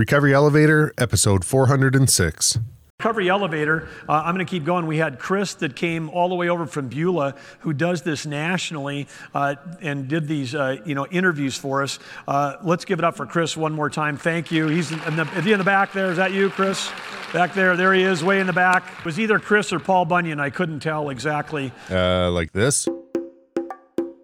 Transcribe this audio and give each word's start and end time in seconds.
Recovery 0.00 0.32
Elevator, 0.32 0.94
episode 0.96 1.44
406. 1.44 2.58
Recovery 3.00 3.28
Elevator, 3.28 3.86
uh, 4.08 4.12
I'm 4.12 4.34
going 4.34 4.46
to 4.46 4.50
keep 4.50 4.64
going. 4.64 4.86
We 4.86 4.96
had 4.96 5.18
Kris 5.18 5.52
that 5.56 5.76
came 5.76 6.08
all 6.08 6.30
the 6.30 6.34
way 6.34 6.48
over 6.48 6.64
from 6.64 6.88
Beulah, 6.88 7.34
who 7.58 7.74
does 7.74 8.00
this 8.00 8.24
nationally 8.24 9.08
uh, 9.34 9.56
and 9.82 10.08
did 10.08 10.26
these, 10.26 10.54
uh, 10.54 10.78
you 10.86 10.94
know, 10.94 11.06
interviews 11.08 11.58
for 11.58 11.82
us. 11.82 11.98
Uh, 12.26 12.56
let's 12.62 12.86
give 12.86 12.98
it 12.98 13.04
up 13.04 13.14
for 13.14 13.26
Kris 13.26 13.58
one 13.58 13.74
more 13.74 13.90
time. 13.90 14.16
Thank 14.16 14.50
you. 14.50 14.68
He's 14.68 14.90
in 14.90 15.16
the, 15.16 15.28
is 15.36 15.44
he 15.44 15.52
in 15.52 15.58
the 15.58 15.66
back 15.66 15.92
there? 15.92 16.10
Is 16.10 16.16
that 16.16 16.32
you, 16.32 16.48
Kris? 16.48 16.90
Back 17.34 17.52
there, 17.52 17.76
there 17.76 17.92
he 17.92 18.02
is, 18.02 18.24
way 18.24 18.40
in 18.40 18.46
the 18.46 18.54
back. 18.54 18.90
It 19.00 19.04
was 19.04 19.20
either 19.20 19.38
Kris 19.38 19.70
or 19.70 19.80
Paul 19.80 20.06
Bunyan. 20.06 20.40
I 20.40 20.48
couldn't 20.48 20.80
tell 20.80 21.10
exactly. 21.10 21.72
Uh, 21.90 22.30
like 22.30 22.52
this. 22.52 22.88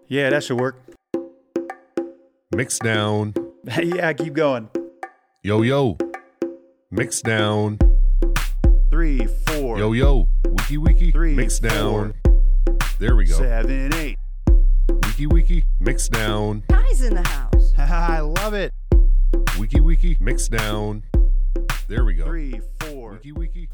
Yeah, 0.07 0.31
that 0.31 0.43
should 0.43 0.59
work. 0.59 0.81
Mix 2.55 2.79
down. 2.79 3.35
yeah, 3.79 4.11
keep 4.13 4.33
going. 4.33 4.71
Yo, 5.47 5.61
yo. 5.61 5.97
Mix 6.91 7.21
down. 7.21 7.79
Three, 8.91 9.25
four, 9.45 9.79
Yo, 9.79 9.93
yo. 9.93 10.27
Wiki, 10.45 10.77
wiki. 10.77 11.09
Three, 11.09 11.35
Mix 11.35 11.59
down. 11.59 12.13
There 12.99 13.15
we 13.15 13.23
go. 13.23 13.37
seven, 13.37 13.93
eight. 13.93 14.17
Wiki, 15.05 15.25
wiki. 15.25 15.63
Mix 15.79 16.09
down. 16.09 16.63
Guys 16.67 17.01
in 17.01 17.13
the 17.13 17.25
house. 17.25 17.73
I 17.77 18.19
love 18.19 18.55
it. 18.55 18.73
Wiki, 19.57 19.79
wiki. 19.79 20.17
Mix 20.19 20.49
down. 20.49 21.03
There 21.87 22.03
we 22.03 22.15
go. 22.15 22.25
Three, 22.25 22.59
four. 22.81 23.11
Wiki, 23.11 23.31
wiki. 23.31 23.69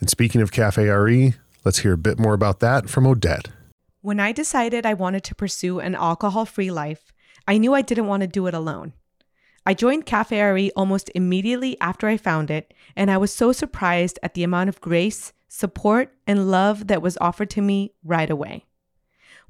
And 0.00 0.10
speaking 0.10 0.40
of 0.40 0.50
Cafe 0.50 0.84
RE, 0.84 1.34
let's 1.64 1.78
hear 1.78 1.92
a 1.92 1.96
bit 1.96 2.18
more 2.18 2.34
about 2.34 2.58
that 2.58 2.90
from 2.90 3.06
Odette. 3.06 3.46
When 4.00 4.18
I 4.18 4.32
decided 4.32 4.84
I 4.84 4.94
wanted 4.94 5.22
to 5.22 5.36
pursue 5.36 5.78
an 5.78 5.94
alcohol 5.94 6.46
free 6.46 6.72
life, 6.72 7.12
I 7.46 7.58
knew 7.58 7.74
I 7.74 7.82
didn't 7.82 8.08
want 8.08 8.22
to 8.22 8.26
do 8.26 8.48
it 8.48 8.54
alone. 8.54 8.92
I 9.64 9.74
joined 9.74 10.04
Cafe 10.04 10.36
RE 10.36 10.72
almost 10.74 11.12
immediately 11.14 11.80
after 11.80 12.08
I 12.08 12.16
found 12.16 12.50
it, 12.50 12.74
and 12.96 13.08
I 13.08 13.18
was 13.18 13.32
so 13.32 13.52
surprised 13.52 14.18
at 14.20 14.34
the 14.34 14.42
amount 14.42 14.68
of 14.68 14.80
grace, 14.80 15.32
support, 15.46 16.12
and 16.26 16.50
love 16.50 16.88
that 16.88 17.02
was 17.02 17.16
offered 17.20 17.50
to 17.50 17.62
me 17.62 17.92
right 18.02 18.28
away. 18.28 18.64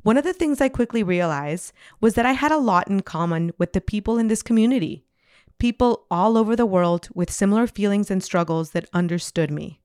One 0.02 0.16
of 0.16 0.24
the 0.24 0.32
things 0.32 0.60
I 0.60 0.68
quickly 0.68 1.04
realized 1.04 1.72
was 2.00 2.14
that 2.14 2.26
I 2.26 2.32
had 2.32 2.50
a 2.50 2.58
lot 2.58 2.88
in 2.88 3.00
common 3.02 3.52
with 3.56 3.72
the 3.72 3.80
people 3.80 4.18
in 4.18 4.26
this 4.26 4.42
community, 4.42 5.06
people 5.60 6.06
all 6.10 6.36
over 6.36 6.56
the 6.56 6.66
world 6.66 7.08
with 7.14 7.30
similar 7.30 7.68
feelings 7.68 8.10
and 8.10 8.20
struggles 8.20 8.72
that 8.72 8.90
understood 8.92 9.48
me. 9.48 9.80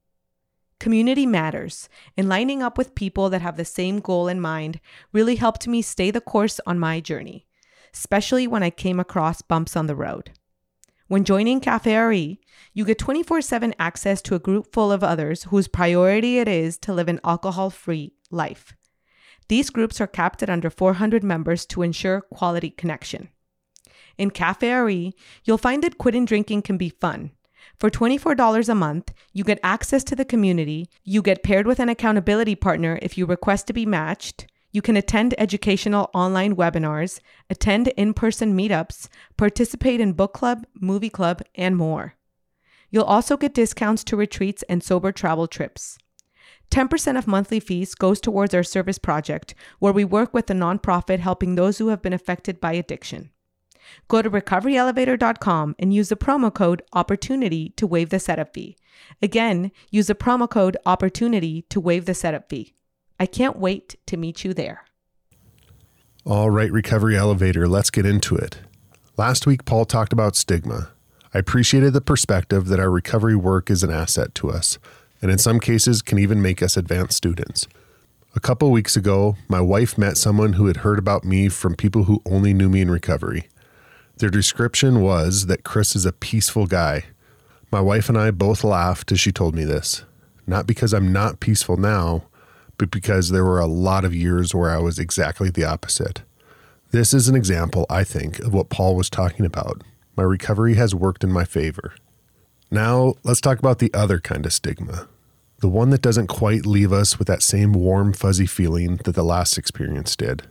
Community 0.80 1.24
matters, 1.24 1.88
and 2.16 2.28
lining 2.28 2.62
up 2.62 2.76
with 2.76 2.96
people 2.96 3.30
that 3.30 3.42
have 3.42 3.56
the 3.56 3.64
same 3.64 4.00
goal 4.00 4.26
in 4.26 4.40
mind 4.40 4.80
really 5.12 5.36
helped 5.36 5.68
me 5.68 5.82
stay 5.82 6.10
the 6.10 6.20
course 6.20 6.60
on 6.66 6.80
my 6.80 6.98
journey, 6.98 7.46
especially 7.94 8.48
when 8.48 8.64
I 8.64 8.70
came 8.70 8.98
across 8.98 9.40
bumps 9.40 9.76
on 9.76 9.86
the 9.86 9.96
road. 9.96 10.32
When 11.06 11.24
joining 11.24 11.60
Cafe 11.60 11.96
RE, 11.96 12.40
you 12.74 12.84
get 12.84 12.98
24 12.98 13.40
7 13.40 13.72
access 13.78 14.20
to 14.22 14.34
a 14.34 14.40
group 14.40 14.72
full 14.72 14.90
of 14.90 15.04
others 15.04 15.44
whose 15.44 15.68
priority 15.68 16.38
it 16.38 16.48
is 16.48 16.76
to 16.78 16.92
live 16.92 17.08
an 17.08 17.20
alcohol 17.24 17.70
free 17.70 18.14
life. 18.32 18.74
These 19.48 19.70
groups 19.70 20.00
are 20.00 20.06
capped 20.06 20.42
at 20.42 20.50
under 20.50 20.70
400 20.70 21.24
members 21.24 21.64
to 21.66 21.82
ensure 21.82 22.20
quality 22.20 22.70
connection. 22.70 23.30
In 24.16 24.30
Cafe 24.30 24.70
RE, 24.70 25.14
you'll 25.44 25.58
find 25.58 25.82
that 25.82 25.98
quitting 25.98 26.24
drinking 26.24 26.62
can 26.62 26.76
be 26.76 26.90
fun. 26.90 27.30
For 27.78 27.90
$24 27.90 28.68
a 28.68 28.74
month, 28.74 29.12
you 29.32 29.44
get 29.44 29.60
access 29.62 30.02
to 30.04 30.16
the 30.16 30.24
community, 30.24 30.88
you 31.04 31.22
get 31.22 31.42
paired 31.42 31.66
with 31.66 31.78
an 31.78 31.88
accountability 31.88 32.54
partner 32.54 32.98
if 33.02 33.16
you 33.16 33.26
request 33.26 33.66
to 33.68 33.72
be 33.72 33.86
matched, 33.86 34.46
you 34.70 34.82
can 34.82 34.96
attend 34.96 35.34
educational 35.38 36.10
online 36.12 36.54
webinars, 36.56 37.20
attend 37.48 37.88
in 37.88 38.12
person 38.12 38.56
meetups, 38.56 39.08
participate 39.36 40.00
in 40.00 40.12
book 40.12 40.34
club, 40.34 40.66
movie 40.74 41.08
club, 41.08 41.42
and 41.54 41.76
more. 41.76 42.14
You'll 42.90 43.04
also 43.04 43.36
get 43.36 43.54
discounts 43.54 44.04
to 44.04 44.16
retreats 44.16 44.62
and 44.68 44.82
sober 44.82 45.12
travel 45.12 45.46
trips. 45.46 45.98
10% 46.70 47.18
of 47.18 47.26
monthly 47.26 47.60
fees 47.60 47.94
goes 47.94 48.20
towards 48.20 48.54
our 48.54 48.62
service 48.62 48.98
project, 48.98 49.54
where 49.78 49.92
we 49.92 50.04
work 50.04 50.34
with 50.34 50.50
a 50.50 50.54
nonprofit 50.54 51.18
helping 51.18 51.54
those 51.54 51.78
who 51.78 51.88
have 51.88 52.02
been 52.02 52.12
affected 52.12 52.60
by 52.60 52.72
addiction. 52.72 53.30
Go 54.08 54.22
to 54.22 54.30
recoveryelevator.com 54.30 55.76
and 55.78 55.94
use 55.94 56.10
the 56.10 56.16
promo 56.16 56.52
code 56.52 56.82
OPPORTUNITY 56.92 57.70
to 57.76 57.86
waive 57.86 58.10
the 58.10 58.18
setup 58.18 58.52
fee. 58.52 58.76
Again, 59.22 59.72
use 59.90 60.08
the 60.08 60.14
promo 60.14 60.48
code 60.48 60.76
OPPORTUNITY 60.84 61.62
to 61.70 61.80
waive 61.80 62.04
the 62.04 62.14
setup 62.14 62.48
fee. 62.48 62.74
I 63.18 63.26
can't 63.26 63.58
wait 63.58 63.96
to 64.06 64.16
meet 64.16 64.44
you 64.44 64.52
there. 64.52 64.84
All 66.24 66.50
right, 66.50 66.70
Recovery 66.70 67.16
Elevator, 67.16 67.66
let's 67.66 67.90
get 67.90 68.04
into 68.04 68.36
it. 68.36 68.58
Last 69.16 69.46
week, 69.46 69.64
Paul 69.64 69.86
talked 69.86 70.12
about 70.12 70.36
stigma. 70.36 70.90
I 71.32 71.38
appreciated 71.38 71.92
the 71.92 72.00
perspective 72.00 72.66
that 72.66 72.80
our 72.80 72.90
recovery 72.90 73.36
work 73.36 73.70
is 73.70 73.82
an 73.82 73.90
asset 73.90 74.34
to 74.36 74.50
us, 74.50 74.78
and 75.20 75.30
in 75.30 75.38
some 75.38 75.60
cases 75.60 76.02
can 76.02 76.18
even 76.18 76.40
make 76.42 76.62
us 76.62 76.76
advanced 76.76 77.16
students. 77.16 77.66
A 78.36 78.40
couple 78.40 78.70
weeks 78.70 78.96
ago, 78.96 79.36
my 79.48 79.60
wife 79.60 79.98
met 79.98 80.16
someone 80.16 80.52
who 80.54 80.66
had 80.66 80.78
heard 80.78 80.98
about 80.98 81.24
me 81.24 81.48
from 81.48 81.74
people 81.74 82.04
who 82.04 82.22
only 82.26 82.54
knew 82.54 82.68
me 82.68 82.80
in 82.80 82.90
recovery. 82.90 83.48
Their 84.18 84.30
description 84.30 85.00
was 85.00 85.46
that 85.46 85.64
Kris 85.64 85.96
is 85.96 86.04
a 86.04 86.12
peaceful 86.12 86.66
guy. 86.66 87.04
My 87.72 87.80
wife 87.80 88.08
and 88.08 88.18
I 88.18 88.30
both 88.30 88.64
laughed 88.64 89.12
as 89.12 89.20
she 89.20 89.32
told 89.32 89.54
me 89.54 89.64
this. 89.64 90.04
Not 90.46 90.66
because 90.66 90.92
I'm 90.92 91.12
not 91.12 91.40
peaceful 91.40 91.76
now, 91.76 92.24
but 92.78 92.90
because 92.90 93.30
there 93.30 93.44
were 93.44 93.60
a 93.60 93.66
lot 93.66 94.04
of 94.04 94.14
years 94.14 94.54
where 94.54 94.70
I 94.70 94.78
was 94.78 94.98
exactly 94.98 95.50
the 95.50 95.64
opposite. 95.64 96.22
This 96.90 97.12
is 97.12 97.28
an 97.28 97.34
example, 97.34 97.84
I 97.90 98.04
think, 98.04 98.38
of 98.38 98.54
what 98.54 98.70
Paul 98.70 98.96
was 98.96 99.10
talking 99.10 99.44
about. 99.44 99.82
My 100.16 100.22
recovery 100.22 100.74
has 100.74 100.94
worked 100.94 101.22
in 101.22 101.30
my 101.30 101.44
favor. 101.44 101.94
Now, 102.70 103.14
let's 103.24 103.40
talk 103.40 103.58
about 103.58 103.78
the 103.78 103.92
other 103.94 104.20
kind 104.20 104.44
of 104.44 104.52
stigma. 104.52 105.08
The 105.60 105.68
one 105.68 105.90
that 105.90 106.02
doesn't 106.02 106.26
quite 106.26 106.66
leave 106.66 106.92
us 106.92 107.18
with 107.18 107.26
that 107.28 107.42
same 107.42 107.72
warm, 107.72 108.12
fuzzy 108.12 108.46
feeling 108.46 108.96
that 109.04 109.14
the 109.14 109.24
last 109.24 109.56
experience 109.56 110.14
did. 110.14 110.42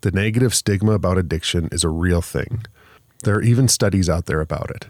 The 0.00 0.10
negative 0.10 0.54
stigma 0.54 0.92
about 0.92 1.18
addiction 1.18 1.68
is 1.70 1.84
a 1.84 1.88
real 1.88 2.22
thing. 2.22 2.64
There 3.22 3.36
are 3.36 3.42
even 3.42 3.68
studies 3.68 4.08
out 4.08 4.26
there 4.26 4.40
about 4.40 4.70
it. 4.70 4.86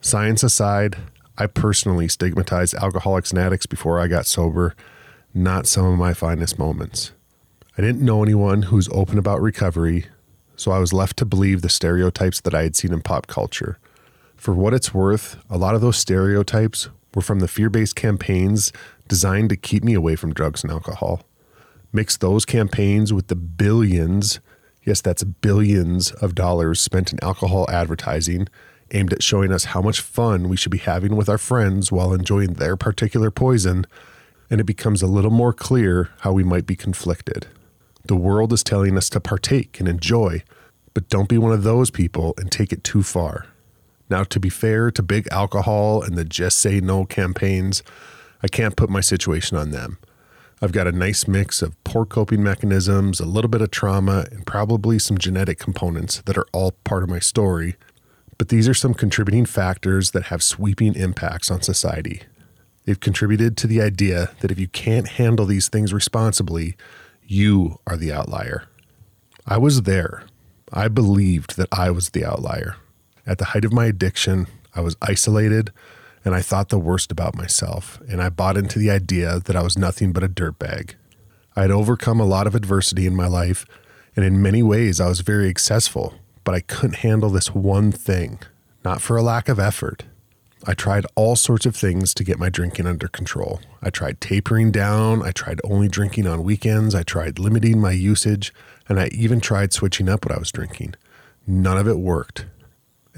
Science 0.00 0.42
aside, 0.42 0.96
I 1.38 1.46
personally 1.46 2.08
stigmatized 2.08 2.74
alcoholics 2.74 3.30
and 3.30 3.38
addicts 3.38 3.66
before 3.66 4.00
I 4.00 4.08
got 4.08 4.26
sober, 4.26 4.74
not 5.34 5.66
some 5.66 5.84
of 5.84 5.98
my 5.98 6.14
finest 6.14 6.58
moments. 6.58 7.12
I 7.78 7.82
didn't 7.82 8.04
know 8.04 8.22
anyone 8.22 8.62
who 8.62 8.76
was 8.76 8.88
open 8.88 9.18
about 9.18 9.42
recovery, 9.42 10.06
so 10.56 10.72
I 10.72 10.78
was 10.78 10.94
left 10.94 11.18
to 11.18 11.26
believe 11.26 11.60
the 11.60 11.68
stereotypes 11.68 12.40
that 12.40 12.54
I 12.54 12.62
had 12.62 12.74
seen 12.74 12.92
in 12.92 13.02
pop 13.02 13.26
culture. 13.26 13.78
For 14.36 14.54
what 14.54 14.74
it's 14.74 14.94
worth, 14.94 15.36
a 15.50 15.58
lot 15.58 15.74
of 15.74 15.80
those 15.80 15.96
stereotypes 15.96 16.88
were 17.14 17.22
from 17.22 17.40
the 17.40 17.48
fear 17.48 17.70
based 17.70 17.96
campaigns 17.96 18.72
designed 19.08 19.48
to 19.48 19.56
keep 19.56 19.82
me 19.82 19.94
away 19.94 20.16
from 20.16 20.34
drugs 20.34 20.62
and 20.62 20.70
alcohol. 20.70 21.22
Mix 21.92 22.16
those 22.16 22.44
campaigns 22.44 23.12
with 23.12 23.28
the 23.28 23.36
billions, 23.36 24.38
yes, 24.84 25.00
that's 25.00 25.24
billions 25.24 26.12
of 26.12 26.34
dollars 26.34 26.80
spent 26.80 27.12
in 27.12 27.18
alcohol 27.22 27.66
advertising, 27.70 28.48
aimed 28.90 29.12
at 29.12 29.22
showing 29.22 29.50
us 29.50 29.64
how 29.64 29.80
much 29.80 30.00
fun 30.00 30.48
we 30.48 30.56
should 30.56 30.72
be 30.72 30.78
having 30.78 31.16
with 31.16 31.28
our 31.28 31.38
friends 31.38 31.90
while 31.90 32.12
enjoying 32.12 32.54
their 32.54 32.76
particular 32.76 33.30
poison, 33.30 33.86
and 34.50 34.60
it 34.60 34.64
becomes 34.64 35.02
a 35.02 35.06
little 35.06 35.30
more 35.30 35.52
clear 35.52 36.10
how 36.20 36.32
we 36.32 36.44
might 36.44 36.66
be 36.66 36.76
conflicted. 36.76 37.48
The 38.04 38.16
world 38.16 38.52
is 38.52 38.62
telling 38.62 38.96
us 38.96 39.08
to 39.10 39.20
partake 39.20 39.80
and 39.80 39.88
enjoy, 39.88 40.44
but 40.94 41.08
don't 41.08 41.28
be 41.28 41.38
one 41.38 41.52
of 41.52 41.62
those 41.62 41.90
people 41.90 42.34
and 42.36 42.52
take 42.52 42.72
it 42.72 42.84
too 42.84 43.02
far. 43.02 43.46
Now, 44.08 44.24
to 44.24 44.38
be 44.38 44.48
fair 44.48 44.90
to 44.90 45.02
big 45.02 45.26
alcohol 45.30 46.02
and 46.02 46.16
the 46.16 46.24
just 46.24 46.58
say 46.58 46.80
no 46.80 47.04
campaigns, 47.04 47.82
I 48.42 48.48
can't 48.48 48.76
put 48.76 48.90
my 48.90 49.00
situation 49.00 49.56
on 49.56 49.70
them. 49.70 49.98
I've 50.62 50.72
got 50.72 50.86
a 50.86 50.92
nice 50.92 51.28
mix 51.28 51.60
of 51.60 51.82
poor 51.84 52.06
coping 52.06 52.42
mechanisms, 52.42 53.20
a 53.20 53.26
little 53.26 53.50
bit 53.50 53.60
of 53.60 53.70
trauma, 53.70 54.26
and 54.30 54.46
probably 54.46 54.98
some 54.98 55.18
genetic 55.18 55.58
components 55.58 56.22
that 56.24 56.38
are 56.38 56.46
all 56.52 56.72
part 56.84 57.02
of 57.02 57.10
my 57.10 57.18
story. 57.18 57.76
But 58.38 58.48
these 58.48 58.68
are 58.68 58.74
some 58.74 58.94
contributing 58.94 59.44
factors 59.44 60.12
that 60.12 60.24
have 60.24 60.42
sweeping 60.42 60.94
impacts 60.94 61.50
on 61.50 61.62
society. 61.62 62.22
They've 62.84 62.98
contributed 62.98 63.56
to 63.58 63.66
the 63.66 63.82
idea 63.82 64.30
that 64.40 64.50
if 64.50 64.58
you 64.58 64.68
can't 64.68 65.08
handle 65.08 65.44
these 65.44 65.68
things 65.68 65.92
responsibly, 65.92 66.76
you 67.22 67.80
are 67.86 67.96
the 67.96 68.12
outlier. 68.12 68.64
I 69.46 69.58
was 69.58 69.82
there. 69.82 70.24
I 70.72 70.88
believed 70.88 71.56
that 71.56 71.68
I 71.72 71.90
was 71.90 72.10
the 72.10 72.24
outlier. 72.24 72.76
At 73.26 73.38
the 73.38 73.46
height 73.46 73.64
of 73.64 73.72
my 73.72 73.86
addiction, 73.86 74.46
I 74.74 74.80
was 74.80 74.96
isolated 75.02 75.72
and 76.26 76.34
I 76.34 76.42
thought 76.42 76.70
the 76.70 76.78
worst 76.78 77.12
about 77.12 77.36
myself, 77.36 78.00
and 78.08 78.20
I 78.20 78.30
bought 78.30 78.56
into 78.56 78.80
the 78.80 78.90
idea 78.90 79.38
that 79.38 79.54
I 79.54 79.62
was 79.62 79.78
nothing 79.78 80.12
but 80.12 80.24
a 80.24 80.28
dirtbag. 80.28 80.94
I 81.54 81.62
had 81.62 81.70
overcome 81.70 82.18
a 82.18 82.26
lot 82.26 82.48
of 82.48 82.56
adversity 82.56 83.06
in 83.06 83.14
my 83.14 83.28
life, 83.28 83.64
and 84.16 84.24
in 84.24 84.42
many 84.42 84.60
ways 84.60 85.00
I 85.00 85.08
was 85.08 85.20
very 85.20 85.48
successful, 85.50 86.14
but 86.42 86.52
I 86.52 86.60
couldn't 86.60 86.96
handle 86.96 87.30
this 87.30 87.54
one 87.54 87.92
thing, 87.92 88.40
not 88.84 89.00
for 89.00 89.16
a 89.16 89.22
lack 89.22 89.48
of 89.48 89.60
effort. 89.60 90.02
I 90.66 90.74
tried 90.74 91.06
all 91.14 91.36
sorts 91.36 91.64
of 91.64 91.76
things 91.76 92.12
to 92.14 92.24
get 92.24 92.40
my 92.40 92.48
drinking 92.48 92.88
under 92.88 93.06
control. 93.06 93.60
I 93.80 93.90
tried 93.90 94.20
tapering 94.20 94.72
down, 94.72 95.22
I 95.22 95.30
tried 95.30 95.60
only 95.62 95.86
drinking 95.86 96.26
on 96.26 96.42
weekends, 96.42 96.92
I 96.92 97.04
tried 97.04 97.38
limiting 97.38 97.80
my 97.80 97.92
usage, 97.92 98.52
and 98.88 98.98
I 98.98 99.10
even 99.12 99.40
tried 99.40 99.72
switching 99.72 100.08
up 100.08 100.24
what 100.24 100.34
I 100.34 100.40
was 100.40 100.50
drinking. 100.50 100.96
None 101.46 101.78
of 101.78 101.86
it 101.86 101.98
worked. 101.98 102.46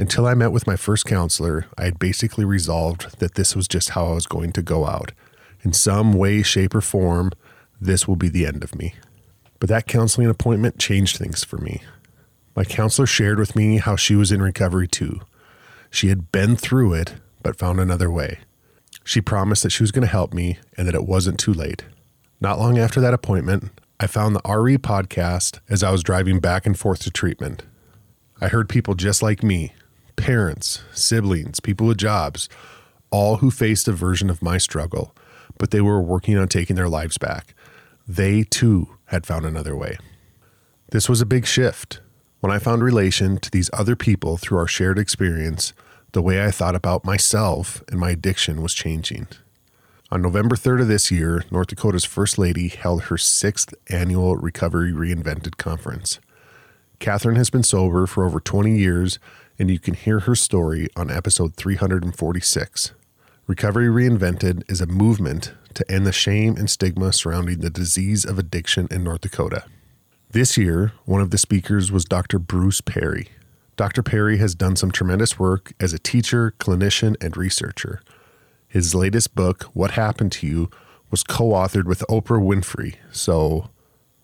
Until 0.00 0.28
I 0.28 0.34
met 0.34 0.52
with 0.52 0.68
my 0.68 0.76
first 0.76 1.06
counselor, 1.06 1.66
I 1.76 1.82
had 1.82 1.98
basically 1.98 2.44
resolved 2.44 3.18
that 3.18 3.34
this 3.34 3.56
was 3.56 3.66
just 3.66 3.90
how 3.90 4.06
I 4.06 4.14
was 4.14 4.28
going 4.28 4.52
to 4.52 4.62
go 4.62 4.86
out. 4.86 5.10
In 5.62 5.72
some 5.72 6.12
way, 6.12 6.40
shape, 6.42 6.76
or 6.76 6.80
form, 6.80 7.32
this 7.80 8.06
will 8.06 8.14
be 8.14 8.28
the 8.28 8.46
end 8.46 8.62
of 8.62 8.76
me. 8.76 8.94
But 9.58 9.68
that 9.70 9.88
counseling 9.88 10.28
appointment 10.28 10.78
changed 10.78 11.16
things 11.16 11.42
for 11.42 11.58
me. 11.58 11.82
My 12.54 12.62
counselor 12.62 13.06
shared 13.06 13.40
with 13.40 13.56
me 13.56 13.78
how 13.78 13.96
she 13.96 14.14
was 14.14 14.30
in 14.30 14.40
recovery 14.40 14.86
too. 14.86 15.20
She 15.90 16.10
had 16.10 16.30
been 16.30 16.54
through 16.54 16.92
it, 16.92 17.14
but 17.42 17.58
found 17.58 17.80
another 17.80 18.08
way. 18.08 18.38
She 19.02 19.20
promised 19.20 19.64
that 19.64 19.70
she 19.70 19.82
was 19.82 19.90
going 19.90 20.02
to 20.02 20.08
help 20.08 20.32
me 20.32 20.58
and 20.76 20.86
that 20.86 20.94
it 20.94 21.06
wasn't 21.06 21.40
too 21.40 21.52
late. 21.52 21.82
Not 22.40 22.60
long 22.60 22.78
after 22.78 23.00
that 23.00 23.14
appointment, 23.14 23.80
I 23.98 24.06
found 24.06 24.36
the 24.36 24.48
RE 24.48 24.78
podcast 24.78 25.58
as 25.68 25.82
I 25.82 25.90
was 25.90 26.04
driving 26.04 26.38
back 26.38 26.66
and 26.66 26.78
forth 26.78 27.00
to 27.00 27.10
treatment. 27.10 27.64
I 28.40 28.46
heard 28.46 28.68
people 28.68 28.94
just 28.94 29.24
like 29.24 29.42
me 29.42 29.72
parents, 30.18 30.82
siblings, 30.92 31.60
people 31.60 31.86
with 31.86 31.96
jobs, 31.96 32.48
all 33.10 33.36
who 33.36 33.50
faced 33.50 33.88
a 33.88 33.92
version 33.92 34.28
of 34.28 34.42
my 34.42 34.58
struggle, 34.58 35.14
but 35.56 35.70
they 35.70 35.80
were 35.80 36.02
working 36.02 36.36
on 36.36 36.48
taking 36.48 36.76
their 36.76 36.88
lives 36.88 37.16
back. 37.16 37.54
They 38.06 38.42
too 38.42 38.96
had 39.06 39.24
found 39.24 39.46
another 39.46 39.76
way. 39.76 39.96
This 40.90 41.08
was 41.08 41.20
a 41.20 41.26
big 41.26 41.46
shift. 41.46 42.00
When 42.40 42.52
I 42.52 42.58
found 42.58 42.82
relation 42.82 43.38
to 43.38 43.50
these 43.50 43.70
other 43.72 43.96
people 43.96 44.36
through 44.36 44.58
our 44.58 44.66
shared 44.66 44.98
experience, 44.98 45.72
the 46.12 46.22
way 46.22 46.44
I 46.44 46.50
thought 46.50 46.74
about 46.74 47.04
myself 47.04 47.82
and 47.88 48.00
my 48.00 48.10
addiction 48.10 48.60
was 48.60 48.74
changing. 48.74 49.28
On 50.10 50.22
November 50.22 50.56
3rd 50.56 50.82
of 50.82 50.88
this 50.88 51.10
year, 51.10 51.44
North 51.50 51.68
Dakota's 51.68 52.04
First 52.04 52.38
Lady 52.38 52.68
held 52.68 53.04
her 53.04 53.18
sixth 53.18 53.74
annual 53.88 54.36
Recovery 54.36 54.92
Reinvented 54.92 55.58
conference. 55.58 56.18
Kathryn 56.98 57.36
has 57.36 57.50
been 57.50 57.62
sober 57.62 58.06
for 58.06 58.24
over 58.24 58.40
20 58.40 58.76
years 58.76 59.18
and 59.58 59.70
you 59.70 59.78
can 59.78 59.94
hear 59.94 60.20
her 60.20 60.34
story 60.34 60.88
on 60.96 61.10
episode 61.10 61.56
346. 61.56 62.92
Recovery 63.46 63.88
Reinvented 63.88 64.70
is 64.70 64.80
a 64.80 64.86
movement 64.86 65.52
to 65.74 65.90
end 65.90 66.06
the 66.06 66.12
shame 66.12 66.56
and 66.56 66.68
stigma 66.68 67.12
surrounding 67.12 67.60
the 67.60 67.70
disease 67.70 68.24
of 68.24 68.38
addiction 68.38 68.88
in 68.90 69.02
North 69.02 69.22
Dakota. 69.22 69.64
This 70.30 70.58
year, 70.58 70.92
one 71.06 71.20
of 71.20 71.30
the 71.30 71.38
speakers 71.38 71.90
was 71.90 72.04
Dr. 72.04 72.38
Bruce 72.38 72.80
Perry. 72.80 73.28
Dr. 73.76 74.02
Perry 74.02 74.38
has 74.38 74.54
done 74.54 74.76
some 74.76 74.90
tremendous 74.90 75.38
work 75.38 75.72
as 75.80 75.92
a 75.92 75.98
teacher, 75.98 76.52
clinician, 76.58 77.16
and 77.22 77.36
researcher. 77.36 78.02
His 78.68 78.94
latest 78.94 79.34
book, 79.34 79.64
What 79.72 79.92
Happened 79.92 80.32
to 80.32 80.46
You, 80.46 80.70
was 81.10 81.22
co 81.22 81.50
authored 81.50 81.86
with 81.86 82.04
Oprah 82.10 82.42
Winfrey. 82.42 82.96
So, 83.10 83.70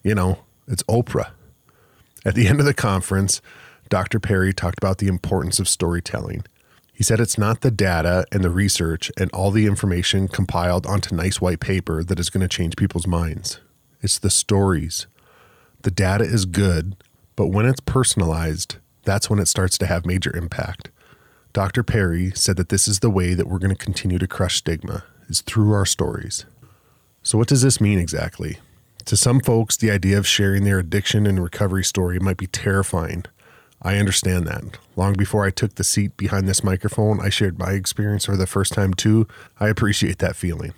you 0.03 0.15
know, 0.15 0.41
it's 0.69 0.83
Oprah. 0.83 1.31
At 2.27 2.35
the 2.35 2.47
end 2.47 2.61
of 2.61 2.67
the 2.67 2.75
conference, 2.75 3.41
Dr. 3.89 4.19
Perry 4.21 4.53
talked 4.53 4.79
about 4.79 4.99
the 4.99 5.09
importance 5.09 5.59
of 5.59 5.69
storytelling. 5.69 6.45
He 6.93 7.03
said 7.03 7.21
it's 7.21 7.39
not 7.39 7.61
the 7.61 7.71
data 7.71 8.25
and 8.31 8.45
the 8.45 8.51
research 8.51 9.11
and 9.19 9.31
all 9.33 9.51
the 9.51 9.67
information 9.67 10.29
compiled 10.29 10.87
onto 10.87 11.15
nice 11.15 11.41
white 11.41 11.61
paper 11.61 12.05
that 12.05 12.21
is 12.21 12.31
going 12.31 12.43
to 12.43 12.49
change 12.49 12.77
people's 12.77 13.07
minds. 13.07 13.61
It's 14.01 14.19
the 14.19 14.31
stories. 14.31 15.07
The 15.83 15.91
data 15.91 16.25
is 16.25 16.45
good, 16.45 16.97
but 17.37 17.49
when 17.49 17.67
it's 17.67 17.81
personalized, 17.81 18.77
that's 19.03 19.29
when 19.29 19.39
it 19.39 19.49
starts 19.49 19.77
to 19.79 19.87
have 19.87 20.07
major 20.07 20.35
impact. 20.37 20.91
Dr. 21.53 21.83
Perry 21.83 22.33
said 22.35 22.57
that 22.57 22.69
this 22.69 22.89
is 22.89 23.01
the 23.01 23.11
way 23.11 23.35
that 23.35 23.47
we're 23.49 23.59
going 23.59 23.75
to 23.75 23.85
continue 23.85 24.19
to 24.19 24.27
crush 24.27 24.57
stigma 24.57 25.05
is 25.29 25.41
through 25.41 25.73
our 25.73 25.87
stories. 25.87 26.47
So 27.23 27.39
what 27.39 27.49
does 27.49 27.63
this 27.63 27.81
mean 27.81 27.99
exactly? 27.99 28.59
To 29.07 29.17
some 29.17 29.41
folks, 29.41 29.77
the 29.77 29.91
idea 29.91 30.17
of 30.17 30.27
sharing 30.27 30.65
their 30.65 30.79
addiction 30.79 31.27
and 31.27 31.43
recovery 31.43 31.85
story 31.85 32.19
might 32.19 32.37
be 32.37 32.47
terrifying 32.47 33.25
I 33.85 33.99
understand 33.99 34.47
that. 34.47 34.65
Long 34.97 35.13
before 35.13 35.45
I 35.45 35.51
took 35.51 35.75
the 35.75 35.85
seat 35.85 36.17
behind 36.17 36.49
this 36.49 36.65
microphone, 36.65 37.21
I 37.21 37.29
shared 37.29 37.59
my 37.59 37.73
experience 37.73 38.25
for 38.25 38.37
the 38.37 38.47
first 38.47 38.73
time 38.73 38.95
too. 38.95 39.29
I 39.61 39.69
appreciate 39.69 40.19
that 40.19 40.37
feeling. 40.37 40.73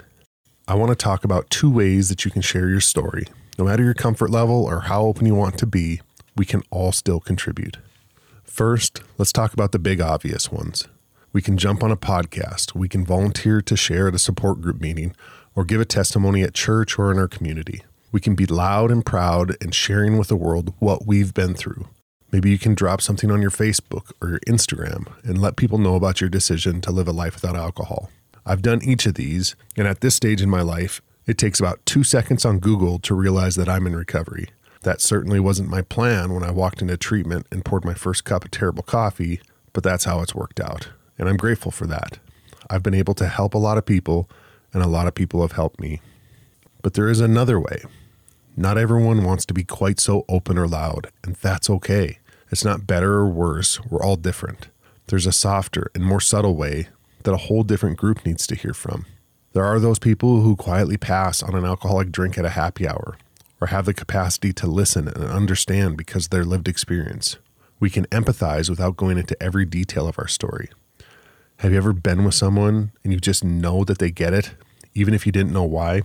I 0.66 0.74
want 0.74 0.90
to 0.90 0.96
talk 0.96 1.22
about 1.22 1.48
two 1.48 1.70
ways 1.70 2.08
that 2.08 2.24
you 2.24 2.32
can 2.32 2.42
share 2.42 2.68
your 2.68 2.80
story. 2.80 3.26
No 3.58 3.64
matter 3.64 3.84
your 3.84 3.94
comfort 3.94 4.30
level 4.30 4.64
or 4.64 4.80
how 4.80 5.02
open 5.02 5.24
you 5.24 5.36
want 5.36 5.56
to 5.58 5.66
be, 5.66 6.00
we 6.36 6.44
can 6.44 6.62
all 6.70 6.90
still 6.90 7.20
contribute. 7.20 7.76
First, 8.42 9.02
let's 9.18 9.32
talk 9.32 9.52
about 9.52 9.70
the 9.70 9.78
big 9.78 10.00
obvious 10.00 10.50
ones. 10.50 10.88
We 11.32 11.42
can 11.42 11.56
jump 11.58 11.84
on 11.84 11.92
a 11.92 11.96
podcast, 11.96 12.74
we 12.74 12.88
can 12.88 13.04
volunteer 13.04 13.60
to 13.62 13.76
share 13.76 14.08
at 14.08 14.14
a 14.14 14.18
support 14.18 14.60
group 14.60 14.80
meeting, 14.80 15.14
or 15.54 15.64
give 15.64 15.80
a 15.80 15.84
testimony 15.84 16.42
at 16.42 16.54
church 16.54 16.98
or 16.98 17.12
in 17.12 17.18
our 17.18 17.28
community. 17.28 17.84
We 18.10 18.20
can 18.20 18.34
be 18.34 18.46
loud 18.46 18.90
and 18.90 19.06
proud 19.06 19.56
and 19.60 19.72
sharing 19.72 20.18
with 20.18 20.28
the 20.28 20.36
world 20.36 20.74
what 20.80 21.06
we've 21.06 21.32
been 21.32 21.54
through. 21.54 21.86
Maybe 22.32 22.50
you 22.50 22.58
can 22.58 22.74
drop 22.74 23.00
something 23.00 23.30
on 23.30 23.40
your 23.40 23.50
Facebook 23.50 24.12
or 24.20 24.28
your 24.28 24.40
Instagram 24.40 25.06
and 25.22 25.40
let 25.40 25.56
people 25.56 25.78
know 25.78 25.94
about 25.94 26.20
your 26.20 26.30
decision 26.30 26.80
to 26.82 26.90
live 26.90 27.08
a 27.08 27.12
life 27.12 27.34
without 27.34 27.56
alcohol. 27.56 28.10
I've 28.44 28.62
done 28.62 28.80
each 28.84 29.06
of 29.06 29.14
these, 29.14 29.56
and 29.76 29.86
at 29.88 30.00
this 30.00 30.14
stage 30.14 30.42
in 30.42 30.50
my 30.50 30.62
life, 30.62 31.00
it 31.26 31.38
takes 31.38 31.58
about 31.58 31.84
two 31.86 32.04
seconds 32.04 32.44
on 32.44 32.60
Google 32.60 32.98
to 33.00 33.14
realize 33.14 33.56
that 33.56 33.68
I'm 33.68 33.86
in 33.86 33.96
recovery. 33.96 34.48
That 34.82 35.00
certainly 35.00 35.40
wasn't 35.40 35.68
my 35.68 35.82
plan 35.82 36.32
when 36.32 36.44
I 36.44 36.52
walked 36.52 36.80
into 36.80 36.96
treatment 36.96 37.46
and 37.50 37.64
poured 37.64 37.84
my 37.84 37.94
first 37.94 38.24
cup 38.24 38.44
of 38.44 38.52
terrible 38.52 38.84
coffee, 38.84 39.40
but 39.72 39.82
that's 39.82 40.04
how 40.04 40.20
it's 40.20 40.34
worked 40.34 40.60
out. 40.60 40.90
And 41.18 41.28
I'm 41.28 41.36
grateful 41.36 41.72
for 41.72 41.86
that. 41.88 42.18
I've 42.70 42.82
been 42.82 42.94
able 42.94 43.14
to 43.14 43.26
help 43.26 43.54
a 43.54 43.58
lot 43.58 43.78
of 43.78 43.86
people, 43.86 44.28
and 44.72 44.82
a 44.82 44.88
lot 44.88 45.08
of 45.08 45.14
people 45.14 45.42
have 45.42 45.52
helped 45.52 45.80
me. 45.80 46.00
But 46.82 46.94
there 46.94 47.08
is 47.08 47.20
another 47.20 47.58
way. 47.58 47.82
Not 48.58 48.78
everyone 48.78 49.22
wants 49.22 49.44
to 49.46 49.54
be 49.54 49.64
quite 49.64 50.00
so 50.00 50.24
open 50.30 50.56
or 50.56 50.66
loud, 50.66 51.08
and 51.22 51.34
that's 51.36 51.68
okay. 51.68 52.20
It's 52.50 52.64
not 52.64 52.86
better 52.86 53.16
or 53.16 53.28
worse, 53.28 53.78
we're 53.84 54.02
all 54.02 54.16
different. 54.16 54.68
There's 55.08 55.26
a 55.26 55.32
softer 55.32 55.90
and 55.94 56.02
more 56.02 56.22
subtle 56.22 56.56
way 56.56 56.88
that 57.24 57.34
a 57.34 57.48
whole 57.48 57.64
different 57.64 57.98
group 57.98 58.24
needs 58.24 58.46
to 58.46 58.54
hear 58.54 58.72
from. 58.72 59.04
There 59.52 59.64
are 59.64 59.78
those 59.78 59.98
people 59.98 60.40
who 60.40 60.56
quietly 60.56 60.96
pass 60.96 61.42
on 61.42 61.54
an 61.54 61.66
alcoholic 61.66 62.10
drink 62.10 62.38
at 62.38 62.46
a 62.46 62.50
happy 62.50 62.88
hour, 62.88 63.18
or 63.60 63.66
have 63.66 63.84
the 63.84 63.92
capacity 63.92 64.54
to 64.54 64.66
listen 64.66 65.06
and 65.06 65.24
understand 65.24 65.98
because 65.98 66.24
of 66.24 66.30
their 66.30 66.44
lived 66.44 66.66
experience. 66.66 67.36
We 67.78 67.90
can 67.90 68.06
empathize 68.06 68.70
without 68.70 68.96
going 68.96 69.18
into 69.18 69.40
every 69.42 69.66
detail 69.66 70.08
of 70.08 70.18
our 70.18 70.28
story. 70.28 70.70
Have 71.58 71.72
you 71.72 71.78
ever 71.78 71.92
been 71.92 72.24
with 72.24 72.34
someone 72.34 72.92
and 73.04 73.12
you 73.12 73.20
just 73.20 73.44
know 73.44 73.84
that 73.84 73.98
they 73.98 74.10
get 74.10 74.32
it, 74.32 74.54
even 74.94 75.12
if 75.12 75.26
you 75.26 75.32
didn't 75.32 75.52
know 75.52 75.64
why? 75.64 76.04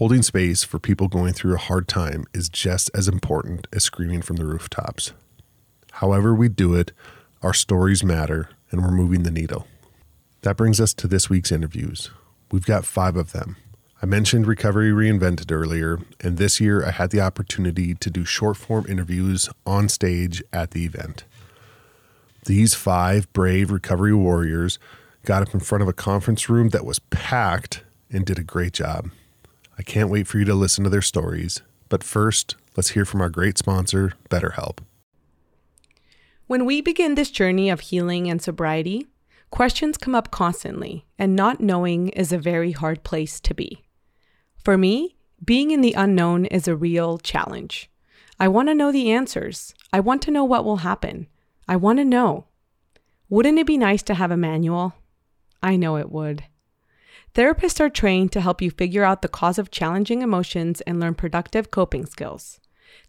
Holding 0.00 0.22
space 0.22 0.64
for 0.64 0.78
people 0.78 1.08
going 1.08 1.34
through 1.34 1.52
a 1.52 1.58
hard 1.58 1.86
time 1.86 2.24
is 2.32 2.48
just 2.48 2.90
as 2.94 3.06
important 3.06 3.66
as 3.70 3.84
screaming 3.84 4.22
from 4.22 4.36
the 4.36 4.46
rooftops. 4.46 5.12
However, 5.92 6.34
we 6.34 6.48
do 6.48 6.74
it, 6.74 6.92
our 7.42 7.52
stories 7.52 8.02
matter, 8.02 8.48
and 8.70 8.82
we're 8.82 8.92
moving 8.92 9.24
the 9.24 9.30
needle. 9.30 9.66
That 10.40 10.56
brings 10.56 10.80
us 10.80 10.94
to 10.94 11.06
this 11.06 11.28
week's 11.28 11.52
interviews. 11.52 12.10
We've 12.50 12.64
got 12.64 12.86
five 12.86 13.14
of 13.14 13.32
them. 13.32 13.58
I 14.00 14.06
mentioned 14.06 14.46
Recovery 14.46 14.90
Reinvented 14.90 15.52
earlier, 15.52 15.98
and 16.18 16.38
this 16.38 16.62
year 16.62 16.82
I 16.82 16.92
had 16.92 17.10
the 17.10 17.20
opportunity 17.20 17.94
to 17.96 18.08
do 18.08 18.24
short 18.24 18.56
form 18.56 18.86
interviews 18.88 19.50
on 19.66 19.90
stage 19.90 20.42
at 20.50 20.70
the 20.70 20.86
event. 20.86 21.24
These 22.46 22.72
five 22.72 23.30
brave 23.34 23.70
recovery 23.70 24.14
warriors 24.14 24.78
got 25.26 25.42
up 25.42 25.52
in 25.52 25.60
front 25.60 25.82
of 25.82 25.88
a 25.88 25.92
conference 25.92 26.48
room 26.48 26.70
that 26.70 26.86
was 26.86 27.00
packed 27.00 27.84
and 28.10 28.24
did 28.24 28.38
a 28.38 28.42
great 28.42 28.72
job. 28.72 29.10
I 29.80 29.82
can't 29.82 30.10
wait 30.10 30.26
for 30.26 30.38
you 30.38 30.44
to 30.44 30.54
listen 30.54 30.84
to 30.84 30.90
their 30.90 31.00
stories. 31.00 31.62
But 31.88 32.04
first, 32.04 32.54
let's 32.76 32.90
hear 32.90 33.06
from 33.06 33.22
our 33.22 33.30
great 33.30 33.56
sponsor, 33.56 34.12
BetterHelp. 34.28 34.80
When 36.46 36.66
we 36.66 36.82
begin 36.82 37.14
this 37.14 37.30
journey 37.30 37.70
of 37.70 37.80
healing 37.80 38.28
and 38.28 38.42
sobriety, 38.42 39.06
questions 39.48 39.96
come 39.96 40.14
up 40.14 40.30
constantly, 40.30 41.06
and 41.18 41.34
not 41.34 41.62
knowing 41.62 42.10
is 42.10 42.30
a 42.30 42.36
very 42.36 42.72
hard 42.72 43.04
place 43.04 43.40
to 43.40 43.54
be. 43.54 43.82
For 44.62 44.76
me, 44.76 45.16
being 45.42 45.70
in 45.70 45.80
the 45.80 45.94
unknown 45.94 46.44
is 46.44 46.68
a 46.68 46.76
real 46.76 47.16
challenge. 47.16 47.88
I 48.38 48.48
want 48.48 48.68
to 48.68 48.74
know 48.74 48.92
the 48.92 49.10
answers. 49.10 49.74
I 49.94 50.00
want 50.00 50.20
to 50.24 50.30
know 50.30 50.44
what 50.44 50.66
will 50.66 50.84
happen. 50.84 51.26
I 51.66 51.76
want 51.76 52.00
to 52.00 52.04
know. 52.04 52.44
Wouldn't 53.30 53.58
it 53.58 53.66
be 53.66 53.78
nice 53.78 54.02
to 54.02 54.14
have 54.14 54.30
a 54.30 54.36
manual? 54.36 54.92
I 55.62 55.76
know 55.76 55.96
it 55.96 56.12
would. 56.12 56.44
Therapists 57.34 57.80
are 57.80 57.88
trained 57.88 58.32
to 58.32 58.40
help 58.40 58.60
you 58.60 58.70
figure 58.70 59.04
out 59.04 59.22
the 59.22 59.28
cause 59.28 59.58
of 59.58 59.70
challenging 59.70 60.22
emotions 60.22 60.80
and 60.82 60.98
learn 60.98 61.14
productive 61.14 61.70
coping 61.70 62.04
skills. 62.06 62.58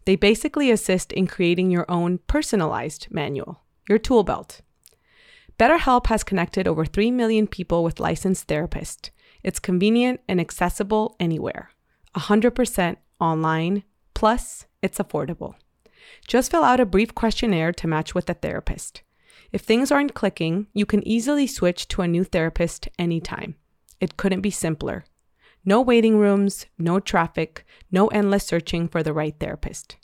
They 0.04 0.14
basically 0.14 0.70
assist 0.70 1.12
in 1.12 1.26
creating 1.26 1.70
your 1.70 1.90
own 1.90 2.18
personalized 2.28 3.08
manual, 3.10 3.62
your 3.88 3.98
tool 3.98 4.22
belt. 4.22 4.60
BetterHelp 5.58 6.06
has 6.06 6.22
connected 6.24 6.68
over 6.68 6.84
3 6.84 7.10
million 7.10 7.46
people 7.46 7.82
with 7.82 8.00
licensed 8.00 8.46
therapists. 8.46 9.10
It's 9.42 9.58
convenient 9.58 10.20
and 10.28 10.40
accessible 10.40 11.16
anywhere. 11.18 11.70
100% 12.14 12.96
online, 13.20 13.82
plus 14.14 14.66
it's 14.82 14.98
affordable. 14.98 15.54
Just 16.26 16.50
fill 16.50 16.64
out 16.64 16.80
a 16.80 16.86
brief 16.86 17.14
questionnaire 17.14 17.72
to 17.72 17.88
match 17.88 18.14
with 18.14 18.30
a 18.30 18.34
therapist. 18.34 19.02
If 19.50 19.62
things 19.62 19.90
aren't 19.90 20.14
clicking, 20.14 20.68
you 20.72 20.86
can 20.86 21.06
easily 21.06 21.46
switch 21.46 21.88
to 21.88 22.02
a 22.02 22.08
new 22.08 22.24
therapist 22.24 22.88
anytime. 22.98 23.56
It 24.02 24.16
couldn't 24.16 24.40
be 24.40 24.50
simpler. 24.50 25.04
No 25.64 25.80
waiting 25.80 26.18
rooms, 26.18 26.66
no 26.76 26.98
traffic, 26.98 27.64
no 27.92 28.08
endless 28.08 28.44
searching 28.44 28.88
for 28.88 29.00
the 29.04 29.12
right 29.12 29.36
therapist. 29.38 29.96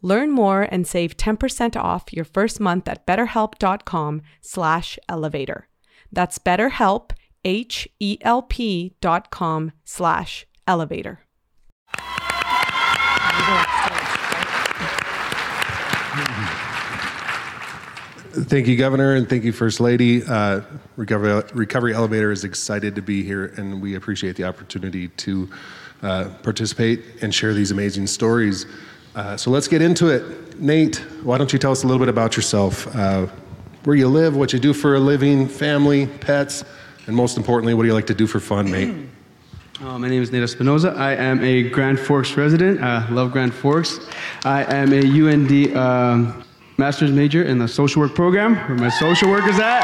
Learn 0.00 0.30
more 0.30 0.62
and 0.62 0.86
save 0.86 1.18
10% 1.18 1.76
off 1.76 2.10
your 2.10 2.24
first 2.24 2.58
month 2.58 2.88
at 2.88 3.06
betterhelp.com 3.06 4.22
slash 4.40 4.98
elevator. 5.10 5.68
That's 6.10 6.38
betterhelp, 6.38 7.10
H-E-L-P 7.44 8.96
dot 9.02 9.30
com 9.30 9.72
slash 9.84 10.46
elevator. 10.66 11.20
Thank 18.34 18.66
you, 18.66 18.76
Governor, 18.76 19.14
and 19.14 19.28
thank 19.28 19.44
you, 19.44 19.52
First 19.52 19.78
Lady. 19.78 20.20
Uh, 20.24 20.62
Recovery, 20.96 21.44
Recovery 21.52 21.94
Elevator 21.94 22.32
is 22.32 22.42
excited 22.42 22.96
to 22.96 23.02
be 23.02 23.22
here, 23.22 23.54
and 23.56 23.80
we 23.80 23.94
appreciate 23.94 24.34
the 24.34 24.42
opportunity 24.42 25.06
to 25.06 25.48
uh, 26.02 26.30
participate 26.42 27.22
and 27.22 27.32
share 27.32 27.54
these 27.54 27.70
amazing 27.70 28.08
stories. 28.08 28.66
Uh, 29.14 29.36
so 29.36 29.52
let's 29.52 29.68
get 29.68 29.80
into 29.80 30.08
it. 30.08 30.58
Nate, 30.58 30.96
why 31.22 31.38
don't 31.38 31.52
you 31.52 31.60
tell 31.60 31.70
us 31.70 31.84
a 31.84 31.86
little 31.86 32.00
bit 32.00 32.08
about 32.08 32.34
yourself? 32.34 32.92
Uh, 32.96 33.26
where 33.84 33.94
you 33.94 34.08
live, 34.08 34.34
what 34.34 34.52
you 34.52 34.58
do 34.58 34.72
for 34.72 34.96
a 34.96 35.00
living, 35.00 35.46
family, 35.46 36.08
pets, 36.08 36.64
and 37.06 37.14
most 37.14 37.36
importantly, 37.36 37.72
what 37.72 37.84
do 37.84 37.86
you 37.86 37.94
like 37.94 38.08
to 38.08 38.14
do 38.14 38.26
for 38.26 38.40
fun, 38.40 38.70
Nate? 38.70 38.94
Uh, 39.80 39.98
my 39.98 40.08
name 40.08 40.22
is 40.22 40.30
Nate 40.30 40.44
Espinoza. 40.44 40.96
I 40.96 41.16
am 41.16 41.42
a 41.42 41.68
Grand 41.68 41.98
Forks 41.98 42.36
resident. 42.36 42.80
I 42.80 43.08
love 43.08 43.32
Grand 43.32 43.52
Forks. 43.52 43.98
I 44.44 44.62
am 44.72 44.92
a 44.92 45.00
UND 45.00 45.76
um, 45.76 46.44
master's 46.76 47.12
major 47.12 47.42
in 47.44 47.58
the 47.58 47.68
social 47.68 48.02
work 48.02 48.14
program, 48.14 48.56
where 48.56 48.78
my 48.78 48.88
social 48.88 49.30
work 49.30 49.46
is 49.46 49.58
at. 49.58 49.82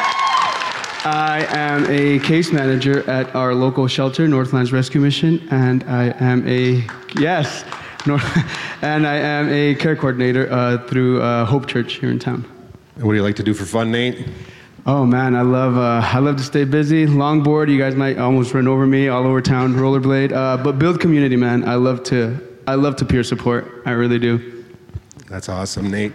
I 1.05 1.47
am 1.49 1.87
a 1.89 2.19
case 2.19 2.53
manager 2.53 3.09
at 3.09 3.35
our 3.35 3.55
local 3.55 3.87
shelter, 3.87 4.29
Northlands 4.29 4.73
Rescue 4.73 5.01
Mission, 5.01 5.49
and 5.51 5.83
I 5.85 6.15
am 6.21 6.47
a, 6.47 6.87
yes, 7.19 7.65
North, 8.07 8.23
and 8.83 9.07
I 9.07 9.17
am 9.17 9.49
a 9.49 9.75
care 9.77 9.97
coordinator 9.97 10.53
uh, 10.53 10.79
through 10.89 11.23
uh, 11.23 11.47
Hope 11.47 11.67
Church 11.67 11.95
here 11.95 12.11
in 12.11 12.19
town. 12.19 12.45
And 12.97 13.05
what 13.05 13.13
do 13.13 13.17
you 13.17 13.23
like 13.23 13.37
to 13.37 13.43
do 13.43 13.55
for 13.55 13.65
fun, 13.65 13.91
Nate? 13.91 14.29
Oh 14.87 15.07
man, 15.07 15.37
I 15.37 15.43
love 15.43 15.77
uh, 15.77 16.01
I 16.03 16.19
love 16.21 16.37
to 16.37 16.43
stay 16.43 16.65
busy. 16.65 17.07
Longboard, 17.07 17.71
you 17.71 17.79
guys 17.79 17.95
might 17.95 18.19
almost 18.19 18.55
run 18.55 18.67
over 18.67 18.87
me 18.87 19.09
all 19.09 19.27
over 19.27 19.43
town. 19.43 19.75
Rollerblade, 19.75 20.33
uh, 20.33 20.57
but 20.63 20.79
build 20.79 21.01
community, 21.01 21.37
man. 21.37 21.69
I 21.69 21.75
love 21.75 22.03
to 22.05 22.39
I 22.67 22.75
love 22.75 22.97
to 22.97 23.05
peer 23.05 23.23
support. 23.23 23.83
I 23.85 23.93
really 23.93 24.19
do. 24.19 24.65
That's 25.29 25.49
awesome, 25.49 25.91
Nate. 25.91 26.13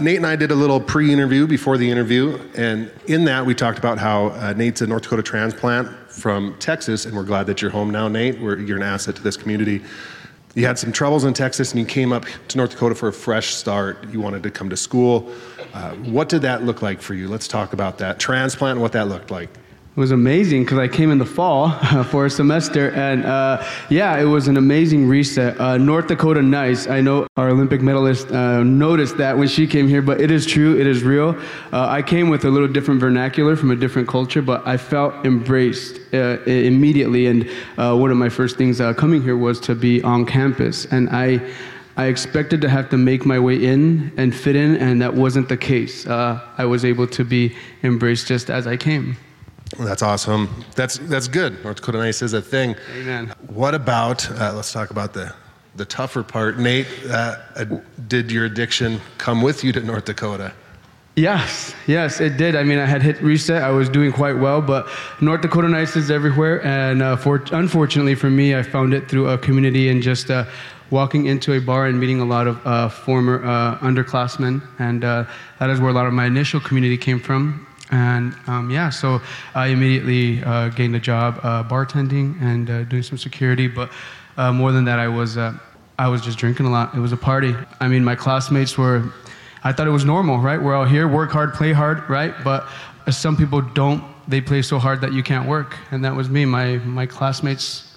Nate 0.00 0.18
and 0.18 0.26
I 0.26 0.36
did 0.36 0.50
a 0.50 0.54
little 0.54 0.80
pre 0.80 1.12
interview 1.12 1.46
before 1.46 1.78
the 1.78 1.90
interview, 1.90 2.38
and 2.54 2.90
in 3.06 3.24
that 3.24 3.44
we 3.44 3.54
talked 3.54 3.78
about 3.78 3.98
how 3.98 4.26
uh, 4.28 4.52
Nate's 4.56 4.82
a 4.82 4.86
North 4.86 5.02
Dakota 5.02 5.22
transplant 5.22 5.88
from 6.10 6.56
Texas, 6.58 7.06
and 7.06 7.16
we're 7.16 7.24
glad 7.24 7.46
that 7.46 7.62
you're 7.62 7.70
home 7.70 7.90
now, 7.90 8.06
Nate. 8.06 8.38
We're, 8.38 8.58
you're 8.58 8.76
an 8.76 8.82
asset 8.82 9.16
to 9.16 9.22
this 9.22 9.36
community. 9.36 9.82
You 10.54 10.66
had 10.66 10.78
some 10.78 10.92
troubles 10.92 11.24
in 11.24 11.32
Texas, 11.32 11.72
and 11.72 11.80
you 11.80 11.86
came 11.86 12.12
up 12.12 12.26
to 12.48 12.58
North 12.58 12.70
Dakota 12.72 12.94
for 12.94 13.08
a 13.08 13.12
fresh 13.12 13.54
start. 13.54 14.08
You 14.10 14.20
wanted 14.20 14.42
to 14.42 14.50
come 14.50 14.68
to 14.70 14.76
school. 14.76 15.32
Uh, 15.72 15.92
what 15.94 16.28
did 16.28 16.42
that 16.42 16.64
look 16.64 16.82
like 16.82 17.00
for 17.00 17.14
you? 17.14 17.28
Let's 17.28 17.48
talk 17.48 17.72
about 17.72 17.98
that 17.98 18.18
transplant 18.18 18.72
and 18.72 18.82
what 18.82 18.92
that 18.92 19.08
looked 19.08 19.30
like. 19.30 19.50
It 19.98 20.00
was 20.00 20.12
amazing 20.12 20.62
because 20.62 20.78
I 20.78 20.86
came 20.86 21.10
in 21.10 21.18
the 21.18 21.26
fall 21.26 21.70
for 22.04 22.26
a 22.26 22.30
semester, 22.30 22.92
and 22.92 23.26
uh, 23.26 23.64
yeah, 23.90 24.16
it 24.16 24.26
was 24.26 24.46
an 24.46 24.56
amazing 24.56 25.08
reset. 25.08 25.58
Uh, 25.58 25.76
North 25.76 26.06
Dakota 26.06 26.40
nice. 26.40 26.86
I 26.86 27.00
know 27.00 27.26
our 27.36 27.48
Olympic 27.48 27.82
medalist 27.82 28.30
uh, 28.30 28.62
noticed 28.62 29.16
that 29.16 29.36
when 29.36 29.48
she 29.48 29.66
came 29.66 29.88
here, 29.88 30.00
but 30.00 30.20
it 30.20 30.30
is 30.30 30.46
true, 30.46 30.78
it 30.78 30.86
is 30.86 31.02
real. 31.02 31.30
Uh, 31.72 31.88
I 31.88 32.02
came 32.02 32.28
with 32.28 32.44
a 32.44 32.48
little 32.48 32.68
different 32.68 33.00
vernacular 33.00 33.56
from 33.56 33.72
a 33.72 33.74
different 33.74 34.06
culture, 34.06 34.40
but 34.40 34.64
I 34.64 34.76
felt 34.76 35.26
embraced 35.26 35.98
uh, 36.14 36.44
immediately. 36.46 37.26
And 37.26 37.50
uh, 37.76 37.96
one 37.96 38.12
of 38.12 38.16
my 38.16 38.28
first 38.28 38.56
things 38.56 38.78
coming 38.96 39.20
here 39.20 39.36
was 39.36 39.58
to 39.62 39.74
be 39.74 40.00
on 40.04 40.26
campus, 40.26 40.86
and 40.86 41.08
I. 41.10 41.40
I 41.96 42.04
expected 42.04 42.60
to 42.60 42.68
have 42.68 42.90
to 42.90 42.96
make 42.96 43.26
my 43.26 43.40
way 43.40 43.56
in 43.56 44.12
and 44.16 44.32
fit 44.32 44.54
in, 44.54 44.76
and 44.76 45.02
that 45.02 45.14
wasn't 45.14 45.48
the 45.48 45.56
case. 45.56 46.06
I 46.06 46.64
was 46.64 46.84
able 46.84 47.08
to 47.08 47.24
be 47.24 47.56
embraced 47.82 48.28
just 48.28 48.50
as 48.50 48.68
I 48.68 48.76
came. 48.76 49.16
That's 49.78 50.02
awesome. 50.02 50.64
That's 50.74 50.98
that's 50.98 51.28
good. 51.28 51.62
North 51.62 51.76
Dakota 51.76 51.98
nice 51.98 52.22
is 52.22 52.32
a 52.32 52.42
thing. 52.42 52.74
Amen. 52.96 53.34
What 53.48 53.74
about? 53.74 54.28
Uh, 54.30 54.52
let's 54.54 54.72
talk 54.72 54.90
about 54.90 55.12
the 55.12 55.32
the 55.76 55.84
tougher 55.84 56.22
part. 56.22 56.58
Nate, 56.58 56.86
uh, 57.08 57.36
uh, 57.54 57.64
did 58.08 58.32
your 58.32 58.44
addiction 58.46 59.00
come 59.18 59.42
with 59.42 59.62
you 59.62 59.72
to 59.72 59.80
North 59.80 60.06
Dakota? 60.06 60.52
Yes, 61.18 61.74
yes, 61.88 62.20
it 62.20 62.36
did. 62.36 62.54
I 62.54 62.62
mean, 62.62 62.78
I 62.78 62.86
had 62.86 63.02
hit 63.02 63.20
reset. 63.20 63.62
I 63.62 63.70
was 63.70 63.88
doing 63.88 64.12
quite 64.12 64.38
well, 64.38 64.62
but 64.62 64.88
North 65.20 65.40
Dakota 65.40 65.68
Nice 65.68 65.96
is 65.96 66.12
everywhere. 66.12 66.64
And 66.64 67.02
uh, 67.02 67.16
for, 67.16 67.42
unfortunately 67.50 68.14
for 68.14 68.30
me, 68.30 68.54
I 68.54 68.62
found 68.62 68.94
it 68.94 69.08
through 69.08 69.28
a 69.28 69.36
community 69.36 69.88
and 69.88 70.00
just 70.00 70.30
uh, 70.30 70.44
walking 70.90 71.26
into 71.26 71.54
a 71.54 71.60
bar 71.60 71.86
and 71.86 71.98
meeting 71.98 72.20
a 72.20 72.24
lot 72.24 72.46
of 72.46 72.64
uh, 72.64 72.88
former 72.88 73.44
uh, 73.44 73.78
underclassmen. 73.78 74.62
And 74.78 75.02
uh, 75.02 75.24
that 75.58 75.70
is 75.70 75.80
where 75.80 75.90
a 75.90 75.92
lot 75.92 76.06
of 76.06 76.12
my 76.12 76.26
initial 76.26 76.60
community 76.60 76.96
came 76.96 77.18
from. 77.18 77.66
And 77.90 78.34
um, 78.46 78.70
yeah, 78.70 78.90
so 78.90 79.20
I 79.54 79.68
immediately 79.68 80.42
uh, 80.44 80.68
gained 80.70 80.94
a 80.94 81.00
job 81.00 81.40
uh, 81.42 81.64
bartending 81.64 82.40
and 82.42 82.68
uh, 82.68 82.84
doing 82.84 83.02
some 83.02 83.18
security. 83.18 83.66
But 83.66 83.90
uh, 84.36 84.52
more 84.52 84.72
than 84.72 84.84
that, 84.84 84.98
I 84.98 85.08
was 85.08 85.36
uh, 85.36 85.54
I 85.98 86.08
was 86.08 86.20
just 86.20 86.38
drinking 86.38 86.66
a 86.66 86.70
lot. 86.70 86.94
It 86.94 87.00
was 87.00 87.12
a 87.12 87.16
party. 87.16 87.54
I 87.80 87.88
mean, 87.88 88.04
my 88.04 88.14
classmates 88.14 88.76
were. 88.76 89.12
I 89.64 89.72
thought 89.72 89.88
it 89.88 89.90
was 89.90 90.04
normal, 90.04 90.38
right? 90.38 90.60
We're 90.62 90.76
all 90.76 90.84
here, 90.84 91.08
work 91.08 91.30
hard, 91.30 91.52
play 91.52 91.72
hard, 91.72 92.08
right? 92.08 92.32
But 92.44 92.68
some 93.10 93.36
people 93.36 93.60
don't. 93.60 94.04
They 94.28 94.40
play 94.40 94.62
so 94.62 94.78
hard 94.78 95.00
that 95.00 95.12
you 95.12 95.22
can't 95.22 95.48
work, 95.48 95.76
and 95.90 96.04
that 96.04 96.14
was 96.14 96.28
me. 96.28 96.44
My 96.44 96.76
my 96.78 97.06
classmates 97.06 97.88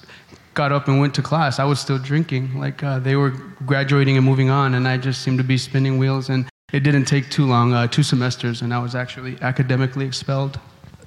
got 0.54 0.72
up 0.72 0.88
and 0.88 1.00
went 1.00 1.14
to 1.16 1.22
class. 1.22 1.60
I 1.60 1.66
was 1.66 1.80
still 1.80 1.98
drinking. 1.98 2.58
Like 2.58 2.84
uh, 2.84 3.00
they 3.00 3.16
were 3.16 3.32
graduating 3.66 4.18
and 4.18 4.26
moving 4.26 4.50
on, 4.50 4.74
and 4.74 4.88
I 4.88 4.98
just 4.98 5.22
seemed 5.22 5.38
to 5.38 5.44
be 5.44 5.58
spinning 5.58 5.98
wheels. 5.98 6.30
And 6.30 6.50
it 6.72 6.82
didn't 6.82 7.06
take 7.06 7.30
too 7.30 7.46
long, 7.46 7.74
uh, 7.74 7.88
two 7.88 8.04
semesters, 8.04 8.62
and 8.62 8.74
I 8.74 8.80
was 8.80 8.96
actually 8.96 9.38
academically 9.42 10.06
expelled. 10.06 10.60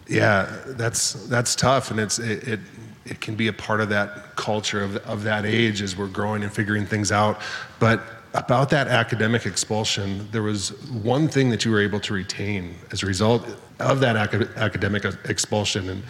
Yeah, 0.06 0.54
that's 0.66 1.26
that's 1.28 1.56
tough, 1.56 1.90
and 1.90 1.98
it's 1.98 2.18
it, 2.18 2.46
it, 2.46 2.60
it 3.06 3.20
can 3.20 3.34
be 3.34 3.48
a 3.48 3.52
part 3.52 3.80
of 3.80 3.88
that 3.88 4.36
culture 4.36 4.82
of 4.82 4.96
of 4.98 5.22
that 5.24 5.46
age 5.46 5.80
as 5.80 5.96
we're 5.96 6.08
growing 6.08 6.42
and 6.42 6.52
figuring 6.52 6.84
things 6.84 7.10
out. 7.10 7.40
But 7.78 8.02
about 8.34 8.68
that 8.70 8.88
academic 8.88 9.46
expulsion, 9.46 10.28
there 10.32 10.42
was 10.42 10.70
one 10.90 11.28
thing 11.28 11.50
that 11.50 11.64
you 11.64 11.70
were 11.70 11.80
able 11.80 12.00
to 12.00 12.12
retain 12.12 12.74
as 12.90 13.02
a 13.02 13.06
result 13.06 13.46
of 13.80 14.00
that 14.00 14.16
academic 14.16 15.04
expulsion, 15.24 15.88
and, 15.88 16.02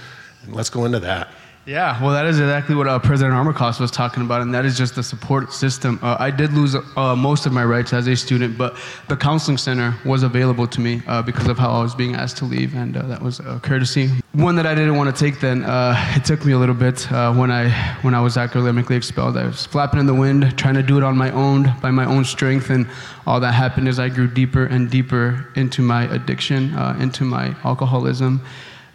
and 0.42 0.54
let's 0.54 0.70
go 0.70 0.84
into 0.84 1.00
that. 1.00 1.28
Yeah, 1.66 2.02
well, 2.02 2.12
that 2.12 2.26
is 2.26 2.40
exactly 2.40 2.74
what 2.74 2.86
uh, 2.86 2.98
President 2.98 3.34
Armacost 3.34 3.80
was 3.80 3.90
talking 3.90 4.22
about, 4.22 4.42
and 4.42 4.52
that 4.52 4.66
is 4.66 4.76
just 4.76 4.96
the 4.96 5.02
support 5.02 5.50
system. 5.50 5.98
Uh, 6.02 6.14
I 6.20 6.30
did 6.30 6.52
lose 6.52 6.76
uh, 6.76 7.16
most 7.16 7.46
of 7.46 7.54
my 7.54 7.64
rights 7.64 7.94
as 7.94 8.06
a 8.06 8.14
student, 8.14 8.58
but 8.58 8.76
the 9.08 9.16
counseling 9.16 9.56
center 9.56 9.96
was 10.04 10.24
available 10.24 10.66
to 10.66 10.80
me 10.82 11.00
uh, 11.06 11.22
because 11.22 11.48
of 11.48 11.56
how 11.56 11.70
I 11.70 11.82
was 11.82 11.94
being 11.94 12.16
asked 12.16 12.36
to 12.38 12.44
leave, 12.44 12.74
and 12.74 12.98
uh, 12.98 13.06
that 13.06 13.22
was 13.22 13.40
a 13.40 13.60
courtesy. 13.60 14.10
One 14.32 14.56
that 14.56 14.66
I 14.66 14.74
didn't 14.74 14.96
want 14.96 15.16
to 15.16 15.18
take 15.18 15.40
then, 15.40 15.64
uh, 15.64 15.96
it 16.14 16.26
took 16.26 16.44
me 16.44 16.52
a 16.52 16.58
little 16.58 16.74
bit 16.74 17.10
when, 17.10 17.50
I, 17.50 17.70
when 18.02 18.12
I 18.12 18.20
was 18.20 18.36
academically 18.36 18.96
expelled. 18.96 19.38
I 19.38 19.46
was 19.46 19.64
flapping 19.64 20.00
in 20.00 20.06
the 20.06 20.14
wind, 20.14 20.58
trying 20.58 20.74
to 20.74 20.82
do 20.82 20.98
it 20.98 21.02
on 21.02 21.16
my 21.16 21.30
own, 21.30 21.72
by 21.80 21.90
my 21.90 22.04
own 22.04 22.26
strength, 22.26 22.68
and 22.68 22.86
all 23.26 23.40
that 23.40 23.52
happened 23.52 23.88
is 23.88 23.98
I 23.98 24.10
grew 24.10 24.28
deeper 24.28 24.66
and 24.66 24.90
deeper 24.90 25.48
into 25.56 25.80
my 25.80 26.12
addiction, 26.12 26.74
into 27.00 27.24
my 27.24 27.56
alcoholism 27.64 28.42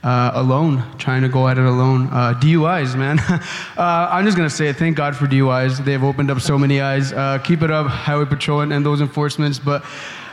uh, 0.03 0.31
alone, 0.33 0.83
trying 0.97 1.21
to 1.21 1.29
go 1.29 1.47
at 1.47 1.57
it 1.57 1.65
alone. 1.65 2.07
Uh, 2.07 2.33
DUIs, 2.39 2.95
man. 2.95 3.19
uh, 3.77 4.09
I'm 4.11 4.25
just 4.25 4.37
gonna 4.37 4.49
say. 4.49 4.71
Thank 4.71 4.95
God 4.95 5.15
for 5.15 5.25
DUIs. 5.25 5.83
They've 5.83 6.03
opened 6.03 6.31
up 6.31 6.39
so 6.39 6.57
many 6.57 6.81
eyes. 6.81 7.11
Uh, 7.11 7.37
keep 7.39 7.61
it 7.61 7.71
up, 7.71 7.87
Highway 7.87 8.25
Patrol 8.25 8.61
and, 8.61 8.71
and 8.71 8.85
those 8.85 9.01
enforcements. 9.01 9.59
But, 9.59 9.83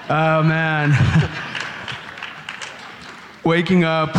uh, 0.09 0.43
man, 0.45 0.93
waking 3.45 3.85
up, 3.85 4.11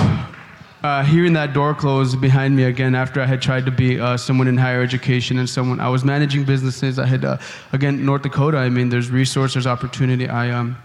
uh, 0.84 1.04
hearing 1.04 1.34
that 1.34 1.54
door 1.54 1.74
close 1.74 2.16
behind 2.16 2.56
me 2.56 2.64
again 2.64 2.94
after 2.94 3.22
I 3.22 3.26
had 3.26 3.42
tried 3.42 3.66
to 3.66 3.72
be 3.72 3.98
someone 4.18 4.48
in 4.48 4.58
higher 4.58 4.82
education 4.82 5.40
and 5.40 5.50
someone 5.50 5.80
I 5.80 5.90
was 5.90 6.04
managing 6.04 6.44
businesses. 6.44 7.00
I 7.00 7.06
had 7.06 7.26
again 7.72 8.06
North 8.06 8.22
Dakota. 8.22 8.58
I 8.58 8.70
mean, 8.70 8.90
there's 8.90 9.10
resource, 9.10 9.54
there's 9.54 9.68
opportunity. 9.68 10.28
I 10.28 10.52
um, 10.52 10.78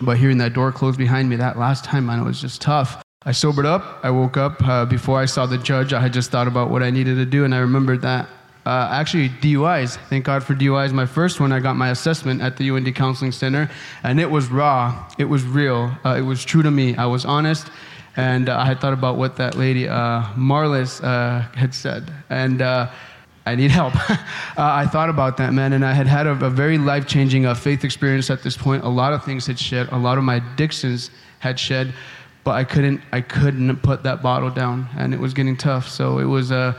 but 0.00 0.16
hearing 0.16 0.38
that 0.38 0.52
door 0.52 0.72
close 0.72 0.96
behind 0.96 1.28
me 1.28 1.36
that 1.36 1.58
last 1.58 1.84
time, 1.84 2.06
man, 2.06 2.18
it 2.18 2.24
was 2.24 2.40
just 2.40 2.60
tough. 2.60 3.01
I 3.24 3.30
sobered 3.30 3.66
up. 3.66 4.00
I 4.02 4.10
woke 4.10 4.36
up. 4.36 4.66
Uh, 4.66 4.84
before 4.84 5.20
I 5.20 5.26
saw 5.26 5.46
the 5.46 5.58
judge, 5.58 5.92
I 5.92 6.00
had 6.00 6.12
just 6.12 6.32
thought 6.32 6.48
about 6.48 6.70
what 6.70 6.82
I 6.82 6.90
needed 6.90 7.14
to 7.16 7.24
do, 7.24 7.44
and 7.44 7.54
I 7.54 7.58
remembered 7.58 8.02
that. 8.02 8.28
Uh, 8.66 8.88
actually, 8.90 9.28
DUIs. 9.28 9.96
Thank 10.08 10.24
God 10.24 10.42
for 10.42 10.54
DUIs. 10.54 10.92
My 10.92 11.06
first 11.06 11.38
one, 11.38 11.52
I 11.52 11.60
got 11.60 11.76
my 11.76 11.90
assessment 11.90 12.42
at 12.42 12.56
the 12.56 12.70
UND 12.70 12.92
Counseling 12.96 13.30
Center, 13.30 13.70
and 14.02 14.18
it 14.18 14.28
was 14.28 14.48
raw. 14.48 15.08
It 15.18 15.24
was 15.24 15.44
real. 15.44 15.96
Uh, 16.04 16.16
it 16.18 16.22
was 16.22 16.44
true 16.44 16.62
to 16.62 16.70
me. 16.70 16.96
I 16.96 17.06
was 17.06 17.24
honest, 17.24 17.70
and 18.16 18.48
uh, 18.48 18.58
I 18.58 18.66
had 18.66 18.80
thought 18.80 18.92
about 18.92 19.16
what 19.16 19.36
that 19.36 19.54
lady, 19.56 19.88
uh, 19.88 20.22
Marlis, 20.34 21.02
uh, 21.02 21.42
had 21.56 21.74
said. 21.74 22.12
And 22.28 22.60
uh, 22.60 22.90
I 23.46 23.54
need 23.54 23.70
help. 23.70 23.94
I 24.56 24.86
thought 24.86 25.10
about 25.10 25.36
that, 25.36 25.52
man, 25.52 25.74
and 25.74 25.84
I 25.84 25.92
had 25.92 26.08
had 26.08 26.26
a, 26.26 26.32
a 26.44 26.50
very 26.50 26.78
life 26.78 27.06
changing 27.06 27.52
faith 27.54 27.84
experience 27.84 28.30
at 28.30 28.42
this 28.42 28.56
point. 28.56 28.82
A 28.82 28.88
lot 28.88 29.12
of 29.12 29.24
things 29.24 29.46
had 29.46 29.60
shed, 29.60 29.88
a 29.92 29.98
lot 29.98 30.18
of 30.18 30.24
my 30.24 30.36
addictions 30.36 31.10
had 31.38 31.58
shed 31.58 31.94
but 32.44 32.52
I 32.52 32.64
couldn't 32.64 33.00
I 33.12 33.20
couldn't 33.20 33.76
put 33.82 34.02
that 34.02 34.22
bottle 34.22 34.50
down, 34.50 34.88
and 34.96 35.14
it 35.14 35.20
was 35.20 35.34
getting 35.34 35.56
tough. 35.56 35.88
So 35.88 36.18
it 36.18 36.24
was 36.24 36.50
uh, 36.50 36.74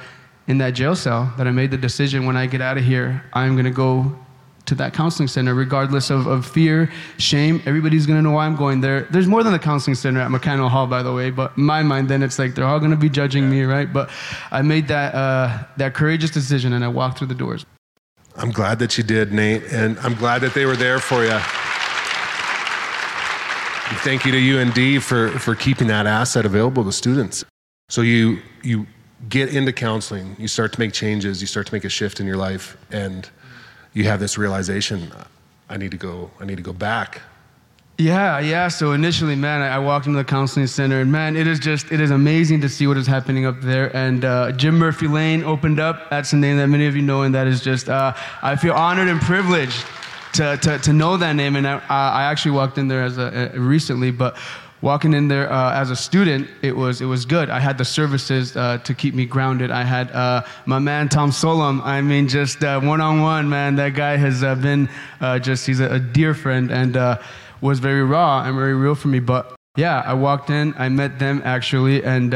in 0.47 0.57
that 0.57 0.71
jail 0.71 0.95
cell 0.95 1.33
that 1.37 1.47
I 1.47 1.51
made 1.51 1.71
the 1.71 1.77
decision 1.77 2.25
when 2.25 2.35
I 2.35 2.47
get 2.47 2.61
out 2.61 2.77
of 2.77 2.83
here, 2.83 3.23
I'm 3.33 3.55
gonna 3.55 3.71
go 3.71 4.17
to 4.65 4.75
that 4.75 4.93
counseling 4.93 5.27
center, 5.27 5.53
regardless 5.53 6.09
of, 6.09 6.25
of 6.25 6.45
fear, 6.45 6.89
shame. 7.17 7.61
Everybody's 7.65 8.05
gonna 8.05 8.21
know 8.21 8.31
why 8.31 8.45
I'm 8.45 8.55
going 8.55 8.81
there. 8.81 9.01
There's 9.11 9.27
more 9.27 9.43
than 9.43 9.51
the 9.51 9.59
counseling 9.59 9.95
center 9.95 10.21
at 10.21 10.29
McCannel 10.31 10.69
Hall, 10.69 10.87
by 10.87 11.03
the 11.03 11.13
way. 11.13 11.31
But 11.31 11.57
in 11.57 11.63
my 11.63 11.83
mind, 11.83 12.09
then 12.09 12.23
it's 12.23 12.39
like 12.39 12.55
they're 12.55 12.65
all 12.65 12.79
gonna 12.79 12.95
be 12.95 13.09
judging 13.09 13.49
me, 13.49 13.63
right? 13.63 13.91
But 13.91 14.09
I 14.51 14.61
made 14.61 14.87
that 14.89 15.15
uh, 15.15 15.63
that 15.77 15.93
courageous 15.93 16.31
decision, 16.31 16.73
and 16.73 16.83
I 16.83 16.89
walked 16.89 17.19
through 17.19 17.27
the 17.27 17.35
doors. 17.35 17.65
I'm 18.35 18.51
glad 18.51 18.79
that 18.79 18.97
you 18.97 19.03
did, 19.03 19.31
Nate, 19.31 19.63
and 19.71 19.97
I'm 19.99 20.15
glad 20.15 20.39
that 20.39 20.55
they 20.55 20.65
were 20.65 20.75
there 20.75 20.99
for 20.99 21.23
you. 21.23 21.39
Thank 24.03 24.25
you 24.25 24.31
to 24.31 24.59
UND 24.59 25.03
for, 25.03 25.29
for 25.39 25.55
keeping 25.55 25.87
that 25.87 26.07
asset 26.07 26.45
available 26.45 26.83
to 26.85 26.91
students. 26.91 27.43
So 27.89 28.01
you, 28.01 28.39
you 28.63 28.87
get 29.29 29.53
into 29.53 29.73
counseling, 29.73 30.35
you 30.39 30.47
start 30.47 30.73
to 30.73 30.79
make 30.79 30.93
changes, 30.93 31.41
you 31.41 31.47
start 31.47 31.67
to 31.67 31.73
make 31.73 31.83
a 31.83 31.89
shift 31.89 32.19
in 32.19 32.25
your 32.25 32.37
life, 32.37 32.77
and 32.91 33.29
you 33.93 34.05
have 34.05 34.19
this 34.19 34.37
realization, 34.37 35.11
I 35.69 35.77
need 35.77 35.91
to 35.91 35.97
go, 35.97 36.31
I 36.39 36.45
need 36.45 36.55
to 36.57 36.63
go 36.63 36.73
back. 36.73 37.21
Yeah, 37.99 38.39
yeah. 38.39 38.69
So 38.69 38.93
initially, 38.93 39.35
man, 39.35 39.61
I, 39.61 39.77
walked 39.77 40.07
into 40.07 40.17
the 40.17 40.23
counseling 40.23 40.65
center, 40.65 41.01
and 41.01 41.11
man, 41.11 41.35
it 41.35 41.45
is 41.45 41.59
just, 41.59 41.91
it 41.91 41.99
is 41.99 42.09
amazing 42.09 42.61
to 42.61 42.69
see 42.69 42.87
what 42.87 42.97
is 42.97 43.05
happening 43.05 43.45
up 43.45 43.61
there. 43.61 43.95
And 43.95 44.25
uh, 44.25 44.51
Jim 44.53 44.79
Murphy 44.79 45.07
Lane 45.07 45.43
opened 45.43 45.79
up. 45.79 46.09
That's 46.09 46.33
a 46.33 46.37
name 46.37 46.57
that 46.57 46.67
many 46.67 46.87
of 46.87 46.95
you 46.95 47.03
know, 47.03 47.21
and 47.21 47.35
that 47.35 47.45
is 47.45 47.61
just, 47.61 47.89
uh, 47.89 48.13
I 48.41 48.55
feel 48.55 48.73
honored 48.73 49.09
and 49.09 49.21
privileged 49.21 49.85
to, 50.33 50.57
to, 50.57 50.79
to 50.79 50.93
know 50.93 51.17
that 51.17 51.33
name. 51.33 51.55
And 51.55 51.67
I, 51.67 51.79
I 51.89 52.23
actually 52.23 52.51
walked 52.51 52.77
in 52.77 52.87
there 52.87 53.03
as 53.03 53.17
a, 53.17 53.51
recently, 53.55 54.11
but 54.11 54.37
walking 54.83 55.13
in 55.13 55.29
there 55.29 55.51
uh, 55.51 55.73
as 55.73 55.89
a 55.89 55.95
student, 55.95 56.47
it 56.61 56.75
was 56.75 57.01
it 57.01 57.05
was 57.05 57.25
good. 57.25 57.49
I 57.49 57.59
had 57.59 57.77
the 57.77 57.85
services 57.85 58.55
uh, 58.55 58.77
to 58.79 58.93
keep 58.93 59.15
me 59.15 59.25
grounded. 59.25 59.71
I 59.71 59.83
had 59.83 60.11
uh, 60.11 60.43
my 60.65 60.79
man 60.79 61.09
Tom 61.09 61.31
Solom. 61.31 61.81
I 61.83 62.01
mean, 62.01 62.27
just 62.27 62.61
one 62.61 63.01
on 63.01 63.21
one, 63.21 63.49
man. 63.49 63.75
That 63.75 63.95
guy 63.95 64.17
has 64.17 64.43
uh, 64.43 64.55
been 64.55 64.89
uh, 65.21 65.39
just 65.39 65.65
he's 65.65 65.79
a, 65.79 65.89
a, 65.89 65.99
dear 65.99 66.33
friend 66.33 66.69
and 66.71 66.97
uh, 66.97 67.19
was 67.61 67.79
very 67.79 68.03
raw 68.03 68.43
and 68.43 68.55
very 68.55 68.75
real 68.75 68.95
for 68.95 69.07
me. 69.07 69.19
But 69.19 69.55
yeah, 69.77 70.03
I 70.05 70.13
walked 70.13 70.49
in, 70.49 70.75
I 70.77 70.89
met 70.89 71.17
them 71.17 71.41
actually, 71.43 72.03
and. 72.03 72.35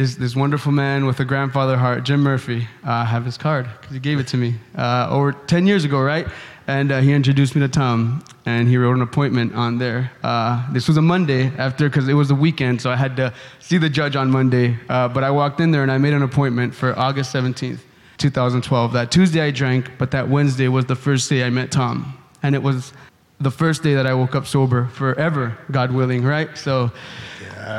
This, 0.00 0.14
this 0.14 0.34
wonderful 0.34 0.72
man 0.72 1.04
with 1.04 1.20
a 1.20 1.26
grandfather 1.26 1.76
heart, 1.76 2.04
Jim 2.04 2.22
Murphy, 2.22 2.66
I 2.82 3.04
have 3.04 3.26
his 3.26 3.36
card 3.36 3.68
because 3.78 3.92
he 3.92 4.00
gave 4.00 4.18
it 4.18 4.26
to 4.28 4.38
me 4.38 4.54
over 4.74 5.32
10 5.32 5.66
years 5.66 5.84
ago, 5.84 6.00
right? 6.00 6.26
and 6.66 6.92
uh, 6.92 7.00
he 7.00 7.12
introduced 7.12 7.56
me 7.56 7.60
to 7.60 7.68
Tom, 7.68 8.22
and 8.46 8.68
he 8.68 8.76
wrote 8.76 8.94
an 8.94 9.02
appointment 9.02 9.54
on 9.54 9.78
there. 9.78 10.12
Uh, 10.22 10.72
this 10.72 10.86
was 10.86 10.96
a 10.96 11.02
Monday 11.02 11.48
after, 11.58 11.88
because 11.88 12.08
it 12.08 12.14
was 12.14 12.28
the 12.28 12.34
weekend, 12.34 12.80
so 12.80 12.90
I 12.90 12.96
had 12.96 13.16
to 13.16 13.34
see 13.58 13.76
the 13.76 13.90
judge 13.90 14.14
on 14.14 14.30
Monday. 14.30 14.78
Uh, 14.88 15.08
but 15.08 15.24
I 15.24 15.32
walked 15.32 15.58
in 15.60 15.72
there 15.72 15.82
and 15.82 15.90
I 15.90 15.98
made 15.98 16.12
an 16.12 16.22
appointment 16.22 16.72
for 16.72 16.96
August 16.96 17.34
17th, 17.34 17.80
2012. 18.18 18.92
That 18.92 19.10
Tuesday 19.10 19.40
I 19.40 19.50
drank, 19.50 19.98
but 19.98 20.12
that 20.12 20.28
Wednesday 20.28 20.68
was 20.68 20.86
the 20.86 20.94
first 20.94 21.28
day 21.28 21.42
I 21.42 21.50
met 21.50 21.72
Tom, 21.72 22.16
and 22.42 22.54
it 22.54 22.62
was 22.62 22.92
the 23.40 23.50
first 23.50 23.82
day 23.82 23.94
that 23.94 24.06
I 24.06 24.14
woke 24.14 24.36
up 24.36 24.46
sober 24.46 24.86
forever, 24.86 25.58
God 25.72 25.92
willing, 25.92 26.22
right? 26.22 26.56
So. 26.56 26.92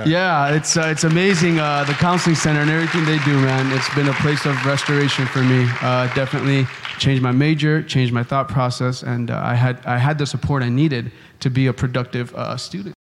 Yeah, 0.06 0.56
it's 0.56 0.78
uh, 0.78 0.88
it's 0.88 1.04
amazing. 1.04 1.60
Uh, 1.60 1.84
the 1.84 1.94
counseling 1.94 2.36
center 2.36 2.62
and 2.62 2.70
everything 2.70 3.06
they 3.06 3.20
do, 3.20 3.40
man. 3.42 3.72
It's 3.72 3.94
been 3.94 4.08
a 4.08 4.14
place 4.14 4.46
of 4.46 4.66
restoration 4.66 5.26
for 5.26 5.44
me. 5.44 5.68
Uh, 5.82 6.14
definitely 6.14 6.66
changed 6.98 7.22
my 7.22 7.32
major, 7.32 7.84
changed 7.84 8.14
my 8.14 8.24
thought 8.24 8.48
process, 8.48 9.04
and 9.04 9.32
uh, 9.32 9.42
I 9.44 9.56
had 9.56 9.86
I 9.86 9.98
had 9.98 10.18
the 10.18 10.26
support 10.26 10.64
I 10.64 10.70
needed 10.70 11.12
to 11.42 11.50
be 11.50 11.68
a 11.68 11.74
productive 11.74 12.34
uh, 12.36 12.58
student. 12.58 12.96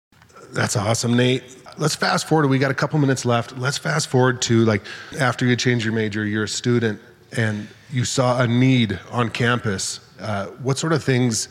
That's 0.52 0.76
awesome, 0.76 1.16
Nate. 1.16 1.44
Let's 1.78 1.94
fast 1.94 2.28
forward. 2.28 2.48
We 2.48 2.58
got 2.58 2.70
a 2.70 2.74
couple 2.74 2.98
minutes 2.98 3.24
left. 3.24 3.56
Let's 3.56 3.78
fast 3.78 4.08
forward 4.08 4.42
to 4.42 4.64
like 4.64 4.82
after 5.18 5.46
you 5.46 5.56
changed 5.56 5.84
your 5.84 5.94
major, 5.94 6.24
you're 6.24 6.44
a 6.44 6.48
student, 6.48 7.00
and 7.36 7.68
you 7.90 8.04
saw 8.04 8.40
a 8.40 8.46
need 8.46 8.98
on 9.10 9.30
campus. 9.30 10.00
Uh, 10.20 10.46
what 10.62 10.78
sort 10.78 10.92
of 10.92 11.02
things? 11.02 11.48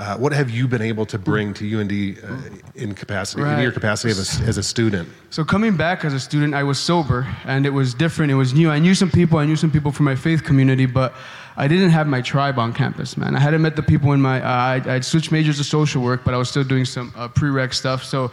Uh, 0.00 0.16
what 0.16 0.32
have 0.32 0.48
you 0.48 0.66
been 0.66 0.80
able 0.80 1.04
to 1.04 1.18
bring 1.18 1.52
to 1.52 1.78
UND 1.78 1.92
uh, 2.24 2.56
in 2.74 2.94
capacity, 2.94 3.42
right. 3.42 3.56
in 3.56 3.62
your 3.62 3.70
capacity 3.70 4.10
as 4.10 4.40
a, 4.40 4.44
as 4.44 4.56
a 4.56 4.62
student? 4.62 5.06
So 5.28 5.44
coming 5.44 5.76
back 5.76 6.06
as 6.06 6.14
a 6.14 6.20
student, 6.20 6.54
I 6.54 6.62
was 6.62 6.78
sober, 6.80 7.28
and 7.44 7.66
it 7.66 7.70
was 7.70 7.92
different. 7.92 8.32
It 8.32 8.36
was 8.36 8.54
new. 8.54 8.70
I 8.70 8.78
knew 8.78 8.94
some 8.94 9.10
people. 9.10 9.38
I 9.38 9.44
knew 9.44 9.56
some 9.56 9.70
people 9.70 9.92
from 9.92 10.06
my 10.06 10.14
faith 10.14 10.42
community, 10.42 10.86
but 10.86 11.12
I 11.58 11.68
didn't 11.68 11.90
have 11.90 12.06
my 12.06 12.22
tribe 12.22 12.58
on 12.58 12.72
campus, 12.72 13.18
man. 13.18 13.36
I 13.36 13.40
hadn't 13.40 13.60
met 13.60 13.76
the 13.76 13.82
people 13.82 14.12
in 14.12 14.22
my. 14.22 14.40
Uh, 14.40 14.48
I'd, 14.48 14.88
I'd, 14.88 15.04
switched 15.04 15.32
majors 15.32 15.58
to 15.58 15.64
social 15.64 16.02
work, 16.02 16.24
but 16.24 16.32
I 16.32 16.38
was 16.38 16.48
still 16.48 16.64
doing 16.64 16.86
some 16.86 17.12
uh, 17.14 17.28
prereq 17.28 17.74
stuff. 17.74 18.02
So 18.02 18.32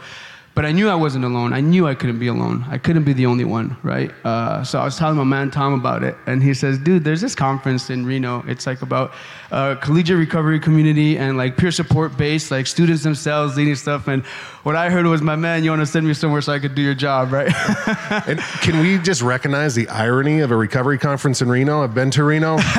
but 0.58 0.66
I 0.66 0.72
knew 0.72 0.88
I 0.88 0.96
wasn't 0.96 1.24
alone. 1.24 1.52
I 1.52 1.60
knew 1.60 1.86
I 1.86 1.94
couldn't 1.94 2.18
be 2.18 2.26
alone. 2.26 2.64
I 2.68 2.78
couldn't 2.78 3.04
be 3.04 3.12
the 3.12 3.26
only 3.26 3.44
one, 3.44 3.76
right? 3.84 4.10
Uh, 4.24 4.64
so 4.64 4.80
I 4.80 4.84
was 4.84 4.96
telling 4.96 5.16
my 5.16 5.22
man 5.22 5.52
Tom 5.52 5.72
about 5.72 6.02
it, 6.02 6.16
and 6.26 6.42
he 6.42 6.52
says, 6.52 6.78
"Dude, 6.78 7.04
there's 7.04 7.20
this 7.20 7.36
conference 7.36 7.90
in 7.90 8.04
Reno. 8.04 8.42
It's 8.48 8.66
like 8.66 8.82
about 8.82 9.12
uh, 9.50 9.76
collegiate 9.76 10.18
recovery 10.18 10.60
community 10.60 11.16
and 11.16 11.36
like 11.36 11.56
peer 11.56 11.70
support 11.70 12.16
based, 12.16 12.50
like 12.50 12.66
students 12.66 13.02
themselves 13.02 13.56
leading 13.56 13.74
stuff." 13.76 14.08
And 14.08 14.24
what 14.62 14.76
I 14.76 14.90
heard 14.90 15.06
was, 15.06 15.22
"My 15.22 15.36
man, 15.36 15.64
you 15.64 15.70
want 15.70 15.80
to 15.80 15.86
send 15.86 16.06
me 16.06 16.14
somewhere 16.14 16.40
so 16.40 16.52
I 16.52 16.58
could 16.58 16.74
do 16.74 16.82
your 16.82 16.94
job, 16.94 17.32
right?" 17.32 17.50
and 18.26 18.40
can 18.60 18.80
we 18.80 18.98
just 18.98 19.22
recognize 19.22 19.74
the 19.74 19.88
irony 19.88 20.40
of 20.40 20.50
a 20.50 20.56
recovery 20.56 20.98
conference 20.98 21.40
in 21.40 21.48
Reno? 21.48 21.82
I've 21.82 21.94
been 21.94 22.10
to 22.12 22.24
Reno. 22.24 22.56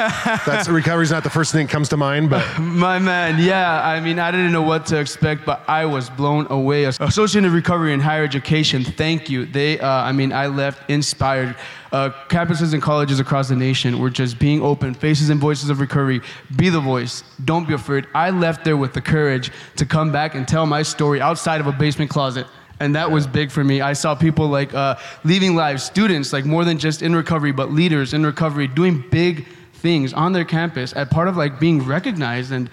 That's 0.45 0.69
recovery's 0.69 1.11
not 1.11 1.23
the 1.23 1.29
first 1.29 1.51
thing 1.51 1.65
that 1.65 1.71
comes 1.71 1.89
to 1.89 1.97
mind, 1.97 2.29
but 2.29 2.45
my 2.59 2.99
man, 2.99 3.41
yeah. 3.41 3.85
I 3.85 3.99
mean, 3.99 4.19
I 4.19 4.31
didn't 4.31 4.51
know 4.51 4.61
what 4.61 4.85
to 4.87 4.99
expect, 4.99 5.45
but 5.45 5.63
I 5.67 5.85
was 5.85 6.09
blown 6.09 6.47
away. 6.49 6.83
Associated 6.83 7.51
Recovery 7.51 7.69
recovery 7.69 7.93
in 7.93 7.99
higher 7.99 8.23
education, 8.23 8.83
thank 8.83 9.29
you. 9.29 9.45
They, 9.45 9.79
uh, 9.79 9.87
I 9.87 10.11
mean, 10.11 10.31
I 10.33 10.47
left 10.47 10.89
inspired. 10.89 11.55
Uh, 11.91 12.09
campuses 12.27 12.73
and 12.73 12.81
colleges 12.81 13.19
across 13.19 13.49
the 13.49 13.55
nation 13.55 13.99
were 13.99 14.09
just 14.09 14.37
being 14.37 14.61
open, 14.61 14.93
faces 14.93 15.29
and 15.29 15.39
voices 15.39 15.69
of 15.69 15.79
recovery. 15.79 16.21
Be 16.59 16.67
the 16.67 16.81
voice. 16.81 17.23
Don't 17.45 17.65
be 17.65 17.73
afraid. 17.73 18.05
I 18.13 18.31
left 18.31 18.65
there 18.65 18.75
with 18.75 18.91
the 18.91 18.99
courage 18.99 19.49
to 19.77 19.85
come 19.85 20.11
back 20.11 20.35
and 20.35 20.45
tell 20.45 20.65
my 20.65 20.83
story 20.83 21.21
outside 21.21 21.61
of 21.61 21.67
a 21.67 21.71
basement 21.71 22.11
closet. 22.11 22.45
And 22.81 22.93
that 22.95 23.09
was 23.09 23.25
big 23.25 23.49
for 23.49 23.63
me. 23.63 23.79
I 23.79 23.93
saw 23.93 24.13
people 24.13 24.49
like 24.49 24.73
uh, 24.73 24.97
leaving 25.23 25.55
lives, 25.55 25.83
students, 25.83 26.33
like 26.33 26.43
more 26.43 26.65
than 26.65 26.77
just 26.77 27.01
in 27.01 27.15
recovery, 27.15 27.53
but 27.53 27.71
leaders 27.71 28.13
in 28.13 28.25
recovery, 28.25 28.67
doing 28.67 29.01
big 29.09 29.47
things 29.75 30.11
on 30.11 30.33
their 30.33 30.43
campus 30.43 30.91
as 30.91 31.07
part 31.07 31.29
of 31.29 31.37
like 31.37 31.61
being 31.61 31.81
recognized. 31.81 32.51
And 32.51 32.69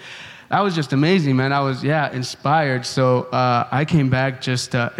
that 0.48 0.62
was 0.62 0.74
just 0.74 0.92
amazing, 0.92 1.36
man. 1.36 1.52
I 1.52 1.60
was, 1.60 1.84
yeah, 1.84 2.10
inspired. 2.10 2.84
So 2.84 3.22
uh, 3.30 3.68
I 3.70 3.84
came 3.84 4.10
back 4.10 4.40
just, 4.40 4.74
uh, 4.74 4.90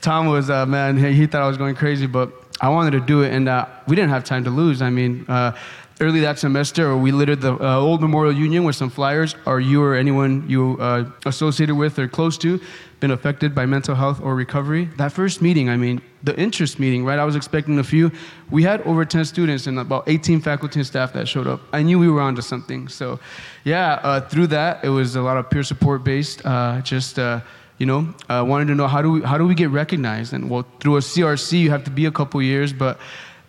Tom 0.00 0.26
was, 0.26 0.50
uh, 0.50 0.66
man, 0.66 0.96
he, 0.96 1.12
he, 1.12 1.26
thought 1.26 1.42
I 1.42 1.48
was 1.48 1.56
going 1.56 1.74
crazy, 1.74 2.06
but 2.06 2.32
I 2.60 2.68
wanted 2.68 2.92
to 2.92 3.00
do 3.00 3.22
it, 3.22 3.32
and 3.32 3.48
uh, 3.48 3.66
we 3.88 3.96
didn't 3.96 4.10
have 4.10 4.22
time 4.22 4.44
to 4.44 4.50
lose. 4.50 4.82
I 4.82 4.90
mean, 4.90 5.24
uh, 5.28 5.56
early 6.02 6.20
that 6.20 6.38
semester, 6.38 6.96
we 6.96 7.12
littered 7.12 7.40
the 7.40 7.54
uh, 7.54 7.78
old 7.78 8.00
Memorial 8.00 8.32
Union 8.34 8.64
with 8.64 8.76
some 8.76 8.90
flyers. 8.90 9.36
Are 9.46 9.60
you 9.60 9.82
or 9.82 9.94
anyone 9.94 10.44
you 10.48 10.76
uh, 10.80 11.08
associated 11.24 11.76
with 11.76 11.98
or 11.98 12.08
close 12.08 12.36
to 12.38 12.60
been 12.98 13.10
affected 13.10 13.54
by 13.54 13.66
mental 13.66 13.94
health 13.94 14.20
or 14.20 14.34
recovery? 14.34 14.88
That 14.96 15.12
first 15.12 15.40
meeting, 15.40 15.68
I 15.68 15.76
mean, 15.76 16.02
the 16.22 16.38
interest 16.38 16.78
meeting, 16.78 17.04
right? 17.04 17.18
I 17.18 17.24
was 17.24 17.36
expecting 17.36 17.78
a 17.78 17.84
few. 17.84 18.10
We 18.50 18.62
had 18.62 18.80
over 18.82 19.04
10 19.04 19.24
students 19.24 19.66
and 19.66 19.78
about 19.78 20.04
18 20.08 20.40
faculty 20.40 20.80
and 20.80 20.86
staff 20.86 21.12
that 21.12 21.26
showed 21.28 21.46
up. 21.46 21.60
I 21.72 21.82
knew 21.82 21.98
we 21.98 22.08
were 22.08 22.20
onto 22.20 22.42
something. 22.42 22.88
So, 22.88 23.20
yeah, 23.64 24.00
uh, 24.02 24.20
through 24.20 24.48
that, 24.48 24.84
it 24.84 24.88
was 24.88 25.16
a 25.16 25.22
lot 25.22 25.36
of 25.36 25.50
peer 25.50 25.62
support 25.62 26.04
based. 26.04 26.44
Uh, 26.44 26.80
just 26.82 27.18
uh, 27.18 27.40
you 27.78 27.86
know, 27.86 28.14
uh, 28.28 28.44
wanted 28.46 28.66
to 28.68 28.74
know 28.74 28.86
how 28.86 29.02
do 29.02 29.10
we 29.10 29.22
how 29.22 29.36
do 29.38 29.46
we 29.46 29.54
get 29.54 29.70
recognized? 29.70 30.32
And 30.32 30.48
well, 30.48 30.64
through 30.78 30.96
a 30.96 31.00
CRC, 31.00 31.60
you 31.60 31.70
have 31.70 31.84
to 31.84 31.90
be 31.90 32.06
a 32.06 32.12
couple 32.12 32.40
years, 32.40 32.72
but 32.72 33.00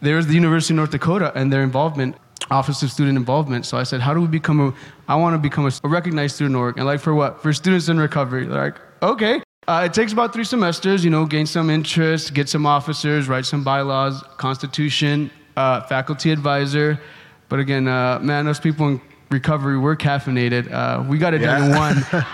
there's 0.01 0.27
the 0.27 0.33
University 0.33 0.73
of 0.73 0.77
North 0.77 0.91
Dakota 0.91 1.31
and 1.35 1.53
their 1.53 1.63
involvement, 1.63 2.15
Office 2.51 2.83
of 2.83 2.91
Student 2.91 3.17
Involvement. 3.17 3.65
So 3.65 3.77
I 3.77 3.83
said, 3.83 4.01
how 4.01 4.13
do 4.13 4.21
we 4.21 4.27
become 4.27 4.59
a? 4.59 4.73
I 5.07 5.15
want 5.15 5.33
to 5.33 5.37
become 5.37 5.65
a, 5.65 5.71
a 5.83 5.87
recognized 5.87 6.35
student 6.35 6.55
org, 6.55 6.77
and 6.77 6.85
like 6.85 6.99
for 6.99 7.13
what? 7.13 7.41
For 7.41 7.53
students 7.53 7.89
in 7.89 7.97
recovery. 7.99 8.45
They're 8.45 8.65
like, 8.65 8.79
okay. 9.01 9.41
Uh, 9.65 9.83
it 9.85 9.93
takes 9.93 10.11
about 10.11 10.33
three 10.33 10.43
semesters, 10.43 11.05
you 11.05 11.09
know, 11.09 11.25
gain 11.25 11.45
some 11.45 11.69
interest, 11.69 12.33
get 12.33 12.49
some 12.49 12.65
officers, 12.65 13.29
write 13.29 13.45
some 13.45 13.63
bylaws, 13.63 14.21
constitution, 14.35 15.31
uh, 15.55 15.81
faculty 15.81 16.31
advisor. 16.31 16.99
But 17.47 17.59
again, 17.59 17.87
uh, 17.87 18.19
man, 18.19 18.43
those 18.43 18.59
people 18.59 18.87
in 18.89 19.01
recovery, 19.29 19.77
we're 19.77 19.95
caffeinated. 19.95 20.71
Uh, 20.71 21.03
we 21.07 21.17
got 21.17 21.33
it 21.33 21.39
done 21.39 21.71
in 21.71 21.77
one. 21.77 22.05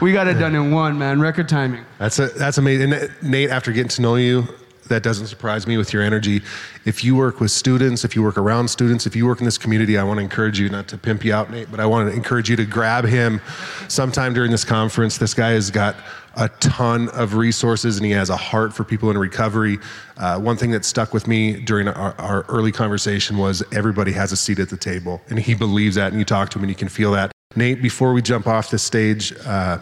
we 0.00 0.12
got 0.12 0.26
it 0.26 0.34
done 0.34 0.54
in 0.54 0.70
one, 0.70 0.98
man. 0.98 1.20
Record 1.20 1.48
timing. 1.48 1.84
That's 1.98 2.18
a, 2.18 2.28
that's 2.28 2.56
amazing. 2.56 2.94
And 2.94 3.10
Nate, 3.22 3.50
after 3.50 3.70
getting 3.70 3.88
to 3.88 4.02
know 4.02 4.16
you, 4.16 4.48
that 4.88 5.02
doesn't 5.02 5.26
surprise 5.26 5.66
me 5.66 5.76
with 5.76 5.92
your 5.92 6.02
energy. 6.02 6.42
If 6.84 7.04
you 7.04 7.16
work 7.16 7.40
with 7.40 7.50
students, 7.50 8.04
if 8.04 8.14
you 8.16 8.22
work 8.22 8.38
around 8.38 8.68
students, 8.68 9.06
if 9.06 9.14
you 9.14 9.26
work 9.26 9.40
in 9.40 9.44
this 9.44 9.58
community, 9.58 9.98
I 9.98 10.04
want 10.04 10.18
to 10.18 10.22
encourage 10.22 10.58
you 10.58 10.68
not 10.68 10.88
to 10.88 10.98
pimp 10.98 11.24
you 11.24 11.32
out, 11.32 11.50
Nate, 11.50 11.70
but 11.70 11.80
I 11.80 11.86
want 11.86 12.10
to 12.10 12.16
encourage 12.16 12.48
you 12.48 12.56
to 12.56 12.64
grab 12.64 13.04
him 13.04 13.40
sometime 13.88 14.34
during 14.34 14.50
this 14.50 14.64
conference. 14.64 15.18
This 15.18 15.34
guy 15.34 15.50
has 15.50 15.70
got 15.70 15.96
a 16.36 16.48
ton 16.60 17.08
of 17.10 17.34
resources 17.34 17.96
and 17.96 18.06
he 18.06 18.12
has 18.12 18.30
a 18.30 18.36
heart 18.36 18.72
for 18.72 18.84
people 18.84 19.10
in 19.10 19.18
recovery. 19.18 19.78
Uh, 20.16 20.38
one 20.38 20.56
thing 20.56 20.70
that 20.70 20.84
stuck 20.84 21.12
with 21.12 21.26
me 21.26 21.60
during 21.60 21.88
our, 21.88 22.14
our 22.18 22.44
early 22.48 22.72
conversation 22.72 23.36
was 23.36 23.62
everybody 23.72 24.12
has 24.12 24.30
a 24.32 24.36
seat 24.36 24.58
at 24.58 24.68
the 24.68 24.76
table, 24.76 25.20
and 25.30 25.38
he 25.38 25.54
believes 25.54 25.96
that, 25.96 26.12
and 26.12 26.18
you 26.18 26.24
talk 26.24 26.50
to 26.50 26.58
him 26.58 26.64
and 26.64 26.70
you 26.70 26.76
can 26.76 26.88
feel 26.88 27.12
that. 27.12 27.32
Nate, 27.56 27.82
before 27.82 28.12
we 28.12 28.22
jump 28.22 28.46
off 28.46 28.70
the 28.70 28.78
stage, 28.78 29.32
uh, 29.46 29.78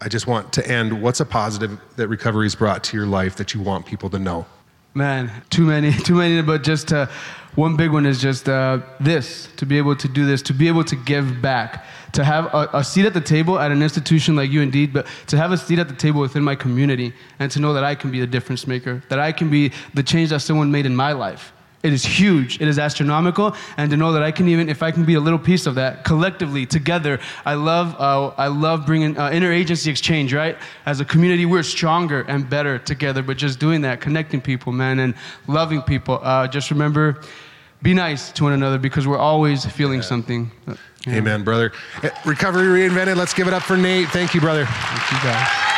I 0.00 0.08
just 0.08 0.26
want 0.26 0.52
to 0.52 0.66
end. 0.66 1.02
What's 1.02 1.20
a 1.20 1.26
positive 1.26 1.80
that 1.96 2.08
recovery's 2.08 2.54
brought 2.54 2.84
to 2.84 2.96
your 2.96 3.06
life 3.06 3.36
that 3.36 3.52
you 3.52 3.60
want 3.60 3.84
people 3.86 4.08
to 4.10 4.18
know? 4.18 4.46
Man, 4.94 5.30
too 5.50 5.64
many, 5.64 5.92
too 6.08 6.14
many. 6.14 6.40
But 6.42 6.62
just 6.62 6.92
uh, 6.92 7.06
one 7.56 7.76
big 7.76 7.90
one 7.90 8.06
is 8.06 8.20
just 8.20 8.48
uh, 8.48 8.78
this: 9.00 9.48
to 9.56 9.66
be 9.66 9.76
able 9.76 9.96
to 9.96 10.08
do 10.08 10.24
this, 10.24 10.40
to 10.42 10.52
be 10.52 10.68
able 10.68 10.84
to 10.84 10.94
give 10.94 11.42
back, 11.42 11.84
to 12.12 12.24
have 12.24 12.46
a, 12.54 12.68
a 12.74 12.84
seat 12.84 13.06
at 13.06 13.14
the 13.14 13.20
table 13.20 13.58
at 13.58 13.72
an 13.72 13.82
institution 13.82 14.36
like 14.36 14.50
you, 14.50 14.60
indeed, 14.60 14.92
but 14.92 15.06
to 15.26 15.36
have 15.36 15.50
a 15.50 15.56
seat 15.56 15.80
at 15.80 15.88
the 15.88 15.96
table 15.96 16.20
within 16.20 16.44
my 16.44 16.54
community, 16.54 17.12
and 17.40 17.50
to 17.50 17.60
know 17.60 17.72
that 17.72 17.82
I 17.82 17.96
can 17.96 18.12
be 18.12 18.20
the 18.20 18.26
difference 18.26 18.66
maker, 18.68 19.02
that 19.08 19.18
I 19.18 19.32
can 19.32 19.50
be 19.50 19.72
the 19.94 20.04
change 20.04 20.30
that 20.30 20.40
someone 20.40 20.70
made 20.70 20.86
in 20.86 20.94
my 20.94 21.12
life. 21.12 21.52
It 21.82 21.92
is 21.92 22.04
huge. 22.04 22.60
It 22.60 22.66
is 22.66 22.78
astronomical, 22.78 23.54
and 23.76 23.88
to 23.90 23.96
know 23.96 24.12
that 24.12 24.22
I 24.22 24.32
can 24.32 24.48
even, 24.48 24.68
if 24.68 24.82
I 24.82 24.90
can 24.90 25.04
be 25.04 25.14
a 25.14 25.20
little 25.20 25.38
piece 25.38 25.64
of 25.64 25.76
that, 25.76 26.04
collectively, 26.04 26.66
together. 26.66 27.20
I 27.46 27.54
love, 27.54 27.94
uh, 28.00 28.34
I 28.36 28.48
love 28.48 28.84
bringing 28.84 29.16
uh, 29.16 29.30
interagency 29.30 29.86
exchange. 29.86 30.34
Right, 30.34 30.56
as 30.86 30.98
a 31.00 31.04
community, 31.04 31.46
we're 31.46 31.62
stronger 31.62 32.22
and 32.22 32.50
better 32.50 32.78
together. 32.80 33.22
But 33.22 33.36
just 33.36 33.60
doing 33.60 33.82
that, 33.82 34.00
connecting 34.00 34.40
people, 34.40 34.72
man, 34.72 34.98
and 34.98 35.14
loving 35.46 35.82
people. 35.82 36.18
Uh, 36.20 36.48
just 36.48 36.72
remember, 36.72 37.20
be 37.80 37.94
nice 37.94 38.32
to 38.32 38.42
one 38.42 38.54
another 38.54 38.78
because 38.78 39.06
we're 39.06 39.18
always 39.18 39.64
feeling 39.64 40.02
something. 40.02 40.50
Uh, 40.66 40.74
yeah. 41.06 41.14
Amen, 41.14 41.44
brother. 41.44 41.72
Eh, 42.02 42.10
Recovery 42.24 42.88
reinvented. 42.88 43.16
Let's 43.16 43.34
give 43.34 43.46
it 43.46 43.54
up 43.54 43.62
for 43.62 43.76
Nate. 43.76 44.08
Thank 44.08 44.34
you, 44.34 44.40
brother. 44.40 44.66
Thank 44.66 45.12
you 45.12 45.30
guys. 45.30 45.74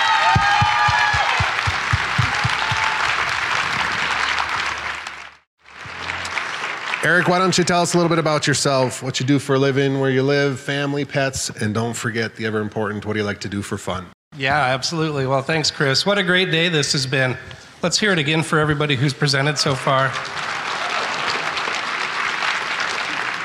Eric, 7.03 7.29
why 7.29 7.39
don't 7.39 7.57
you 7.57 7.65
tell 7.65 7.81
us 7.81 7.95
a 7.95 7.97
little 7.97 8.11
bit 8.11 8.19
about 8.19 8.47
yourself, 8.47 9.03
what 9.03 9.21
you 9.21 9.25
do 9.25 9.39
for 9.39 9.55
a 9.55 9.59
living, 9.59 10.01
where 10.01 10.11
you 10.11 10.23
live, 10.23 10.61
family, 10.61 11.07
pets, 11.07 11.49
and 11.49 11.73
don't 11.73 11.95
forget 11.95 12.37
the 12.37 12.45
ever 12.45 12.61
important 12.61 13.07
what 13.07 13.15
do 13.15 13.21
you 13.21 13.25
like 13.25 13.41
to 13.41 13.49
do 13.49 13.63
for 13.63 13.79
fun? 13.79 14.07
Yeah, 14.37 14.59
absolutely. 14.59 15.27
Well, 15.27 15.41
thanks, 15.41 15.71
Kris. 15.71 16.05
What 16.05 16.19
a 16.19 16.23
great 16.23 16.51
day 16.51 16.69
this 16.69 16.93
has 16.93 17.07
been. 17.07 17.39
Let's 17.83 17.99
hear 17.99 18.13
it 18.13 18.19
again 18.19 18.43
for 18.43 18.59
everybody 18.59 18.97
who's 18.97 19.15
presented 19.15 19.57
so 19.57 19.75
far. 19.75 20.09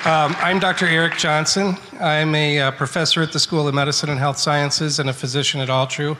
Um, 0.04 0.36
I'm 0.40 0.60
Dr. 0.60 0.86
Eric 0.86 1.18
Johnson. 1.18 1.78
I'm 2.02 2.36
a 2.36 2.60
uh, 2.60 2.72
professor 2.72 3.22
at 3.22 3.32
the 3.32 3.40
School 3.40 3.70
of 3.70 3.74
Medicine 3.74 4.10
and 4.10 4.20
Health 4.20 4.38
Sciences 4.38 5.00
and 5.00 5.10
a 5.10 5.14
physician 5.14 5.62
at 5.62 5.70
Altru. 5.70 6.18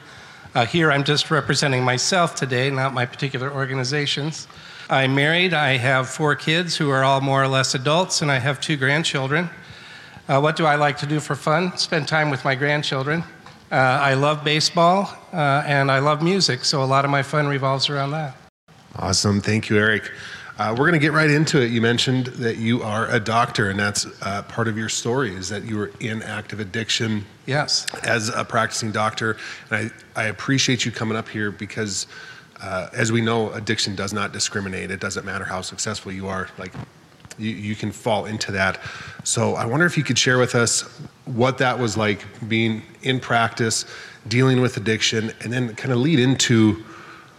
Uh, 0.56 0.66
here, 0.66 0.90
I'm 0.90 1.04
just 1.04 1.30
representing 1.30 1.84
myself 1.84 2.34
today, 2.34 2.70
not 2.70 2.94
my 2.94 3.06
particular 3.06 3.52
organizations. 3.52 4.48
I'm 4.90 5.16
married. 5.16 5.54
I 5.54 5.78
have 5.78 6.10
four 6.10 6.36
kids 6.36 6.76
who 6.78 6.90
are 6.92 7.04
all 7.04 7.22
more 7.22 7.42
or 7.44 7.48
less 7.48 7.74
adults, 7.74 8.22
and 8.22 8.32
I 8.32 8.38
have 8.40 8.62
two 8.62 8.78
grandchildren. 8.78 9.50
Uh, 10.28 10.40
what 10.40 10.56
do 10.56 10.66
I 10.66 10.76
like 10.76 10.98
to 11.00 11.06
do 11.08 11.20
for 11.20 11.36
fun? 11.36 11.76
Spend 11.78 12.08
time 12.08 12.30
with 12.30 12.46
my 12.46 12.56
grandchildren. 12.56 13.24
Uh, 13.72 13.76
I 13.76 14.14
love 14.14 14.44
baseball 14.44 15.10
uh, 15.34 15.64
and 15.66 15.92
I 15.92 16.00
love 16.00 16.22
music, 16.22 16.64
so 16.66 16.84
a 16.84 16.86
lot 16.86 17.04
of 17.04 17.12
my 17.12 17.24
fun 17.24 17.48
revolves 17.48 17.90
around 17.90 18.12
that. 18.12 18.36
Awesome. 18.98 19.42
Thank 19.42 19.70
you, 19.70 19.78
Eric. 19.78 20.12
Uh, 20.58 20.70
we're 20.72 20.86
going 20.88 20.94
to 20.94 21.00
get 21.00 21.12
right 21.12 21.30
into 21.30 21.62
it. 21.62 21.70
You 21.72 21.82
mentioned 21.82 22.28
that 22.28 22.58
you 22.58 22.82
are 22.82 23.10
a 23.10 23.20
doctor, 23.20 23.70
and 23.72 23.80
that's 23.80 24.06
uh, 24.22 24.44
part 24.44 24.68
of 24.68 24.78
your 24.78 24.88
story 24.88 25.36
is 25.36 25.50
that 25.50 25.64
you 25.66 25.78
were 25.78 25.92
in 26.00 26.22
active 26.22 26.60
addiction 26.60 27.26
Yes. 27.48 27.88
as 28.06 28.30
a 28.30 28.46
practicing 28.46 28.92
doctor. 28.92 29.36
And 29.70 29.92
I, 30.16 30.22
I 30.22 30.26
appreciate 30.28 30.86
you 30.86 30.92
coming 30.92 31.18
up 31.18 31.28
here 31.28 31.52
because, 31.52 32.08
uh, 32.66 32.90
as 32.94 33.12
we 33.12 33.22
know, 33.22 33.52
addiction 33.54 33.96
does 33.96 34.12
not 34.12 34.34
discriminate. 34.34 34.90
It 34.90 35.00
doesn't 35.00 35.24
matter 35.24 35.46
how 35.46 35.62
successful 35.62 36.12
you 36.12 36.28
are. 36.28 36.50
Like, 36.58 36.74
you, 37.38 37.52
you 37.52 37.76
can 37.76 37.92
fall 37.92 38.26
into 38.26 38.52
that. 38.54 38.80
So 39.24 39.54
I 39.54 39.66
wonder 39.66 39.86
if 39.86 39.98
you 39.98 40.04
could 40.04 40.18
share 40.18 40.40
with 40.40 40.56
us 40.56 40.82
what 41.26 41.60
that 41.60 41.78
was 41.78 41.96
like 41.96 42.26
being 42.48 42.82
in 43.04 43.20
practice, 43.20 43.86
dealing 44.28 44.62
with 44.62 44.78
addiction, 44.78 45.32
and 45.42 45.54
then 45.54 45.76
kind 45.76 45.92
of 45.92 46.00
lead 46.00 46.18
into 46.18 46.84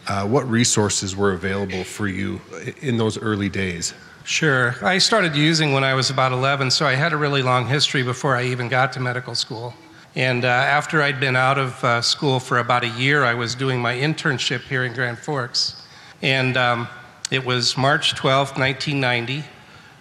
uh, 0.06 0.24
what 0.24 0.48
resources 0.48 1.16
were 1.16 1.32
available 1.32 1.82
for 1.82 2.06
you 2.06 2.40
in 2.80 2.96
those 2.96 3.18
early 3.18 3.48
days. 3.48 3.94
Sure. 4.22 4.76
I 4.82 4.98
started 4.98 5.34
using 5.34 5.72
when 5.72 5.82
I 5.82 5.94
was 5.94 6.08
about 6.08 6.30
11, 6.30 6.70
so 6.70 6.86
I 6.86 6.94
had 6.94 7.12
a 7.12 7.16
really 7.16 7.42
long 7.42 7.66
history 7.66 8.04
before 8.04 8.36
I 8.36 8.44
even 8.44 8.68
got 8.68 8.92
to 8.92 9.00
medical 9.00 9.34
school. 9.34 9.74
And 10.16 10.46
uh, 10.46 10.48
after 10.48 11.02
I'd 11.02 11.20
been 11.20 11.36
out 11.36 11.58
of 11.58 11.84
uh, 11.84 12.00
school 12.00 12.40
for 12.40 12.56
about 12.58 12.82
a 12.82 12.88
year, 12.88 13.22
I 13.22 13.34
was 13.34 13.54
doing 13.54 13.82
my 13.82 13.94
internship 13.94 14.62
here 14.62 14.82
in 14.86 14.94
Grand 14.94 15.18
Forks. 15.18 15.82
And 16.22 16.56
um, 16.56 16.88
it 17.30 17.44
was 17.44 17.76
March 17.76 18.14
12th, 18.14 18.58
1990. 18.58 19.44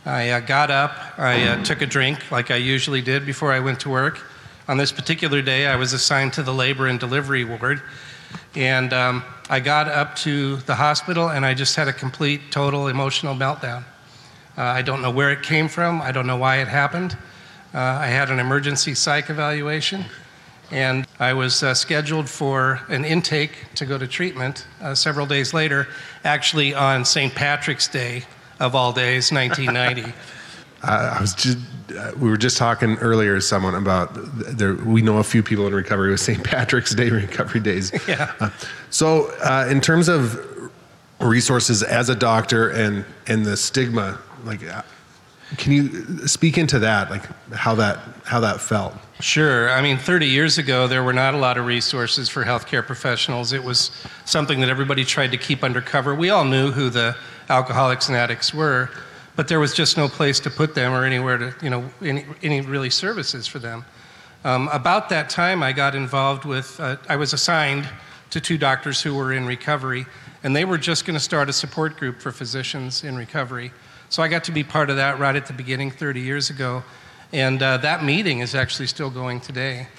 I 0.06 0.30
uh, 0.30 0.40
got 0.40 0.72
up, 0.72 1.20
I 1.20 1.44
uh, 1.44 1.64
took 1.66 1.82
a 1.82 1.86
drink 1.86 2.32
like 2.32 2.50
I 2.50 2.56
usually 2.56 3.02
did 3.02 3.26
before 3.26 3.52
I 3.52 3.60
went 3.60 3.82
to 3.82 3.90
work. 3.90 4.22
On 4.70 4.78
this 4.78 4.90
particular 4.90 5.42
day, 5.42 5.68
I 5.68 5.76
was 5.76 5.92
assigned 5.92 6.32
to 6.34 6.44
the 6.44 6.54
labor 6.54 6.88
and 6.88 6.98
delivery 6.98 7.44
ward. 7.44 7.82
And 8.56 8.94
um, 8.94 9.22
I 9.50 9.60
got 9.60 9.90
up 9.90 10.16
to 10.18 10.56
the 10.58 10.76
hospital 10.76 11.28
and 11.28 11.46
I 11.46 11.54
just 11.54 11.76
had 11.76 11.90
a 11.90 11.94
complete, 11.94 12.52
total 12.52 12.88
emotional 12.88 13.36
meltdown. 13.36 13.84
Uh, 14.58 14.62
I 14.62 14.82
don't 14.82 15.02
know 15.02 15.12
where 15.12 15.32
it 15.32 15.44
came 15.44 15.68
from, 15.68 16.02
I 16.02 16.14
don't 16.14 16.26
know 16.26 16.38
why 16.38 16.62
it 16.62 16.70
happened. 16.70 17.18
Uh, 17.76 18.00
I 18.00 18.08
had 18.08 18.32
an 18.32 18.40
emergency 18.40 18.96
psych 18.96 19.30
evaluation 19.30 20.06
and 20.72 21.06
I 21.20 21.34
was 21.34 21.62
uh, 21.62 21.74
scheduled 21.74 22.30
for 22.30 22.80
an 22.88 23.04
intake 23.04 23.52
to 23.76 23.86
go 23.86 23.98
to 23.98 24.08
treatment 24.08 24.66
uh, 24.82 24.96
several 24.96 25.26
days 25.26 25.54
later, 25.54 25.90
actually 26.24 26.74
on 26.74 27.04
St. 27.04 27.36
Patrick's 27.36 27.90
Day 27.90 28.24
of 28.62 28.76
all 28.76 28.94
days, 28.94 29.30
1990. 29.30 30.14
I 30.84 31.20
was 31.20 31.36
just, 31.36 31.58
uh, 31.98 32.12
we 32.18 32.30
were 32.30 32.38
just 32.38 32.56
talking 32.58 32.96
earlier 33.00 33.36
to 33.36 33.42
someone 33.42 33.76
about 33.76 34.12
there. 34.14 34.76
We 34.76 35.02
know 35.02 35.18
a 35.18 35.24
few 35.24 35.44
people 35.44 35.68
in 35.68 35.74
recovery 35.74 36.12
with 36.12 36.22
St. 36.22 36.44
Patrick's 36.44 36.96
Day 36.96 37.10
recovery 37.12 37.60
days. 37.60 37.92
Yeah. 38.08 38.32
Uh, 38.40 38.52
so, 38.90 39.32
uh, 39.44 39.68
in 39.70 39.82
terms 39.82 40.08
of 40.08 40.72
resources 41.20 41.84
as 41.84 42.08
a 42.08 42.16
doctor 42.16 42.70
and 42.70 43.04
and 43.28 43.46
the 43.46 43.58
stigma, 43.58 44.20
like, 44.46 44.62
can 45.58 45.72
you 45.72 46.28
speak 46.28 46.58
into 46.58 46.80
that, 46.80 47.10
like 47.10 47.24
how 47.54 47.76
that 47.76 48.00
how 48.24 48.40
that 48.40 48.60
felt? 48.60 48.96
Sure. 49.22 49.70
I 49.70 49.82
mean, 49.82 49.98
30 49.98 50.28
years 50.28 50.58
ago, 50.58 50.88
there 50.88 51.04
were 51.04 51.14
not 51.14 51.34
a 51.34 51.38
lot 51.38 51.58
of 51.58 51.66
resources 51.66 52.28
for 52.28 52.44
healthcare 52.44 52.86
professionals. 52.86 53.54
It 53.54 53.64
was 53.64 53.92
something 54.26 54.60
that 54.60 54.70
everybody 54.70 55.06
tried 55.06 55.32
to 55.32 55.38
keep 55.38 55.64
undercover. 55.64 56.14
We 56.14 56.32
all 56.32 56.44
knew 56.44 56.72
who 56.72 56.90
the 56.90 57.16
alcoholics 57.50 58.10
and 58.10 58.18
addicts 58.18 58.54
were, 58.54 58.90
but 59.36 59.48
there 59.48 59.60
was 59.60 59.74
just 59.74 59.96
no 59.96 60.10
place 60.10 60.40
to 60.42 60.50
put 60.50 60.76
them 60.76 60.92
or 60.92 61.06
anywhere 61.06 61.38
to, 61.38 61.56
you 61.62 61.70
know, 61.70 61.90
any, 62.02 62.26
any 62.44 62.60
really 62.62 62.90
services 62.90 63.48
for 63.48 63.60
them. 63.60 63.86
Um, 64.44 64.68
about 64.74 65.10
that 65.10 65.30
time, 65.30 65.64
I 65.64 65.72
got 65.72 65.96
involved 65.96 66.44
with, 66.44 66.78
uh, 66.80 66.98
I 67.08 67.16
was 67.16 67.34
assigned 67.34 67.88
to 68.32 68.42
two 68.42 68.58
doctors 68.58 69.02
who 69.02 69.16
were 69.16 69.32
in 69.32 69.46
recovery, 69.46 70.06
and 70.44 70.56
they 70.56 70.66
were 70.66 70.78
just 70.78 71.06
going 71.06 71.16
to 71.16 71.24
start 71.24 71.48
a 71.50 71.54
support 71.54 71.98
group 71.98 72.20
for 72.20 72.32
physicians 72.32 73.04
in 73.04 73.16
recovery. 73.16 73.72
So 74.16 74.24
I 74.24 74.30
got 74.30 74.46
to 74.46 74.54
be 74.54 74.64
part 74.64 74.90
of 74.90 74.96
that 74.96 75.20
right 75.20 75.36
at 75.36 75.46
the 75.46 75.52
beginning 75.52 75.92
30 75.92 76.22
years 76.22 76.50
ago. 76.50 76.84
And 77.34 77.62
uh, 77.62 77.76
that 77.80 78.02
meeting 78.02 78.40
is 78.40 78.56
actually 78.56 78.88
still 78.88 79.10
going 79.10 79.42
today. 79.42 79.90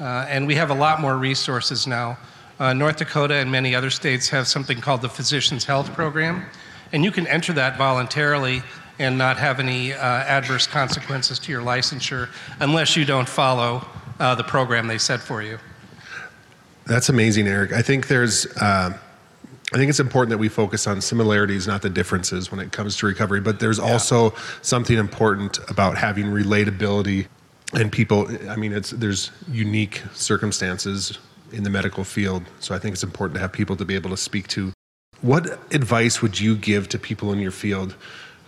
Uh, 0.00 0.24
and 0.30 0.46
we 0.46 0.54
have 0.54 0.70
a 0.70 0.74
lot 0.74 0.98
more 0.98 1.18
resources 1.18 1.86
now. 1.86 2.16
Uh, 2.58 2.72
North 2.72 2.96
Dakota 2.96 3.34
and 3.34 3.52
many 3.52 3.74
other 3.74 3.90
states 3.90 4.30
have 4.30 4.48
something 4.48 4.80
called 4.80 5.02
the 5.02 5.10
Physicians 5.10 5.66
Health 5.66 5.92
Program, 5.92 6.46
and 6.94 7.04
you 7.04 7.10
can 7.10 7.26
enter 7.26 7.52
that 7.52 7.76
voluntarily 7.76 8.62
and 8.98 9.18
not 9.18 9.36
have 9.36 9.60
any 9.60 9.92
uh, 9.92 9.98
adverse 9.98 10.66
consequences 10.66 11.38
to 11.40 11.52
your 11.52 11.60
licensure 11.60 12.30
unless 12.60 12.96
you 12.96 13.04
don't 13.04 13.28
follow 13.28 13.86
uh, 14.18 14.34
the 14.34 14.44
program 14.44 14.86
they 14.86 14.96
set 14.96 15.20
for 15.20 15.42
you. 15.42 15.58
That's 16.86 17.10
amazing, 17.10 17.46
Eric. 17.46 17.74
I 17.74 17.82
think 17.82 18.08
there's, 18.08 18.46
uh, 18.56 18.96
I 19.72 19.78
think 19.78 19.90
it's 19.90 20.00
important 20.00 20.30
that 20.30 20.38
we 20.38 20.48
focus 20.48 20.86
on 20.86 21.00
similarities, 21.00 21.66
not 21.66 21.82
the 21.82 21.90
differences 21.90 22.52
when 22.52 22.60
it 22.60 22.70
comes 22.70 22.96
to 22.98 23.06
recovery. 23.06 23.40
But 23.40 23.58
there's 23.58 23.80
also 23.80 24.32
something 24.62 24.96
important 24.96 25.58
about 25.68 25.98
having 25.98 26.26
relatability 26.26 27.26
and 27.74 27.90
people. 27.90 28.28
I 28.48 28.56
mean, 28.56 28.72
it's 28.72 28.90
there's 28.90 29.32
unique 29.50 30.02
circumstances 30.12 31.18
in 31.52 31.64
the 31.64 31.70
medical 31.70 32.04
field, 32.04 32.44
so 32.60 32.74
I 32.74 32.78
think 32.78 32.92
it's 32.92 33.02
important 33.02 33.34
to 33.34 33.40
have 33.40 33.52
people 33.52 33.76
to 33.76 33.84
be 33.84 33.94
able 33.96 34.10
to 34.10 34.16
speak 34.16 34.46
to. 34.48 34.72
What 35.20 35.58
advice 35.74 36.22
would 36.22 36.38
you 36.38 36.56
give 36.56 36.88
to 36.90 36.98
people 36.98 37.32
in 37.32 37.40
your 37.40 37.50
field 37.50 37.96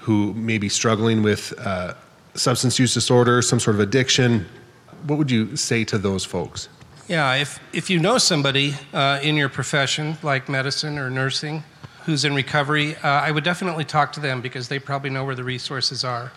who 0.01 0.35
may 0.35 0.59
be 0.59 0.69
struggling 0.69 1.23
with 1.23 1.53
uh, 1.59 1.95
substance 2.35 2.79
use 2.79 2.95
disorder, 2.95 3.43
some 3.43 3.59
sort 3.59 3.75
of 3.75 3.81
addiction? 3.81 4.47
What 5.07 5.19
would 5.19 5.31
you 5.31 5.57
say 5.57 5.85
to 5.85 5.99
those 5.99 6.25
folks? 6.25 6.69
Yeah, 7.09 7.37
if, 7.37 7.59
if 7.73 7.89
you 7.89 7.99
know 7.99 8.19
somebody 8.19 8.75
uh, 8.93 9.19
in 9.23 9.35
your 9.35 9.49
profession, 9.49 10.19
like 10.23 10.47
medicine 10.47 10.99
or 10.99 11.09
nursing, 11.09 11.65
who's 12.05 12.27
in 12.27 12.35
recovery, 12.35 12.97
uh, 12.97 13.09
I 13.09 13.31
would 13.31 13.45
definitely 13.45 13.85
talk 13.85 14.13
to 14.13 14.21
them 14.21 14.43
because 14.43 14.69
they 14.69 14.79
probably 14.79 15.09
know 15.09 15.25
where 15.25 15.35
the 15.35 15.45
resources 15.45 16.05
are. 16.05 16.33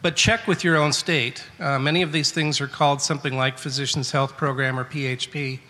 But 0.00 0.16
check 0.16 0.46
with 0.46 0.64
your 0.64 0.76
own 0.76 0.94
state. 0.94 1.44
Uh, 1.60 1.78
many 1.78 2.00
of 2.00 2.12
these 2.12 2.30
things 2.30 2.58
are 2.62 2.66
called 2.66 3.02
something 3.02 3.36
like 3.36 3.58
Physicians 3.58 4.10
Health 4.10 4.34
Program 4.34 4.78
or 4.78 4.84
PHP. 4.84 5.60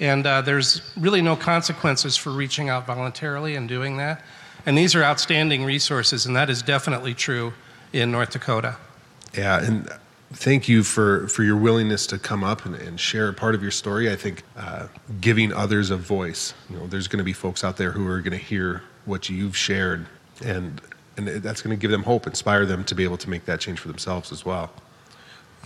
And 0.00 0.26
uh, 0.26 0.40
there's 0.40 0.80
really 0.96 1.20
no 1.20 1.36
consequences 1.36 2.16
for 2.16 2.30
reaching 2.30 2.70
out 2.70 2.86
voluntarily 2.86 3.54
and 3.54 3.68
doing 3.68 3.98
that. 3.98 4.22
And 4.64 4.78
these 4.78 4.94
are 4.94 5.02
outstanding 5.02 5.64
resources, 5.64 6.24
and 6.24 6.34
that 6.36 6.48
is 6.48 6.62
definitely 6.62 7.12
true 7.12 7.52
in 7.92 8.10
North 8.10 8.30
Dakota. 8.30 8.76
Yeah, 9.34 9.62
and 9.62 9.90
thank 10.32 10.68
you 10.68 10.82
for, 10.82 11.26
for 11.28 11.42
your 11.42 11.56
willingness 11.56 12.06
to 12.08 12.18
come 12.18 12.44
up 12.44 12.64
and, 12.64 12.74
and 12.74 12.98
share 12.98 13.32
part 13.32 13.54
of 13.54 13.62
your 13.62 13.70
story. 13.70 14.10
I 14.10 14.16
think 14.16 14.42
uh, 14.56 14.86
giving 15.20 15.52
others 15.52 15.90
a 15.90 15.96
voice. 15.96 16.54
You 16.68 16.76
know, 16.76 16.86
there's 16.86 17.08
going 17.08 17.18
to 17.18 17.24
be 17.24 17.32
folks 17.32 17.64
out 17.64 17.76
there 17.76 17.90
who 17.90 18.06
are 18.08 18.20
going 18.20 18.38
to 18.38 18.44
hear 18.44 18.82
what 19.04 19.28
you've 19.28 19.56
shared, 19.56 20.06
and 20.44 20.80
and 21.16 21.28
that's 21.28 21.60
going 21.60 21.76
to 21.76 21.80
give 21.80 21.90
them 21.90 22.04
hope, 22.04 22.26
inspire 22.26 22.64
them 22.64 22.84
to 22.84 22.94
be 22.94 23.04
able 23.04 23.18
to 23.18 23.28
make 23.28 23.44
that 23.44 23.60
change 23.60 23.78
for 23.78 23.88
themselves 23.88 24.32
as 24.32 24.44
well. 24.44 24.70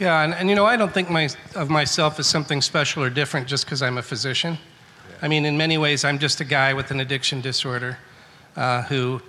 Yeah, 0.01 0.23
and, 0.23 0.35
and 0.35 0.49
you 0.49 0.57
know, 0.57 0.65
I 0.67 0.77
don't 0.77 0.93
think 0.93 1.09
my, 1.09 1.29
of 1.55 1.71
myself 1.71 2.19
as 2.19 2.27
something 2.27 2.61
special 2.61 3.05
or 3.05 3.11
different 3.11 3.47
just 3.47 3.65
because 3.65 3.81
I'm 3.81 3.99
a 3.99 4.03
physician. 4.03 4.59
I 5.23 5.29
mean, 5.29 5.45
in 5.45 5.57
many 5.57 5.79
ways, 5.79 6.05
I'm 6.05 6.19
just 6.19 6.41
a 6.41 6.45
guy 6.45 6.75
with 6.75 6.91
an 6.91 6.99
addiction 6.99 7.41
disorder 7.41 7.99
uh, 8.57 8.83
who 8.83 9.23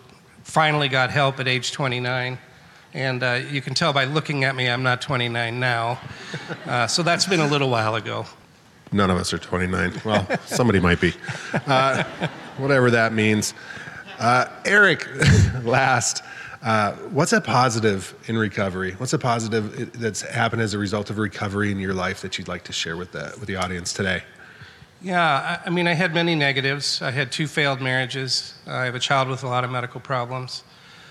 finally 0.44 0.90
got 0.90 1.12
help 1.12 1.40
at 1.40 1.48
age 1.48 1.72
29. 1.72 2.40
And 2.96 3.24
uh, 3.24 3.42
you 3.52 3.62
can 3.62 3.74
tell 3.74 3.92
by 3.92 4.06
looking 4.06 4.46
at 4.46 4.56
me, 4.56 4.70
I'm 4.70 4.82
not 4.82 5.02
29 5.02 5.60
now. 5.60 6.00
Uh, 6.66 6.88
so 6.88 7.04
that's 7.04 7.26
been 7.26 7.42
a 7.42 7.48
little 7.48 7.70
while 7.70 7.96
ago. 7.96 8.26
None 8.94 9.12
of 9.12 9.18
us 9.18 9.34
are 9.34 9.38
29. 9.38 10.02
Well, 10.06 10.26
somebody 10.46 10.80
might 10.80 11.02
be. 11.02 11.14
Uh, 11.68 12.04
whatever 12.58 12.90
that 12.92 13.12
means. 13.12 13.54
Uh, 14.18 14.46
Eric, 14.64 15.06
last. 15.64 16.24
Uh, 16.64 16.94
what's 17.12 17.34
a 17.34 17.42
positive 17.42 18.16
in 18.28 18.38
recovery? 18.38 18.94
What's 18.94 19.12
a 19.12 19.20
positive 19.20 19.92
that's 20.00 20.22
happened 20.22 20.62
as 20.62 20.74
a 20.74 20.78
result 20.78 21.10
of 21.10 21.18
recovery 21.18 21.74
in 21.74 21.80
your 21.80 21.94
life 21.94 22.22
that 22.22 22.38
you'd 22.38 22.48
like 22.48 22.64
to 22.64 22.72
share 22.72 22.96
with 22.96 23.12
the, 23.12 23.36
with 23.38 23.48
the 23.48 23.58
audience 23.58 23.92
today? 23.92 24.24
Yeah, 25.02 25.60
I, 25.66 25.68
I 25.68 25.70
mean, 25.70 25.88
I 25.88 25.94
had 25.96 26.14
many 26.14 26.34
negatives. 26.34 27.02
I 27.02 27.12
had 27.12 27.30
two 27.30 27.48
failed 27.48 27.82
marriages. 27.82 28.54
I 28.66 28.86
have 28.86 28.96
a 28.96 29.00
child 29.00 29.28
with 29.28 29.44
a 29.44 29.48
lot 29.50 29.66
of 29.66 29.70
medical 29.70 30.00
problems. 30.00 30.64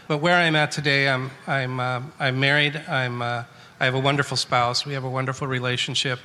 But 0.06 0.18
where 0.18 0.36
I'm 0.36 0.54
at 0.54 0.70
today, 0.70 1.08
I'm, 1.08 1.30
I'm, 1.46 1.80
uh, 1.80 2.02
I'm 2.18 2.38
married. 2.38 2.76
I'm, 2.88 3.22
uh, 3.22 3.44
I 3.80 3.84
have 3.86 3.94
a 3.94 4.00
wonderful 4.00 4.36
spouse. 4.36 4.84
We 4.84 4.92
have 4.92 5.04
a 5.04 5.08
wonderful 5.08 5.46
relationship. 5.46 6.18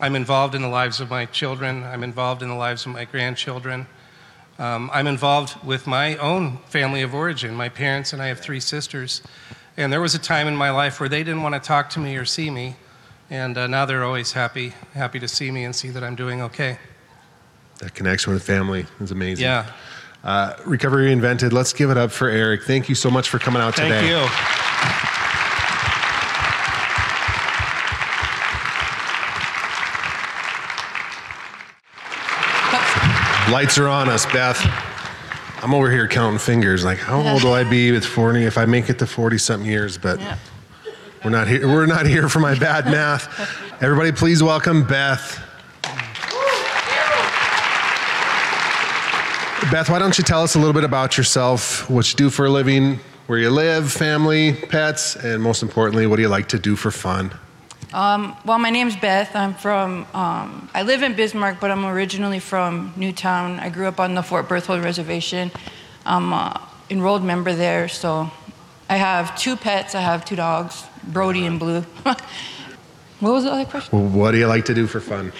I'm 0.00 0.16
involved 0.16 0.56
in 0.56 0.62
the 0.62 0.68
lives 0.68 1.00
of 1.00 1.08
my 1.08 1.26
children. 1.26 1.84
I'm 1.84 2.02
involved 2.02 2.42
in 2.42 2.48
the 2.48 2.56
lives 2.56 2.84
of 2.84 2.92
my 2.92 3.04
grandchildren. 3.04 3.86
Um, 4.58 4.90
I'm 4.92 5.06
involved 5.06 5.54
with 5.64 5.86
my 5.86 6.16
own 6.16 6.58
family 6.66 7.02
of 7.02 7.14
origin. 7.14 7.54
My 7.54 7.68
parents 7.68 8.12
and 8.12 8.20
I 8.20 8.26
have 8.26 8.40
three 8.40 8.58
sisters. 8.58 9.22
And 9.76 9.92
there 9.92 10.00
was 10.00 10.16
a 10.16 10.18
time 10.18 10.48
in 10.48 10.56
my 10.56 10.70
life 10.70 10.98
where 10.98 11.08
they 11.08 11.22
didn't 11.22 11.42
want 11.42 11.54
to 11.54 11.60
talk 11.60 11.90
to 11.90 12.00
me 12.00 12.16
or 12.16 12.24
see 12.24 12.50
me. 12.50 12.74
And 13.30 13.56
uh, 13.56 13.68
now 13.68 13.86
they're 13.86 14.04
always 14.04 14.32
happy, 14.32 14.74
happy 14.94 15.20
to 15.20 15.28
see 15.28 15.52
me 15.52 15.62
and 15.62 15.76
see 15.76 15.90
that 15.90 16.02
I'm 16.02 16.16
doing 16.16 16.42
okay. 16.42 16.78
That 17.78 17.94
connection 17.94 18.32
with 18.32 18.42
family 18.42 18.84
is 19.00 19.12
amazing. 19.12 19.44
Yeah. 19.44 19.70
Uh, 20.24 20.54
Recovery 20.64 21.06
Reinvented. 21.14 21.52
Let's 21.52 21.72
give 21.72 21.90
it 21.90 21.96
up 21.96 22.12
for 22.12 22.28
Eric. 22.28 22.62
Thank 22.62 22.88
you 22.88 22.94
so 22.94 23.10
much 23.10 23.28
for 23.28 23.38
coming 23.38 23.60
out 23.60 23.74
Thank 23.74 23.92
today. 23.92 24.08
you. 24.08 24.28
Lights 33.52 33.76
are 33.76 33.88
on 33.88 34.08
us, 34.08 34.24
Beth. 34.26 34.58
I'm 35.62 35.74
over 35.74 35.90
here 35.90 36.08
counting 36.08 36.38
fingers. 36.38 36.84
Like, 36.84 36.98
how 36.98 37.20
old 37.20 37.44
will 37.44 37.52
I 37.52 37.64
be 37.64 37.92
with 37.92 38.04
40 38.04 38.44
if 38.44 38.56
I 38.56 38.64
make 38.64 38.88
it 38.88 38.98
to 39.00 39.06
40 39.06 39.36
something 39.38 39.68
years? 39.68 39.98
But 39.98 40.20
we're 41.22 41.30
not 41.30 41.48
here. 41.48 41.68
We're 41.68 41.86
not 41.86 42.06
here 42.06 42.28
for 42.28 42.38
my 42.40 42.58
bad 42.58 42.86
math. 42.86 43.28
Everybody, 43.82 44.12
please 44.12 44.42
welcome 44.42 44.84
Beth. 44.86 45.40
Beth, 49.72 49.88
why 49.88 49.98
don't 49.98 50.18
you 50.18 50.22
tell 50.22 50.42
us 50.42 50.54
a 50.54 50.58
little 50.58 50.74
bit 50.74 50.84
about 50.84 51.16
yourself, 51.16 51.88
what 51.88 52.12
you 52.12 52.14
do 52.14 52.28
for 52.28 52.44
a 52.44 52.50
living, 52.50 53.00
where 53.26 53.38
you 53.38 53.48
live, 53.48 53.90
family, 53.90 54.52
pets, 54.52 55.16
and 55.16 55.42
most 55.42 55.62
importantly, 55.62 56.06
what 56.06 56.16
do 56.16 56.22
you 56.22 56.28
like 56.28 56.48
to 56.48 56.58
do 56.58 56.76
for 56.76 56.90
fun? 56.90 57.32
Um, 57.94 58.36
well, 58.44 58.58
my 58.58 58.68
name's 58.68 58.96
Beth. 58.96 59.34
I'm 59.34 59.54
from, 59.54 60.06
um, 60.12 60.68
I 60.74 60.82
live 60.82 61.02
in 61.02 61.14
Bismarck, 61.14 61.58
but 61.58 61.70
I'm 61.70 61.86
originally 61.86 62.38
from 62.38 62.92
New 62.96 63.14
Town. 63.14 63.58
I 63.60 63.70
grew 63.70 63.86
up 63.86 63.98
on 63.98 64.14
the 64.14 64.22
Fort 64.22 64.46
Berthold 64.46 64.84
Reservation. 64.84 65.50
I'm 66.04 66.34
an 66.34 66.60
enrolled 66.90 67.24
member 67.24 67.54
there, 67.54 67.88
so 67.88 68.30
I 68.90 68.96
have 68.96 69.38
two 69.38 69.56
pets. 69.56 69.94
I 69.94 70.02
have 70.02 70.26
two 70.26 70.36
dogs, 70.36 70.84
Brody 71.02 71.46
and 71.46 71.58
Blue. 71.58 71.80
what 72.02 72.22
was 73.20 73.44
the 73.44 73.52
other 73.52 73.64
question? 73.64 73.98
Well, 73.98 74.06
what 74.06 74.32
do 74.32 74.36
you 74.36 74.48
like 74.48 74.66
to 74.66 74.74
do 74.74 74.86
for 74.86 75.00
fun? 75.00 75.32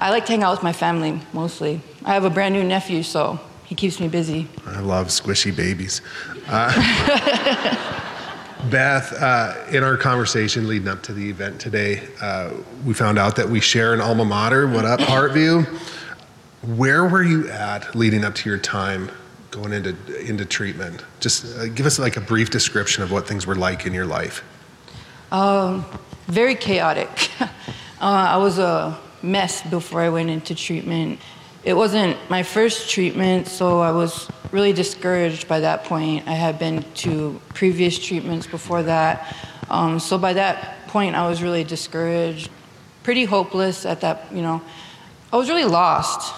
I 0.00 0.10
like 0.10 0.26
to 0.26 0.32
hang 0.32 0.44
out 0.44 0.52
with 0.52 0.62
my 0.62 0.72
family 0.72 1.20
mostly. 1.32 1.80
I 2.04 2.14
have 2.14 2.22
a 2.22 2.30
brand 2.30 2.54
new 2.54 2.62
nephew, 2.62 3.02
so 3.02 3.40
he 3.70 3.76
keeps 3.76 4.00
me 4.00 4.08
busy. 4.08 4.48
I 4.66 4.80
love 4.80 5.06
squishy 5.06 5.54
babies. 5.54 6.02
Uh, 6.48 6.72
Beth, 8.68 9.12
uh, 9.12 9.64
in 9.70 9.84
our 9.84 9.96
conversation 9.96 10.66
leading 10.66 10.88
up 10.88 11.04
to 11.04 11.12
the 11.12 11.30
event 11.30 11.60
today, 11.60 12.02
uh, 12.20 12.50
we 12.84 12.94
found 12.94 13.16
out 13.16 13.36
that 13.36 13.48
we 13.48 13.60
share 13.60 13.94
an 13.94 14.00
alma 14.00 14.24
mater. 14.24 14.66
What 14.66 14.84
up, 14.84 14.98
Heartview? 14.98 15.64
Where 16.76 17.06
were 17.06 17.22
you 17.22 17.48
at 17.48 17.94
leading 17.94 18.24
up 18.24 18.34
to 18.34 18.48
your 18.48 18.58
time 18.58 19.08
going 19.52 19.72
into 19.72 19.94
into 20.18 20.44
treatment? 20.44 21.04
Just 21.20 21.56
uh, 21.56 21.68
give 21.68 21.86
us 21.86 22.00
like 22.00 22.16
a 22.16 22.20
brief 22.20 22.50
description 22.50 23.04
of 23.04 23.12
what 23.12 23.28
things 23.28 23.46
were 23.46 23.54
like 23.54 23.86
in 23.86 23.94
your 23.94 24.04
life. 24.04 24.42
Um, 25.30 25.86
very 26.26 26.56
chaotic. 26.56 27.30
uh, 27.40 27.48
I 28.00 28.36
was 28.36 28.58
a 28.58 28.98
mess 29.22 29.62
before 29.62 30.00
I 30.00 30.08
went 30.08 30.28
into 30.28 30.56
treatment. 30.56 31.20
It 31.62 31.74
wasn't 31.74 32.16
my 32.30 32.42
first 32.42 32.88
treatment, 32.88 33.46
so 33.46 33.80
I 33.80 33.92
was 33.92 34.30
really 34.50 34.72
discouraged 34.72 35.46
by 35.46 35.60
that 35.60 35.84
point. 35.84 36.26
I 36.26 36.32
had 36.32 36.58
been 36.58 36.82
to 36.94 37.38
previous 37.52 37.98
treatments 37.98 38.46
before 38.46 38.82
that. 38.84 39.36
Um, 39.68 39.98
so 39.98 40.16
by 40.16 40.32
that 40.32 40.86
point, 40.88 41.14
I 41.14 41.28
was 41.28 41.42
really 41.42 41.62
discouraged, 41.62 42.50
pretty 43.02 43.24
hopeless 43.24 43.84
at 43.84 44.00
that, 44.00 44.32
you 44.32 44.40
know. 44.40 44.62
I 45.32 45.36
was 45.36 45.50
really 45.50 45.64
lost. 45.64 46.34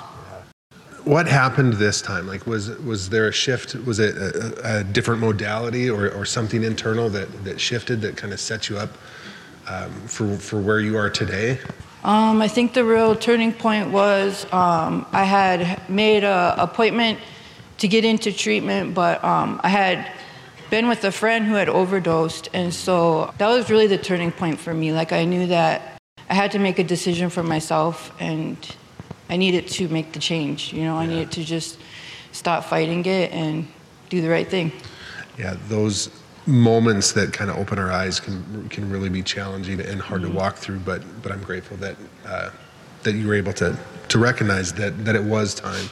What 1.05 1.29
happened 1.29 1.75
this 1.75 2.03
time? 2.03 2.27
Like, 2.27 2.47
was 2.47 2.71
was 2.81 3.09
there 3.09 3.29
a 3.29 3.33
shift? 3.33 3.75
Was 3.87 4.01
it 4.01 4.17
a, 4.17 4.81
a 4.81 4.85
different 4.85 5.21
modality 5.21 5.89
or, 5.89 6.11
or 6.11 6.25
something 6.25 6.65
internal 6.65 7.09
that, 7.11 7.45
that 7.45 7.61
shifted 7.61 8.01
that 8.03 8.17
kind 8.17 8.33
of 8.33 8.41
set 8.41 8.69
you 8.69 8.77
up 8.77 8.91
um, 9.69 9.93
for 10.07 10.37
for 10.37 10.61
where 10.61 10.81
you 10.81 10.97
are 10.97 11.11
today? 11.11 11.59
Um, 12.05 12.43
I 12.43 12.49
think 12.49 12.75
the 12.75 12.85
real 12.85 13.15
turning 13.15 13.53
point 13.53 13.91
was 13.91 14.45
um, 14.53 15.07
I 15.13 15.23
had 15.23 15.89
made 15.89 16.25
an 16.25 16.59
appointment 16.59 17.21
to 17.79 17.87
get 17.87 18.05
into 18.05 18.33
treatment, 18.33 18.95
but 18.95 19.23
um, 19.23 19.61
I 19.63 19.69
had 19.69 20.11
been 20.69 20.89
with 20.89 21.05
a 21.05 21.13
friend 21.13 21.45
who 21.45 21.55
had 21.55 21.69
overdosed, 21.69 22.49
and 22.53 22.75
so 22.75 23.33
that 23.39 23.47
was 23.47 23.71
really 23.71 23.87
the 23.87 23.99
turning 23.99 24.33
point 24.33 24.59
for 24.59 24.75
me. 24.75 24.93
Like 24.93 25.13
I 25.13 25.25
knew 25.25 25.47
that 25.49 26.01
I 26.29 26.35
had 26.35 26.51
to 26.53 26.59
make 26.59 26.81
a 26.81 26.85
decision 26.85 27.31
for 27.31 27.45
myself, 27.45 28.13
and 28.19 28.57
I 29.29 29.37
needed 29.37 29.69
to 29.69 29.89
make 29.89 30.13
the 30.13 30.19
change. 30.19 30.73
You 30.73 30.83
know, 30.83 30.97
I 30.97 31.07
needed 31.07 31.31
to 31.33 31.45
just 31.45 31.79
stop 32.33 32.65
fighting 32.65 33.05
it 33.07 33.31
and 33.31 33.69
do 34.09 34.21
the 34.21 34.29
right 34.29 34.49
thing. 34.49 34.73
Yeah, 35.39 35.57
those 35.69 36.11
moments 36.47 37.13
that 37.13 37.33
kind 37.33 37.51
of 37.51 37.57
open 37.57 37.79
our 37.79 37.91
eyes 37.91 38.19
can 38.19 38.69
can 38.69 38.91
really 38.91 39.09
be 39.09 39.23
challenging 39.23 39.81
and 39.81 40.01
hard 40.01 40.23
to 40.23 40.29
walk 40.29 40.57
through. 40.57 40.81
But 40.81 41.03
but 41.23 41.33
I'm 41.33 41.43
grateful 41.43 41.77
that 41.79 41.97
uh, 42.27 42.51
that 43.03 43.15
you 43.15 43.27
were 43.27 43.35
able 43.35 43.53
to 43.55 43.77
to 44.09 44.19
recognize 44.19 44.73
that 44.75 45.05
that 45.05 45.15
it 45.15 45.23
was 45.23 45.55
time. 45.55 45.87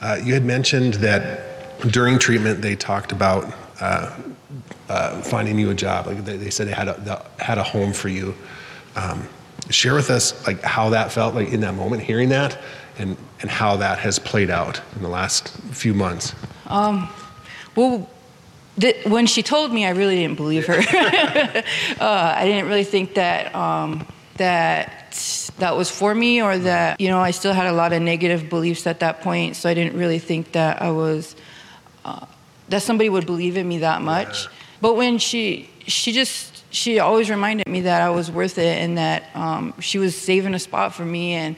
Uh, 0.00 0.18
you 0.22 0.34
had 0.34 0.44
mentioned 0.44 0.94
that 0.94 1.80
during 1.90 2.18
treatment 2.18 2.62
they 2.62 2.76
talked 2.76 3.12
about 3.12 3.52
uh, 3.80 4.16
uh, 4.88 5.20
finding 5.22 5.58
you 5.58 5.70
a 5.70 5.74
job. 5.74 6.06
Like 6.06 6.24
they, 6.24 6.36
they 6.36 6.50
said 6.50 6.68
they 6.68 6.72
had 6.72 6.88
a 6.88 7.00
the, 7.00 7.42
had 7.42 7.58
a 7.58 7.62
home 7.62 7.92
for 7.92 8.08
you. 8.08 8.34
Um, 8.96 9.28
share 9.70 9.94
with 9.94 10.10
us 10.10 10.46
like 10.46 10.62
how 10.62 10.90
that 10.90 11.10
felt 11.10 11.34
like 11.34 11.48
in 11.48 11.60
that 11.60 11.74
moment, 11.74 12.02
hearing 12.02 12.28
that, 12.30 12.58
and 12.98 13.16
and 13.40 13.50
how 13.50 13.76
that 13.76 13.98
has 13.98 14.18
played 14.18 14.50
out 14.50 14.80
in 14.96 15.02
the 15.02 15.08
last 15.08 15.50
few 15.72 15.94
months. 15.94 16.34
Um, 16.66 17.08
Well, 17.76 18.08
th- 18.80 19.06
when 19.06 19.26
she 19.26 19.42
told 19.42 19.72
me, 19.72 19.86
I 19.86 19.90
really 19.90 20.16
didn't 20.16 20.36
believe 20.36 20.66
her. 20.66 20.78
uh, 22.00 22.34
I 22.36 22.44
didn't 22.44 22.68
really 22.68 22.84
think 22.84 23.14
that 23.14 23.54
um, 23.54 24.06
that 24.36 25.52
that 25.58 25.76
was 25.76 25.90
for 25.90 26.14
me, 26.14 26.42
or 26.42 26.58
that 26.58 27.00
you 27.00 27.08
know, 27.08 27.20
I 27.20 27.30
still 27.30 27.52
had 27.52 27.66
a 27.66 27.72
lot 27.72 27.92
of 27.92 28.02
negative 28.02 28.48
beliefs 28.48 28.86
at 28.86 29.00
that 29.00 29.22
point. 29.22 29.56
So 29.56 29.68
I 29.68 29.74
didn't 29.74 29.98
really 29.98 30.18
think 30.18 30.52
that 30.52 30.82
I 30.82 30.90
was 30.90 31.36
uh, 32.04 32.26
that 32.68 32.82
somebody 32.82 33.08
would 33.08 33.26
believe 33.26 33.56
in 33.56 33.68
me 33.68 33.78
that 33.78 34.02
much. 34.02 34.48
But 34.80 34.94
when 34.94 35.18
she 35.18 35.70
she 35.86 36.12
just 36.12 36.64
she 36.70 36.98
always 36.98 37.30
reminded 37.30 37.68
me 37.68 37.82
that 37.82 38.02
I 38.02 38.10
was 38.10 38.30
worth 38.30 38.58
it 38.58 38.78
and 38.82 38.98
that 38.98 39.24
um, 39.34 39.74
she 39.80 39.98
was 39.98 40.16
saving 40.16 40.54
a 40.54 40.58
spot 40.58 40.94
for 40.94 41.04
me 41.04 41.32
and 41.32 41.56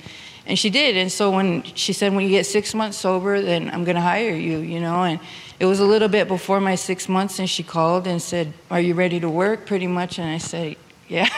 and 0.49 0.59
she 0.59 0.71
did. 0.71 0.97
And 0.97 1.13
so 1.13 1.31
when 1.31 1.63
she 1.63 1.93
said, 1.93 2.15
when 2.15 2.25
you 2.25 2.31
get 2.31 2.47
six 2.47 2.75
months 2.75 2.97
sober, 2.97 3.43
then 3.43 3.69
I'm 3.71 3.85
going 3.85 3.97
to 3.97 4.01
hire 4.01 4.35
you, 4.35 4.59
you 4.59 4.81
know. 4.81 5.03
And 5.03 5.21
it 5.61 5.67
was 5.67 5.81
a 5.81 5.85
little 5.85 6.09
bit 6.09 6.29
before 6.29 6.61
my 6.61 6.75
six 6.77 7.09
months, 7.09 7.39
and 7.39 7.49
she 7.51 7.63
called 7.63 8.07
and 8.07 8.21
said, 8.23 8.53
"Are 8.71 8.81
you 8.81 8.95
ready 8.95 9.21
to 9.21 9.29
work?" 9.29 9.67
Pretty 9.67 9.87
much, 9.87 10.19
and 10.19 10.29
I 10.29 10.39
said, 10.39 10.77
"Yeah." 11.09 11.29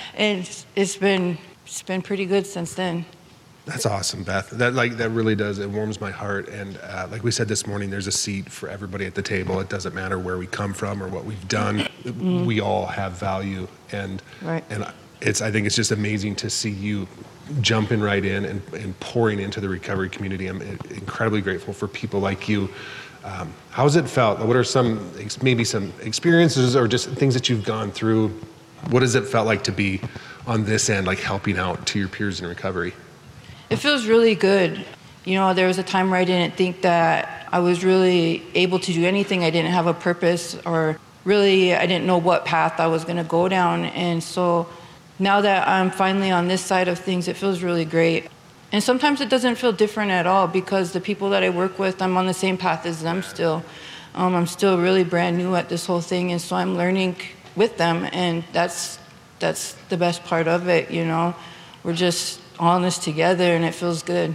and 0.14 0.40
it's- 0.40 0.66
it's 0.76 0.96
been 0.96 1.38
it's 1.66 1.82
been 1.82 2.02
pretty 2.02 2.26
good 2.26 2.46
since 2.46 2.74
then. 2.74 3.04
That's 3.66 3.84
awesome, 3.86 4.24
Beth. 4.24 4.50
That 4.50 4.74
like 4.74 4.96
that 4.96 5.10
really 5.10 5.36
does. 5.36 5.58
It 5.58 5.68
warms 5.70 6.00
my 6.00 6.10
heart. 6.10 6.48
And 6.48 6.78
uh, 6.82 7.06
like 7.10 7.22
we 7.22 7.30
said 7.30 7.46
this 7.46 7.66
morning, 7.66 7.90
there's 7.90 8.06
a 8.08 8.12
seat 8.12 8.50
for 8.50 8.68
everybody 8.68 9.04
at 9.06 9.14
the 9.14 9.22
table. 9.22 9.60
It 9.60 9.68
doesn't 9.68 9.94
matter 9.94 10.18
where 10.18 10.38
we 10.38 10.46
come 10.46 10.72
from 10.72 11.02
or 11.02 11.08
what 11.08 11.24
we've 11.24 11.46
done. 11.48 11.86
We 12.46 12.60
all 12.60 12.86
have 12.86 13.12
value, 13.12 13.68
and 13.92 14.22
Right. 14.42 14.64
and 14.70 14.86
it's. 15.20 15.40
I 15.42 15.50
think 15.52 15.66
it's 15.66 15.76
just 15.76 15.92
amazing 15.92 16.36
to 16.36 16.50
see 16.50 16.70
you 16.70 17.06
jumping 17.60 18.00
right 18.00 18.24
in 18.24 18.44
and, 18.44 18.62
and 18.74 18.98
pouring 19.00 19.38
into 19.40 19.60
the 19.60 19.68
recovery 19.68 20.08
community. 20.08 20.46
I'm 20.46 20.62
incredibly 20.62 21.40
grateful 21.42 21.74
for 21.74 21.86
people 21.86 22.18
like 22.20 22.48
you. 22.48 22.70
Um, 23.22 23.52
how's 23.70 23.96
it 23.96 24.08
felt? 24.08 24.40
What 24.40 24.56
are 24.56 24.64
some 24.64 25.10
maybe 25.42 25.64
some 25.64 25.92
experiences 26.00 26.74
or 26.74 26.88
just 26.88 27.08
things 27.10 27.34
that 27.34 27.48
you've 27.48 27.64
gone 27.64 27.90
through? 27.90 28.28
What 28.88 29.02
has 29.02 29.14
it 29.14 29.26
felt 29.26 29.46
like 29.46 29.64
to 29.64 29.72
be 29.72 30.00
on 30.46 30.64
this 30.64 30.88
end, 30.88 31.06
like 31.06 31.18
helping 31.18 31.58
out 31.58 31.86
to 31.88 31.98
your 31.98 32.08
peers 32.08 32.40
in 32.40 32.46
recovery? 32.46 32.94
It 33.68 33.76
feels 33.76 34.06
really 34.06 34.34
good. 34.34 34.84
You 35.24 35.34
know, 35.34 35.52
there 35.52 35.66
was 35.66 35.78
a 35.78 35.82
time 35.82 36.10
where 36.10 36.18
I 36.18 36.24
didn't 36.24 36.56
think 36.56 36.80
that 36.82 37.46
I 37.52 37.58
was 37.58 37.84
really 37.84 38.42
able 38.54 38.78
to 38.78 38.92
do 38.92 39.04
anything. 39.04 39.44
I 39.44 39.50
didn't 39.50 39.72
have 39.72 39.86
a 39.86 39.94
purpose, 39.94 40.56
or 40.64 40.98
really, 41.24 41.74
I 41.74 41.86
didn't 41.86 42.06
know 42.06 42.16
what 42.16 42.46
path 42.46 42.80
I 42.80 42.86
was 42.86 43.04
going 43.04 43.18
to 43.18 43.24
go 43.24 43.48
down. 43.48 43.84
And 43.84 44.22
so 44.22 44.66
now 45.18 45.42
that 45.42 45.68
I'm 45.68 45.90
finally 45.90 46.30
on 46.30 46.48
this 46.48 46.62
side 46.62 46.88
of 46.88 46.98
things, 46.98 47.28
it 47.28 47.36
feels 47.36 47.62
really 47.62 47.84
great. 47.84 48.28
And 48.72 48.82
sometimes 48.82 49.20
it 49.20 49.28
doesn't 49.28 49.56
feel 49.56 49.72
different 49.72 50.12
at 50.12 50.26
all 50.26 50.46
because 50.46 50.92
the 50.92 51.00
people 51.00 51.30
that 51.30 51.42
I 51.42 51.50
work 51.50 51.78
with, 51.78 52.00
I'm 52.00 52.16
on 52.16 52.26
the 52.26 52.34
same 52.34 52.56
path 52.56 52.86
as 52.86 53.02
them 53.02 53.22
still. 53.22 53.64
Um, 54.14 54.34
I'm 54.34 54.46
still 54.46 54.78
really 54.78 55.04
brand 55.04 55.38
new 55.38 55.54
at 55.54 55.68
this 55.68 55.86
whole 55.86 56.00
thing, 56.00 56.32
and 56.32 56.40
so 56.40 56.56
I'm 56.56 56.76
learning 56.76 57.16
with 57.56 57.76
them, 57.76 58.08
and 58.12 58.44
that's 58.52 58.98
that's 59.38 59.72
the 59.88 59.96
best 59.96 60.24
part 60.24 60.48
of 60.48 60.68
it. 60.68 60.90
You 60.90 61.04
know, 61.04 61.34
we're 61.84 61.94
just 61.94 62.40
all 62.58 62.76
in 62.76 62.82
this 62.82 62.98
together, 62.98 63.54
and 63.54 63.64
it 63.64 63.74
feels 63.74 64.02
good. 64.02 64.34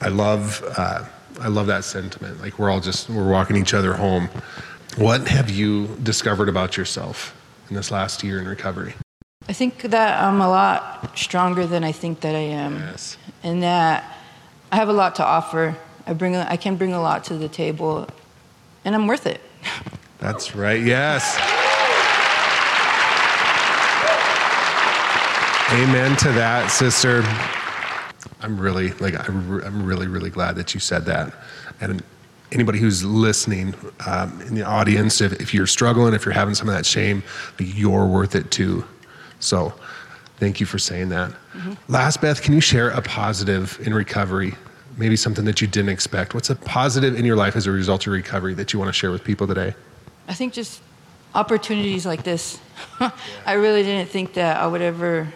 I 0.00 0.08
love 0.08 0.62
uh, 0.76 1.04
I 1.40 1.48
love 1.48 1.66
that 1.68 1.84
sentiment. 1.84 2.40
Like 2.40 2.58
we're 2.58 2.70
all 2.70 2.80
just 2.80 3.08
we're 3.08 3.30
walking 3.30 3.56
each 3.56 3.74
other 3.74 3.94
home. 3.94 4.28
What 4.96 5.28
have 5.28 5.50
you 5.50 5.96
discovered 6.02 6.48
about 6.48 6.76
yourself 6.76 7.36
in 7.68 7.76
this 7.76 7.90
last 7.90 8.24
year 8.24 8.40
in 8.40 8.48
recovery? 8.48 8.94
I 9.48 9.52
think 9.54 9.80
that 9.82 10.22
I'm 10.22 10.40
a 10.40 10.48
lot 10.48 11.16
stronger 11.18 11.66
than 11.66 11.82
I 11.82 11.92
think 11.92 12.20
that 12.20 12.34
I 12.34 12.40
am, 12.40 12.76
Yes. 12.76 13.16
and 13.42 13.62
that 13.62 14.16
I 14.70 14.76
have 14.76 14.88
a 14.88 14.92
lot 14.92 15.14
to 15.16 15.24
offer. 15.24 15.76
I 16.06 16.12
bring 16.12 16.36
I 16.36 16.56
can 16.56 16.76
bring 16.76 16.92
a 16.92 17.00
lot 17.00 17.24
to 17.24 17.34
the 17.34 17.48
table, 17.48 18.06
and 18.84 18.94
I'm 18.94 19.06
worth 19.06 19.26
it. 19.26 19.40
That's 20.18 20.54
right. 20.54 20.80
Yes. 20.82 21.36
Amen 25.72 26.16
to 26.18 26.32
that, 26.32 26.66
sister. 26.70 27.22
I'm 28.42 28.60
really 28.60 28.90
like 28.94 29.26
I'm 29.28 29.84
really 29.86 30.06
really 30.06 30.30
glad 30.30 30.56
that 30.56 30.74
you 30.74 30.80
said 30.80 31.06
that. 31.06 31.32
And 31.80 32.02
anybody 32.52 32.78
who's 32.78 33.02
listening 33.04 33.74
um, 34.06 34.38
in 34.42 34.54
the 34.54 34.64
audience, 34.64 35.22
if, 35.22 35.32
if 35.40 35.54
you're 35.54 35.66
struggling, 35.66 36.12
if 36.12 36.26
you're 36.26 36.34
having 36.34 36.54
some 36.54 36.68
of 36.68 36.74
that 36.74 36.84
shame, 36.84 37.22
you're 37.58 38.06
worth 38.06 38.34
it 38.34 38.50
too. 38.50 38.84
So, 39.40 39.72
thank 40.36 40.60
you 40.60 40.66
for 40.66 40.78
saying 40.78 41.08
that. 41.10 41.30
Mm-hmm. 41.30 41.72
Last, 41.88 42.20
Beth, 42.20 42.42
can 42.42 42.54
you 42.54 42.60
share 42.60 42.90
a 42.90 43.02
positive 43.02 43.78
in 43.86 43.94
recovery? 43.94 44.54
Maybe 44.96 45.16
something 45.16 45.44
that 45.46 45.60
you 45.60 45.66
didn't 45.66 45.90
expect. 45.90 46.34
What's 46.34 46.50
a 46.50 46.56
positive 46.56 47.18
in 47.18 47.24
your 47.24 47.36
life 47.36 47.56
as 47.56 47.66
a 47.66 47.70
result 47.70 48.06
of 48.06 48.12
recovery 48.12 48.54
that 48.54 48.72
you 48.72 48.78
want 48.78 48.88
to 48.88 48.92
share 48.92 49.10
with 49.10 49.24
people 49.24 49.46
today? 49.46 49.74
I 50.28 50.34
think 50.34 50.52
just 50.52 50.80
opportunities 51.34 52.06
like 52.06 52.22
this. 52.22 52.58
I 53.46 53.54
really 53.54 53.82
didn't 53.82 54.10
think 54.10 54.34
that 54.34 54.58
I 54.58 54.66
would 54.66 54.82
ever. 54.82 55.32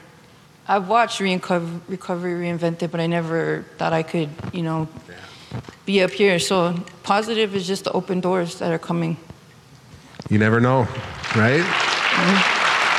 I've 0.67 0.88
watched 0.88 1.21
Reco- 1.21 1.81
Recovery 1.88 2.47
Reinvented, 2.47 2.90
but 2.90 3.01
I 3.01 3.07
never 3.07 3.64
thought 3.77 3.93
I 3.93 4.03
could, 4.03 4.31
you 4.53 4.62
know, 4.62 4.88
be 5.85 6.03
up 6.03 6.11
here. 6.11 6.38
So 6.38 6.75
positive 7.03 7.55
is 7.55 7.67
just 7.67 7.85
the 7.85 7.93
open 7.93 8.21
doors 8.21 8.59
that 8.59 8.73
are 8.73 8.79
coming. 8.79 9.17
You 10.31 10.38
never 10.38 10.61
know, 10.61 10.88
right? 11.37 11.61
Mm-hmm. 11.61 12.54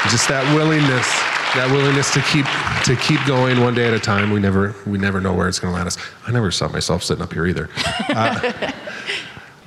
Just 0.09 0.27
that 0.29 0.43
willingness, 0.55 1.07
that 1.55 1.69
willingness 1.71 2.13
to 2.13 2.21
keep 2.21 2.45
to 2.85 2.95
keep 2.95 3.25
going 3.25 3.61
one 3.61 3.73
day 3.73 3.87
at 3.87 3.93
a 3.93 3.99
time. 3.99 4.31
We 4.31 4.39
never 4.39 4.75
we 4.85 4.97
never 4.97 5.19
know 5.19 5.33
where 5.33 5.47
it's 5.47 5.59
going 5.59 5.71
to 5.71 5.75
land 5.75 5.87
us. 5.87 5.97
I 6.27 6.31
never 6.31 6.51
saw 6.51 6.67
myself 6.67 7.03
sitting 7.03 7.23
up 7.23 7.33
here 7.33 7.45
either. 7.45 7.69
Uh, 8.09 8.51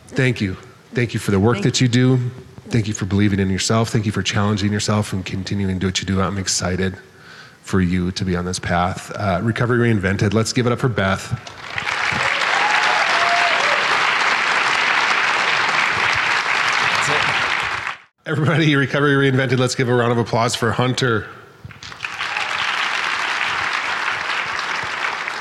thank 0.08 0.40
you, 0.40 0.54
thank 0.92 1.14
you 1.14 1.20
for 1.20 1.30
the 1.30 1.40
work 1.40 1.56
Thank 1.56 1.64
that 1.64 1.80
you 1.80 1.88
do. 1.88 2.18
Thank 2.68 2.86
you 2.86 2.94
for 2.94 3.06
believing 3.06 3.40
in 3.40 3.50
yourself. 3.50 3.88
Thank 3.88 4.06
you 4.06 4.12
for 4.12 4.22
challenging 4.22 4.72
yourself 4.72 5.12
and 5.12 5.24
continuing 5.24 5.76
to 5.76 5.80
do 5.80 5.86
what 5.86 6.00
you 6.00 6.06
do. 6.06 6.20
I'm 6.20 6.38
excited 6.38 6.98
for 7.62 7.80
you 7.80 8.10
to 8.12 8.24
be 8.24 8.36
on 8.36 8.44
this 8.44 8.58
path. 8.58 9.10
Uh, 9.14 9.40
Recovery 9.42 9.78
Reinvented. 9.78 10.34
Let's 10.34 10.52
give 10.52 10.66
it 10.66 10.72
up 10.72 10.78
for 10.78 10.88
Beth. 10.88 11.87
Everybody, 18.28 18.76
Recovery 18.76 19.30
Reinvented, 19.30 19.58
let's 19.58 19.74
give 19.74 19.88
a 19.88 19.94
round 19.94 20.12
of 20.12 20.18
applause 20.18 20.54
for 20.54 20.70
Hunter. 20.70 21.26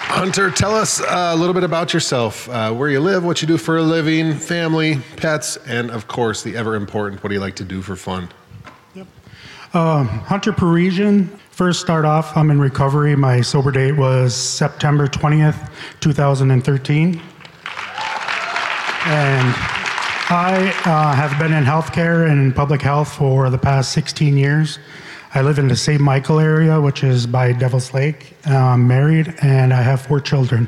Hunter, 0.08 0.50
tell 0.50 0.74
us 0.74 1.02
uh, 1.02 1.32
a 1.34 1.36
little 1.36 1.54
bit 1.54 1.66
about 1.66 1.94
yourself, 1.94 2.48
uh, 2.48 2.72
where 2.72 2.90
you 2.90 3.02
live, 3.02 3.26
what 3.26 3.42
you 3.42 3.48
do 3.48 3.58
for 3.58 3.76
a 3.76 3.82
living, 3.82 4.34
family, 4.34 5.00
pets, 5.18 5.58
and 5.68 5.92
of 5.92 6.08
course, 6.08 6.44
the 6.44 6.56
ever 6.56 6.76
important, 6.76 7.22
what 7.22 7.28
do 7.28 7.36
you 7.36 7.42
like 7.42 7.58
to 7.58 7.66
do 7.66 7.82
for 7.82 7.98
fun? 7.98 8.30
Yep. 8.96 9.08
Hunter 9.74 10.54
Parisian. 10.54 11.28
First, 11.52 11.82
start 11.82 12.06
off, 12.06 12.38
I'm 12.38 12.50
in 12.52 12.62
recovery. 12.62 13.18
My 13.18 13.42
sober 13.42 13.72
date 13.72 13.98
was 13.98 14.34
September 14.34 15.08
20th, 15.08 15.70
2013. 16.00 17.22
And 19.08 19.77
I 20.30 20.74
uh, 20.84 21.16
have 21.16 21.40
been 21.40 21.54
in 21.54 21.64
healthcare 21.64 22.30
and 22.30 22.54
public 22.54 22.82
health 22.82 23.14
for 23.14 23.50
the 23.50 23.58
past 23.58 23.94
16 23.94 24.36
years. 24.36 24.78
I 25.34 25.42
live 25.42 25.58
in 25.58 25.70
the 25.70 25.76
St. 25.78 26.02
Michael 26.02 26.42
area, 26.42 26.82
which 26.82 27.02
is 27.02 27.26
by 27.26 27.54
Devil's 27.54 27.94
Lake. 27.94 28.36
I'm 28.46 28.86
married 28.86 29.34
and 29.42 29.74
I 29.74 29.82
have 29.82 30.02
four 30.02 30.20
children. 30.20 30.68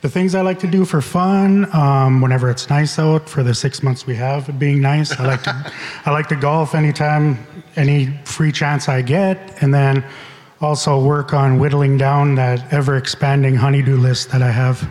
The 0.00 0.08
things 0.08 0.34
I 0.34 0.40
like 0.40 0.58
to 0.60 0.66
do 0.66 0.84
for 0.84 1.00
fun, 1.00 1.72
um, 1.72 2.20
whenever 2.20 2.50
it's 2.50 2.68
nice 2.68 2.98
out, 2.98 3.28
for 3.28 3.44
the 3.44 3.54
six 3.54 3.80
months 3.80 4.08
we 4.08 4.16
have 4.16 4.58
being 4.58 4.80
nice, 4.80 5.12
I 5.12 5.24
like 5.24 5.44
to, 5.44 5.72
I 6.04 6.10
like 6.10 6.26
to 6.28 6.36
golf 6.36 6.74
anytime, 6.74 7.38
any 7.76 8.06
free 8.24 8.50
chance 8.50 8.88
I 8.88 9.02
get, 9.02 9.62
and 9.62 9.72
then 9.72 10.04
also 10.60 11.00
work 11.00 11.32
on 11.32 11.60
whittling 11.60 11.96
down 11.96 12.34
that 12.34 12.72
ever-expanding 12.72 13.54
honeydew 13.54 13.98
list 13.98 14.32
that 14.32 14.42
I 14.42 14.50
have. 14.50 14.90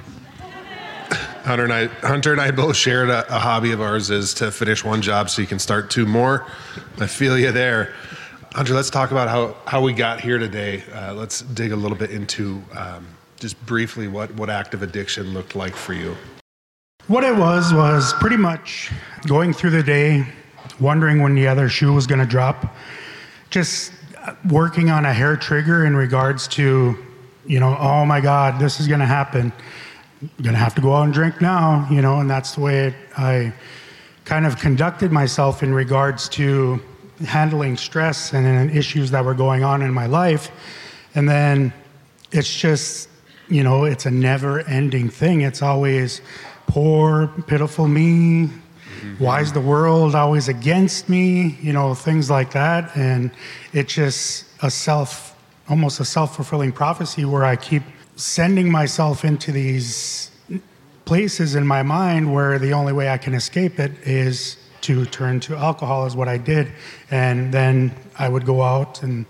Hunter 1.43 1.63
and 1.63 1.73
I, 1.73 1.87
Hunter 1.87 2.31
and 2.31 2.41
I 2.41 2.51
both 2.51 2.75
shared 2.75 3.09
a, 3.09 3.27
a 3.33 3.39
hobby 3.39 3.71
of 3.71 3.81
ours 3.81 4.09
is 4.09 4.33
to 4.35 4.51
finish 4.51 4.83
one 4.83 5.01
job 5.01 5.29
so 5.29 5.41
you 5.41 5.47
can 5.47 5.59
start 5.59 5.89
two 5.89 6.05
more. 6.05 6.45
I 6.99 7.07
feel 7.07 7.37
you 7.37 7.51
there. 7.51 7.93
Hunter, 8.53 8.73
let's 8.73 8.89
talk 8.89 9.11
about 9.11 9.29
how, 9.29 9.55
how 9.65 9.81
we 9.81 9.93
got 9.93 10.21
here 10.21 10.37
today. 10.37 10.83
Uh, 10.93 11.13
let's 11.13 11.41
dig 11.41 11.71
a 11.71 11.75
little 11.75 11.97
bit 11.97 12.11
into 12.11 12.63
um, 12.75 13.07
just 13.39 13.63
briefly 13.65 14.07
what, 14.07 14.33
what 14.35 14.49
active 14.49 14.83
addiction 14.83 15.33
looked 15.33 15.55
like 15.55 15.75
for 15.75 15.93
you. 15.93 16.15
What 17.07 17.23
it 17.23 17.35
was 17.35 17.73
was 17.73 18.13
pretty 18.13 18.37
much 18.37 18.91
going 19.27 19.53
through 19.53 19.71
the 19.71 19.83
day, 19.83 20.25
wondering 20.79 21.21
when 21.21 21.35
the 21.35 21.47
other 21.47 21.69
shoe 21.69 21.93
was 21.93 22.05
going 22.05 22.19
to 22.19 22.25
drop, 22.25 22.75
just 23.49 23.91
working 24.49 24.89
on 24.89 25.05
a 25.05 25.13
hair 25.13 25.35
trigger 25.35 25.85
in 25.85 25.95
regards 25.95 26.47
to, 26.49 26.97
you 27.45 27.59
know, 27.59 27.75
oh 27.79 28.05
my 28.05 28.21
God, 28.21 28.59
this 28.59 28.79
is 28.79 28.87
going 28.87 28.99
to 28.99 29.05
happen. 29.05 29.51
To 30.43 30.51
have 30.51 30.75
to 30.75 30.81
go 30.81 30.93
out 30.93 31.03
and 31.03 31.13
drink 31.13 31.39
now, 31.39 31.87
you 31.89 32.01
know, 32.01 32.19
and 32.19 32.29
that's 32.29 32.55
the 32.55 32.61
way 32.61 32.87
it, 32.87 32.93
I 33.17 33.53
kind 34.25 34.45
of 34.45 34.57
conducted 34.57 35.13
myself 35.13 35.63
in 35.63 35.73
regards 35.73 36.27
to 36.29 36.81
handling 37.25 37.77
stress 37.77 38.33
and 38.33 38.69
issues 38.71 39.11
that 39.11 39.23
were 39.23 39.33
going 39.33 39.63
on 39.63 39.81
in 39.81 39.93
my 39.93 40.07
life. 40.07 40.51
And 41.15 41.27
then 41.27 41.73
it's 42.31 42.53
just, 42.53 43.09
you 43.47 43.63
know, 43.63 43.85
it's 43.85 44.05
a 44.05 44.11
never 44.11 44.59
ending 44.61 45.09
thing. 45.09 45.41
It's 45.41 45.61
always 45.61 46.21
poor, 46.67 47.27
pitiful 47.47 47.87
me. 47.87 48.47
Mm-hmm. 48.47 49.23
Why 49.23 49.39
is 49.41 49.53
the 49.53 49.61
world 49.61 50.15
always 50.15 50.49
against 50.49 51.07
me? 51.07 51.57
You 51.61 51.73
know, 51.73 51.93
things 51.93 52.29
like 52.29 52.51
that. 52.51 52.95
And 52.95 53.31
it's 53.71 53.93
just 53.93 54.45
a 54.61 54.69
self, 54.69 55.35
almost 55.69 55.99
a 56.01 56.05
self 56.05 56.35
fulfilling 56.35 56.73
prophecy 56.73 57.23
where 57.25 57.45
I 57.45 57.55
keep 57.55 57.83
sending 58.19 58.69
myself 58.69 59.23
into 59.23 59.51
these 59.51 60.29
places 61.05 61.55
in 61.55 61.65
my 61.65 61.81
mind 61.81 62.33
where 62.33 62.59
the 62.59 62.73
only 62.73 62.91
way 62.91 63.09
I 63.09 63.17
can 63.17 63.33
escape 63.33 63.79
it 63.79 63.91
is 64.05 64.57
to 64.81 65.05
turn 65.05 65.39
to 65.41 65.55
alcohol, 65.55 66.05
is 66.05 66.15
what 66.15 66.27
I 66.27 66.37
did. 66.37 66.71
And 67.11 67.53
then 67.53 67.95
I 68.17 68.27
would 68.29 68.45
go 68.45 68.61
out 68.61 69.03
and 69.03 69.25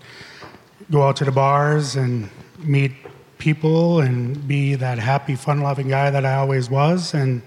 go 0.90 1.02
out 1.02 1.16
to 1.16 1.24
the 1.24 1.32
bars 1.32 1.96
and 1.96 2.28
meet 2.58 2.92
people 3.38 4.00
and 4.00 4.46
be 4.46 4.74
that 4.74 4.98
happy, 4.98 5.36
fun-loving 5.36 5.88
guy 5.88 6.10
that 6.10 6.26
I 6.26 6.34
always 6.34 6.68
was. 6.68 7.14
And 7.14 7.42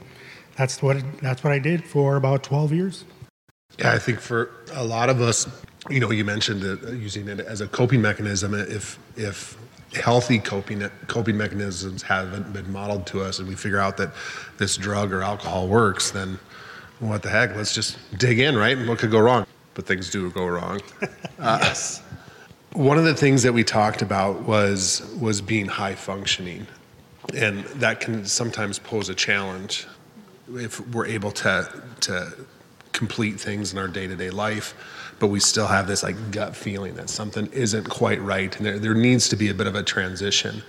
that's 0.56 0.82
what 0.82 0.98
that's 1.22 1.44
what 1.44 1.52
I 1.52 1.60
did 1.60 1.84
for 1.84 2.16
about 2.16 2.44
12 2.44 2.74
years. 2.74 3.06
Yeah, 3.80 3.92
I 3.92 4.00
think 4.00 4.20
for 4.20 4.52
a 4.74 4.84
lot 4.84 5.10
of 5.10 5.20
us, 5.22 5.48
you 5.90 6.00
know, 6.00 6.12
you 6.12 6.24
mentioned 6.24 6.62
using 7.02 7.28
it 7.28 7.40
as 7.40 7.60
a 7.60 7.68
coping 7.68 8.02
mechanism. 8.02 8.54
If 8.54 8.98
if 9.18 9.58
healthy 9.96 10.40
coping 10.40 10.90
coping 11.08 11.38
mechanisms 11.38 12.02
haven't 12.02 12.52
been 12.54 12.72
modeled 12.72 13.06
to 13.08 13.22
us, 13.22 13.40
and 13.40 13.48
we 13.48 13.56
figure 13.56 13.80
out 13.80 13.98
that 13.98 14.14
this 14.58 14.78
drug 14.78 15.14
or 15.14 15.22
alcohol 15.22 15.68
works, 15.68 16.12
then 16.12 16.40
what 17.00 17.22
the 17.22 17.30
heck? 17.30 17.56
Let's 17.56 17.74
just 17.74 17.98
dig 18.18 18.40
in, 18.40 18.56
right? 18.56 18.78
And 18.78 18.88
what 18.88 19.00
could 19.00 19.12
go 19.12 19.20
wrong? 19.20 19.46
But 19.74 19.86
things 19.86 20.10
do 20.10 20.30
go 20.32 20.46
wrong. 20.46 20.82
Uh, 21.02 21.08
yes. 21.62 22.02
One 22.74 22.98
of 22.98 23.04
the 23.04 23.14
things 23.14 23.44
that 23.44 23.54
we 23.54 23.64
talked 23.64 24.02
about 24.02 24.44
was 24.44 25.14
was 25.20 25.42
being 25.42 25.68
high 25.68 25.96
functioning, 25.96 26.66
and 27.36 27.64
that 27.76 28.00
can 28.00 28.26
sometimes 28.26 28.80
pose 28.80 29.10
a 29.10 29.16
challenge 29.16 29.88
if 30.56 30.86
we're 30.90 31.08
able 31.08 31.32
to 31.32 31.84
to 32.02 32.34
complete 32.92 33.40
things 33.40 33.74
in 33.74 33.80
our 33.80 33.88
day 33.88 34.08
to 34.08 34.16
day 34.16 34.30
life, 34.30 34.74
but 35.20 35.28
we 35.28 35.40
still 35.40 35.68
have 35.68 35.88
this 35.88 36.04
like 36.04 36.32
gut 36.32 36.56
feeling 36.56 36.96
that 36.96 37.10
something 37.10 37.48
isn't 37.48 37.90
quite 37.90 38.22
right, 38.22 38.56
and 38.58 38.66
there 38.66 38.80
there 38.80 38.94
needs 38.94 39.30
to 39.30 39.36
be 39.36 39.50
a 39.50 39.54
bit 39.54 39.68
of 39.68 39.76
a 39.76 39.84
transition. 39.84 40.62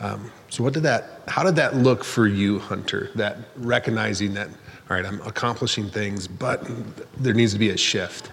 Um, 0.00 0.30
so, 0.50 0.64
what 0.64 0.72
did 0.74 0.82
that? 0.82 1.22
How 1.28 1.42
did 1.42 1.56
that 1.56 1.76
look 1.76 2.04
for 2.04 2.26
you, 2.26 2.58
Hunter? 2.58 3.10
That 3.14 3.38
recognizing 3.56 4.34
that, 4.34 4.48
all 4.48 4.96
right, 4.96 5.04
I'm 5.04 5.20
accomplishing 5.22 5.88
things, 5.88 6.26
but 6.26 6.66
there 7.16 7.34
needs 7.34 7.52
to 7.52 7.58
be 7.58 7.70
a 7.70 7.76
shift. 7.76 8.30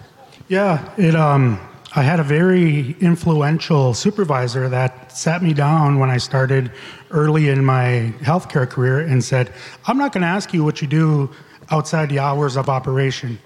Yeah, 0.48 0.92
it 0.96 1.14
um, 1.14 1.60
I 1.94 2.02
had 2.02 2.20
a 2.20 2.22
very 2.24 2.96
influential 3.00 3.92
supervisor 3.92 4.66
that 4.70 5.12
sat 5.12 5.42
me 5.42 5.52
down 5.52 5.98
when 5.98 6.08
I 6.08 6.16
started 6.16 6.72
early 7.10 7.50
in 7.50 7.62
my 7.64 8.14
healthcare 8.20 8.68
career 8.68 9.00
and 9.00 9.22
said, 9.22 9.52
I'm 9.84 9.98
not 9.98 10.12
going 10.12 10.22
to 10.22 10.28
ask 10.28 10.54
you 10.54 10.64
what 10.64 10.80
you 10.80 10.88
do 10.88 11.30
outside 11.70 12.08
the 12.08 12.18
hours 12.18 12.56
of 12.56 12.70
operation. 12.70 13.38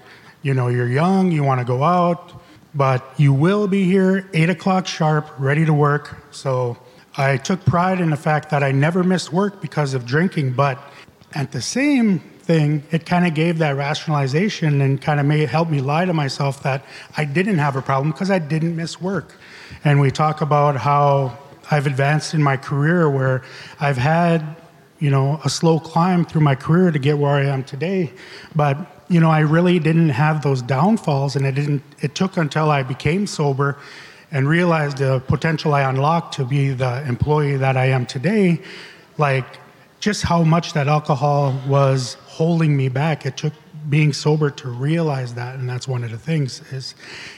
You 0.46 0.54
know, 0.54 0.68
you're 0.68 0.86
young, 0.86 1.32
you 1.32 1.42
want 1.42 1.58
to 1.58 1.64
go 1.64 1.82
out, 1.82 2.32
but 2.72 3.04
you 3.16 3.32
will 3.32 3.66
be 3.66 3.82
here 3.82 4.30
8 4.32 4.48
o'clock 4.48 4.86
sharp, 4.86 5.28
ready 5.40 5.64
to 5.64 5.74
work. 5.74 6.18
So 6.30 6.78
I 7.16 7.36
took 7.36 7.64
pride 7.64 8.00
in 8.00 8.10
the 8.10 8.16
fact 8.16 8.50
that 8.50 8.62
I 8.62 8.70
never 8.70 9.02
missed 9.02 9.32
work 9.32 9.60
because 9.60 9.92
of 9.92 10.06
drinking, 10.06 10.52
but 10.52 10.78
at 11.32 11.50
the 11.50 11.60
same 11.60 12.20
thing, 12.20 12.84
it 12.92 13.04
kind 13.04 13.26
of 13.26 13.34
gave 13.34 13.58
that 13.58 13.74
rationalization 13.74 14.80
and 14.82 15.02
kind 15.02 15.18
of 15.18 15.26
made 15.26 15.48
helped 15.48 15.72
me 15.72 15.80
lie 15.80 16.04
to 16.04 16.12
myself 16.12 16.62
that 16.62 16.84
I 17.16 17.24
didn't 17.24 17.58
have 17.58 17.74
a 17.74 17.82
problem 17.82 18.12
because 18.12 18.30
I 18.30 18.38
didn't 18.38 18.76
miss 18.76 19.00
work. 19.00 19.34
And 19.82 20.00
we 20.00 20.12
talk 20.12 20.42
about 20.42 20.76
how 20.76 21.36
I've 21.72 21.88
advanced 21.88 22.34
in 22.34 22.42
my 22.44 22.56
career 22.56 23.10
where 23.10 23.42
I've 23.80 23.98
had, 23.98 24.54
you 25.00 25.10
know, 25.10 25.40
a 25.44 25.50
slow 25.50 25.80
climb 25.80 26.24
through 26.24 26.42
my 26.42 26.54
career 26.54 26.92
to 26.92 27.00
get 27.00 27.18
where 27.18 27.32
I 27.32 27.46
am 27.46 27.64
today, 27.64 28.12
but 28.54 28.92
you 29.08 29.20
know, 29.20 29.30
I 29.30 29.40
really 29.40 29.78
didn't 29.78 30.10
have 30.10 30.42
those 30.42 30.62
downfalls 30.62 31.36
and 31.36 31.46
it 31.46 31.54
didn't 31.54 31.82
it 32.00 32.14
took 32.14 32.36
until 32.36 32.70
I 32.70 32.82
became 32.82 33.26
sober 33.26 33.76
and 34.30 34.48
realized 34.48 34.98
the 34.98 35.20
potential 35.20 35.74
I 35.74 35.82
unlocked 35.82 36.34
to 36.34 36.44
be 36.44 36.70
the 36.70 37.06
employee 37.06 37.56
that 37.56 37.76
I 37.76 37.86
am 37.86 38.06
today, 38.06 38.60
like 39.18 39.46
just 40.00 40.22
how 40.22 40.42
much 40.42 40.72
that 40.72 40.88
alcohol 40.88 41.58
was 41.66 42.14
holding 42.24 42.76
me 42.76 42.88
back. 42.88 43.24
It 43.24 43.36
took 43.36 43.52
being 43.88 44.12
sober 44.12 44.50
to 44.50 44.68
realize 44.68 45.34
that, 45.34 45.54
and 45.54 45.68
that's 45.68 45.86
one 45.86 46.02
of 46.02 46.10
the 46.10 46.18
things 46.18 46.60
is 46.72 46.94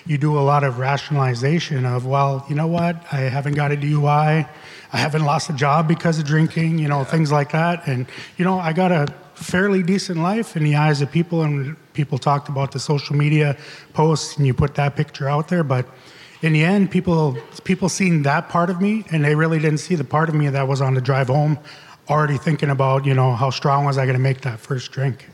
you 0.07 0.17
do 0.17 0.39
a 0.39 0.41
lot 0.41 0.65
of 0.65 0.79
rationalization 0.79 1.85
of, 1.85 2.07
well, 2.07 2.45
you 2.49 2.55
know 2.55 2.67
what, 2.67 2.97
I 3.13 3.21
haven't 3.21 3.55
got 3.55 3.71
a 3.71 3.77
DUI, 3.77 4.49
I. 4.91 4.97
Haven't 4.97 5.25
lost 5.25 5.51
a 5.51 5.53
job 5.53 5.87
because 5.87 6.19
of 6.19 6.25
drinking, 6.25 6.79
you 6.79 6.89
know, 6.89 7.05
things 7.05 7.31
like 7.31 7.53
that, 7.53 7.87
and 7.87 8.07
you 8.39 8.45
know, 8.47 8.59
I 8.59 8.73
got 8.73 8.91
a 8.91 9.07
fairly 9.39 9.83
decent 9.83 10.19
life 10.19 10.57
in 10.57 10.65
the 10.65 10.77
eyes 10.77 11.01
of 11.01 11.11
people, 11.11 11.43
and 11.43 11.77
people 11.93 12.19
talked 12.19 12.49
about 12.49 12.73
the 12.73 12.79
social 12.79 13.17
media 13.17 13.57
posts, 13.93 14.37
and 14.37 14.47
you 14.47 14.55
put 14.55 14.75
that 14.75 14.97
picture 14.97 15.29
out 15.29 15.49
there, 15.49 15.65
but 15.65 15.87
in 16.43 16.53
the 16.53 16.65
end, 16.65 16.91
people 16.91 17.37
people 17.65 17.89
seen 17.89 18.23
that 18.23 18.49
part 18.49 18.71
of 18.71 18.81
me, 18.81 19.05
and 19.11 19.25
they 19.25 19.35
really 19.35 19.59
didn't 19.59 19.79
see 19.79 19.97
the 19.97 20.05
part 20.05 20.29
of 20.29 20.35
me 20.35 20.49
that 20.49 20.67
was 20.69 20.81
on 20.81 20.95
the 20.95 21.01
drive 21.01 21.29
home 21.29 21.59
already 22.09 22.39
thinking 22.39 22.71
about, 22.71 23.05
you 23.05 23.15
know, 23.15 23.35
how 23.35 23.51
strong 23.51 23.85
was 23.85 23.99
I 23.99 24.05
going 24.05 24.17
to 24.17 24.23
make 24.23 24.41
that 24.43 24.59
first 24.61 24.93
drink? 24.93 25.27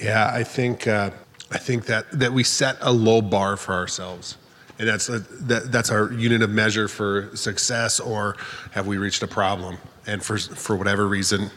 Yeah, 0.00 0.30
I 0.32 0.42
think 0.44 0.86
uh, 0.86 1.10
I 1.50 1.58
think 1.58 1.86
that 1.86 2.10
that 2.12 2.32
we 2.32 2.44
set 2.44 2.76
a 2.80 2.92
low 2.92 3.22
bar 3.22 3.56
for 3.56 3.74
ourselves, 3.74 4.36
and 4.78 4.88
that's 4.88 5.08
a, 5.08 5.18
that, 5.18 5.72
that's 5.72 5.90
our 5.90 6.12
unit 6.12 6.42
of 6.42 6.50
measure 6.50 6.88
for 6.88 7.30
success, 7.34 8.00
or 8.00 8.36
have 8.72 8.86
we 8.86 8.98
reached 8.98 9.22
a 9.22 9.28
problem? 9.28 9.78
And 10.06 10.22
for 10.22 10.38
for 10.38 10.76
whatever 10.76 11.08
reason, 11.08 11.50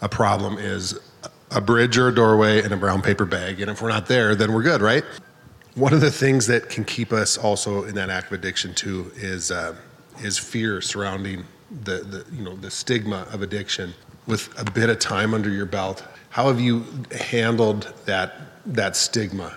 a 0.00 0.08
problem 0.08 0.58
is 0.58 0.98
a 1.50 1.60
bridge 1.60 1.96
or 1.96 2.08
a 2.08 2.14
doorway 2.14 2.62
and 2.62 2.72
a 2.72 2.76
brown 2.76 3.02
paper 3.02 3.24
bag, 3.24 3.60
and 3.60 3.70
if 3.70 3.80
we're 3.80 3.88
not 3.88 4.06
there, 4.06 4.34
then 4.34 4.52
we're 4.52 4.62
good, 4.62 4.80
right? 4.80 5.04
One 5.74 5.92
of 5.92 6.00
the 6.00 6.10
things 6.10 6.46
that 6.46 6.68
can 6.68 6.84
keep 6.84 7.12
us 7.12 7.36
also 7.36 7.84
in 7.84 7.94
that 7.94 8.10
act 8.10 8.26
of 8.28 8.32
addiction 8.32 8.74
too 8.74 9.12
is 9.16 9.50
uh, 9.50 9.76
is 10.22 10.38
fear 10.38 10.80
surrounding 10.80 11.44
the, 11.84 11.98
the 11.98 12.26
you 12.34 12.42
know 12.42 12.56
the 12.56 12.70
stigma 12.70 13.26
of 13.32 13.42
addiction. 13.42 13.94
With 14.26 14.52
a 14.58 14.68
bit 14.68 14.90
of 14.90 14.98
time 14.98 15.34
under 15.34 15.50
your 15.50 15.66
belt 15.66 16.02
how 16.36 16.48
have 16.48 16.60
you 16.60 16.84
handled 17.18 17.94
that 18.04 18.34
that 18.66 18.94
stigma? 18.94 19.56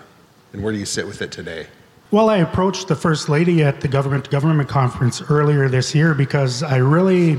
And 0.54 0.62
where 0.62 0.72
do 0.72 0.78
you 0.78 0.86
sit 0.86 1.06
with 1.06 1.20
it 1.20 1.30
today? 1.30 1.66
Well 2.10 2.30
i 2.30 2.38
approached 2.38 2.88
the 2.88 2.96
first 2.96 3.28
lady 3.28 3.62
at 3.62 3.82
the 3.82 3.86
government 3.86 4.24
to 4.24 4.30
government 4.30 4.70
conference 4.70 5.20
earlier 5.28 5.68
this 5.68 5.94
year 5.94 6.14
because 6.14 6.62
i 6.62 6.76
really 6.76 7.38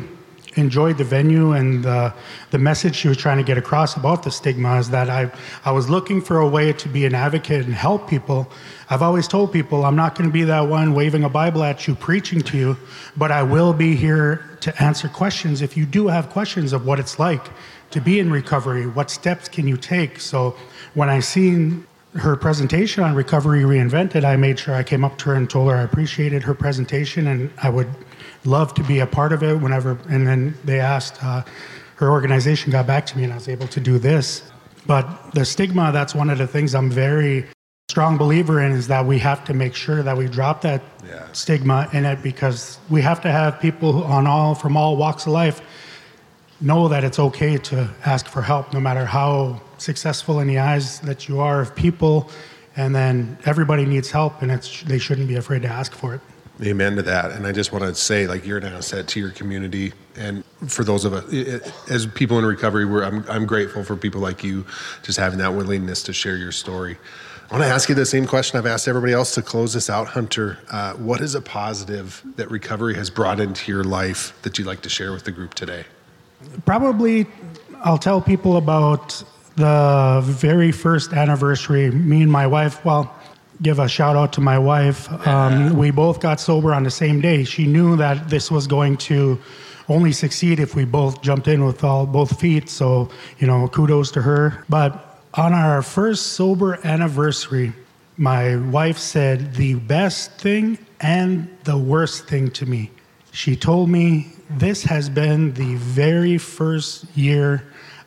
enjoyed 0.56 0.98
the 0.98 1.04
venue 1.04 1.54
and 1.54 1.84
the, 1.84 2.14
the 2.50 2.58
message 2.58 2.96
she 2.96 3.08
was 3.08 3.18
trying 3.18 3.38
to 3.38 3.44
get 3.44 3.58
across 3.58 3.96
about 3.96 4.24
the 4.24 4.32
stigma 4.32 4.78
is 4.78 4.90
that 4.90 5.10
I, 5.10 5.32
I 5.64 5.72
was 5.72 5.90
looking 5.90 6.22
for 6.22 6.40
a 6.40 6.48
way 6.48 6.74
to 6.74 6.90
be 6.90 7.06
an 7.06 7.16
advocate 7.16 7.66
and 7.66 7.74
help 7.74 8.10
people. 8.10 8.52
I've 8.90 9.02
always 9.02 9.28
told 9.28 9.54
people 9.54 9.86
I'm 9.86 9.96
not 9.96 10.16
going 10.16 10.30
to 10.30 10.34
be 10.34 10.44
that 10.44 10.62
one 10.62 10.94
waving 10.94 11.24
a 11.24 11.30
Bible 11.30 11.64
at 11.64 11.88
you, 11.88 11.96
preaching 11.96 12.42
to 12.42 12.58
you, 12.58 12.78
but 13.16 13.32
I 13.32 13.44
will 13.44 13.74
be 13.74 13.96
here 13.96 14.58
to 14.62 14.84
answer 14.84 15.08
questions 15.08 15.62
if 15.62 15.78
you 15.78 15.86
do 15.86 16.08
have 16.08 16.30
questions 16.30 16.74
of 16.74 16.86
what 16.86 17.00
it's 17.00 17.18
like 17.18 17.46
to 17.92 18.02
be 18.02 18.20
in 18.20 18.32
recovery, 18.32 18.88
what 18.88 19.10
steps 19.10 19.48
can 19.48 19.68
you 19.68 19.78
take. 19.78 20.20
So 20.20 20.56
when 20.94 21.10
I 21.10 21.20
seen 21.20 21.86
her 22.16 22.36
presentation 22.36 23.04
on 23.04 23.16
Recovery 23.16 23.62
Reinvented, 23.62 24.26
I 24.26 24.36
made 24.36 24.60
sure 24.60 24.76
I 24.76 24.84
came 24.84 25.06
up 25.06 25.18
to 25.20 25.30
her 25.30 25.36
and 25.36 25.50
told 25.50 25.72
her 25.72 25.78
I 25.78 25.84
appreciated 25.84 26.44
her 26.44 26.54
presentation 26.54 27.28
and 27.28 27.52
I 27.62 27.70
would 27.70 27.88
love 28.46 28.74
to 28.76 28.84
be 28.84 29.00
a 29.00 29.08
part 29.08 29.34
of 29.34 29.44
it 29.44 29.56
whenever. 29.60 29.98
And 30.10 30.28
then 30.28 30.58
they 30.64 30.80
asked, 30.80 31.24
uh, 31.24 31.44
her 31.96 32.12
organization 32.12 32.72
got 32.72 32.88
back 32.88 33.06
to 33.08 33.18
me, 33.18 33.24
and 33.24 33.34
I 33.34 33.36
was 33.36 33.48
able 33.48 33.68
to 33.68 33.80
do 33.80 34.00
this. 34.00 34.44
But 34.88 35.06
the 35.34 35.46
stigma, 35.46 35.92
that's 35.92 36.16
one 36.16 36.30
of 36.30 36.38
the 36.38 36.48
things 36.48 36.74
I'm 36.74 36.90
very 36.90 37.46
strong 37.92 38.18
believer 38.18 38.62
in 38.62 38.72
is 38.72 38.88
that 38.88 39.06
we 39.06 39.20
have 39.20 39.44
to 39.44 39.54
make 39.54 39.76
sure 39.76 40.02
that 40.02 40.16
we 40.16 40.26
drop 40.26 40.62
that 40.62 40.82
yeah. 41.06 41.30
stigma 41.34 41.90
in 41.92 42.06
it 42.06 42.24
because 42.24 42.80
we 42.90 43.02
have 43.02 43.20
to 43.20 43.30
have 43.30 43.60
people 43.60 44.04
on 44.06 44.26
all 44.26 44.56
from 44.56 44.78
all 44.78 44.96
walks 44.96 45.26
of 45.26 45.34
life 45.34 45.62
know 46.62 46.88
that 46.88 47.04
it's 47.04 47.20
okay 47.20 47.58
to 47.58 47.90
ask 48.06 48.28
for 48.28 48.42
help 48.42 48.72
no 48.72 48.80
matter 48.80 49.06
how 49.06 49.60
successful 49.78 50.40
in 50.40 50.48
the 50.48 50.58
eyes 50.58 51.02
that 51.02 51.28
you 51.28 51.42
are 51.42 51.60
of 51.60 51.76
people 51.76 52.30
and 52.78 52.96
then 52.96 53.38
everybody 53.46 53.86
needs 53.86 54.10
help 54.10 54.42
and 54.42 54.50
it's 54.52 54.84
they 54.84 54.98
shouldn't 54.98 55.28
be 55.28 55.36
afraid 55.36 55.62
to 55.62 55.68
ask 55.68 55.92
for 55.92 56.16
it 56.16 56.22
Amen 56.64 56.96
to 56.96 57.02
that. 57.02 57.32
And 57.32 57.48
I 57.48 57.52
just 57.52 57.72
want 57.72 57.84
to 57.86 57.96
say, 57.96 58.28
like, 58.28 58.46
you're 58.46 58.60
an 58.60 58.66
asset 58.66 59.08
to 59.10 59.20
your 59.20 59.32
community. 59.32 59.94
And 60.16 60.44
for 60.68 60.84
those 60.84 61.06
of 61.06 61.14
us, 61.14 61.34
as 61.90 62.06
people 62.06 62.38
in 62.38 62.46
recovery, 62.46 62.86
we're, 62.86 63.04
I'm, 63.04 63.26
I'm 63.28 63.48
grateful 63.48 63.84
for 63.84 63.96
people 63.96 64.22
like 64.22 64.44
you 64.44 64.66
just 65.02 65.18
having 65.18 65.40
that 65.40 65.56
willingness 65.56 66.04
to 66.04 66.14
share 66.14 66.38
your 66.38 66.52
story. 66.52 66.98
I 67.50 67.54
want 67.56 67.64
to 67.64 67.70
ask 67.70 67.90
you 67.90 67.96
the 67.96 68.06
same 68.06 68.28
question 68.28 68.60
I've 68.60 68.68
asked 68.68 68.88
everybody 68.88 69.12
else 69.12 69.34
to 69.36 69.42
close 69.42 69.74
this 69.74 69.90
out, 69.90 70.08
Hunter. 70.08 70.60
Uh, 70.70 70.94
what 70.94 71.20
is 71.20 71.34
a 71.34 71.42
positive 71.42 72.22
that 72.36 72.50
recovery 72.52 72.94
has 72.94 73.10
brought 73.10 73.40
into 73.40 73.72
your 73.72 73.84
life 73.84 74.40
that 74.44 74.58
you'd 74.58 74.68
like 74.68 74.82
to 74.82 74.90
share 74.90 75.12
with 75.12 75.26
the 75.26 75.32
group 75.32 75.56
today? 75.56 75.84
Probably, 76.66 77.26
I'll 77.84 77.98
tell 77.98 78.22
people 78.22 78.58
about 78.58 79.22
the 79.56 80.22
very 80.24 80.72
first 80.72 81.12
anniversary. 81.12 81.92
Me 81.92 82.22
and 82.22 82.32
my 82.32 82.48
wife, 82.48 82.86
well, 82.86 83.14
give 83.62 83.80
a 83.80 83.88
shout 83.88 84.16
out 84.16 84.34
to 84.34 84.42
my 84.42 84.58
wife. 84.58 85.10
Um, 85.28 85.76
we 85.78 85.92
both 85.92 86.20
got 86.20 86.40
sober 86.40 86.74
on 86.74 86.84
the 86.84 86.92
same 86.92 87.22
day. 87.22 87.44
She 87.44 87.68
knew 87.68 87.96
that 87.98 88.30
this 88.30 88.50
was 88.50 88.68
going 88.68 88.98
to 88.98 89.40
only 89.88 90.12
succeed 90.12 90.60
if 90.60 90.76
we 90.76 90.86
both 90.86 91.22
jumped 91.22 91.48
in 91.48 91.66
with 91.66 91.84
all 91.84 92.06
both 92.06 92.40
feet. 92.40 92.70
So, 92.70 93.10
you 93.40 93.48
know, 93.48 93.68
kudos 93.68 94.12
to 94.12 94.22
her. 94.22 94.64
But 94.70 95.20
on 95.34 95.54
our 95.54 95.82
first 95.82 96.34
sober 96.34 96.80
anniversary, 96.86 97.74
my 98.18 98.56
wife 98.56 98.98
said 98.98 99.56
the 99.56 99.76
best 99.76 100.32
thing 100.34 100.78
and 101.00 101.50
the 101.64 101.78
worst 101.78 102.28
thing 102.28 102.52
to 102.52 102.66
me. 102.66 102.92
She 103.32 103.56
told 103.56 103.90
me 103.90 104.34
this 104.50 104.84
has 104.84 105.10
been 105.10 105.54
the 105.54 105.76
very 105.76 106.38
first 106.38 107.06
year 107.16 107.64